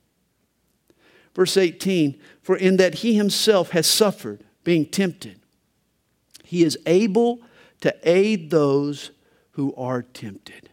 Verse 1.35 1.57
18 1.57 2.19
For 2.41 2.57
in 2.57 2.77
that 2.77 2.95
he 2.95 3.13
himself 3.13 3.69
has 3.69 3.85
suffered, 3.85 4.43
being 4.63 4.87
tempted, 4.87 5.39
he 6.43 6.63
is 6.63 6.75
able 6.87 7.41
to 7.81 7.95
aid 8.03 8.49
those 8.49 9.11
who 9.51 9.75
are 9.75 10.01
tempted. 10.01 10.69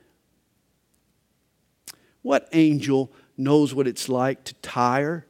What 2.23 2.49
angel 2.53 3.13
knows 3.37 3.75
what 3.75 3.87
it's 3.87 4.09
like 4.09 4.45
to 4.45 4.55
tire 4.55 5.27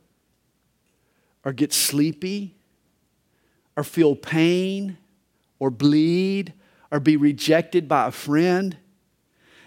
or 1.44 1.52
get 1.52 1.72
sleepy 1.72 2.54
or 3.76 3.84
feel 3.84 4.16
pain 4.16 4.98
or 5.58 5.70
bleed 5.70 6.52
or 6.90 7.00
be 7.00 7.16
rejected 7.16 7.88
by 7.88 8.08
a 8.08 8.12
friend? 8.12 8.76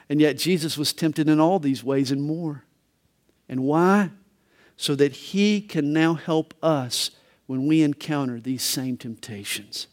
And 0.09 0.19
yet 0.19 0.37
Jesus 0.37 0.77
was 0.77 0.91
tempted 0.91 1.29
in 1.29 1.39
all 1.39 1.59
these 1.59 1.83
ways 1.83 2.11
and 2.11 2.21
more. 2.21 2.65
And 3.47 3.63
why? 3.63 4.09
So 4.75 4.95
that 4.95 5.13
he 5.13 5.61
can 5.61 5.93
now 5.93 6.15
help 6.15 6.53
us 6.61 7.11
when 7.45 7.67
we 7.67 7.81
encounter 7.81 8.39
these 8.39 8.63
same 8.63 8.97
temptations. 8.97 9.87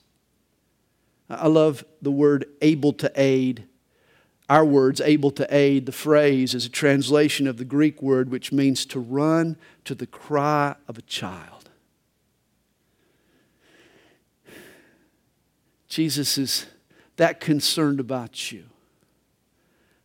I 1.30 1.48
love 1.48 1.84
the 2.00 2.10
word 2.10 2.46
able 2.62 2.92
to 2.94 3.12
aid. 3.14 3.64
Our 4.48 4.64
words, 4.64 5.00
able 5.00 5.30
to 5.32 5.46
aid, 5.54 5.84
the 5.84 5.92
phrase 5.92 6.54
is 6.54 6.64
a 6.64 6.70
translation 6.70 7.46
of 7.46 7.58
the 7.58 7.64
Greek 7.64 8.00
word 8.00 8.30
which 8.30 8.50
means 8.50 8.86
to 8.86 8.98
run 8.98 9.56
to 9.84 9.94
the 9.94 10.06
cry 10.06 10.74
of 10.86 10.96
a 10.96 11.02
child. 11.02 11.68
Jesus 15.88 16.38
is 16.38 16.66
that 17.16 17.40
concerned 17.40 18.00
about 18.00 18.52
you. 18.52 18.64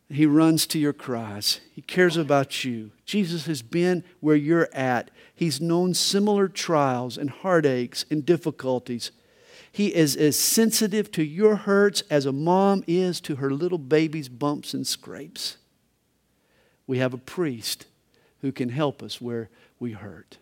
He 0.10 0.26
runs 0.26 0.68
to 0.68 0.80
your 0.80 0.94
cries. 0.94 1.62
He 1.74 1.82
cares 1.82 2.18
about 2.18 2.64
you. 2.64 2.92
Jesus 3.06 3.46
has 3.46 3.62
been 3.62 4.04
where 4.20 4.36
you're 4.36 4.70
at. 4.74 5.10
He's 5.34 5.62
known 5.62 5.94
similar 5.94 6.48
trials 6.48 7.18
and 7.18 7.30
heartaches 7.30 8.06
and 8.12 8.26
difficulties. 8.26 9.12
He 9.74 9.88
is 9.88 10.16
as 10.16 10.38
sensitive 10.38 11.10
to 11.14 11.24
your 11.24 11.56
hurts 11.56 12.04
as 12.08 12.28
a 12.28 12.32
mom 12.32 12.84
is 12.86 13.20
to 13.22 13.38
her 13.38 13.50
little 13.50 13.80
baby's 13.80 14.30
bumps 14.30 14.76
and 14.76 14.86
scrapes. 14.86 15.58
We 16.86 17.00
have 17.00 17.12
a 17.12 17.18
priest 17.18 17.88
who 18.42 18.52
can 18.52 18.70
help 18.70 19.02
us 19.02 19.20
where 19.20 19.50
we 19.80 19.94
hurt. 19.94 20.38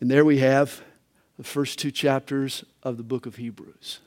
And 0.00 0.08
there 0.08 0.24
we 0.24 0.38
have 0.38 0.82
the 1.36 1.42
first 1.42 1.80
two 1.80 1.90
chapters 1.90 2.64
of 2.84 2.96
the 2.96 3.02
book 3.02 3.26
of 3.26 3.36
Hebrews. 3.36 3.98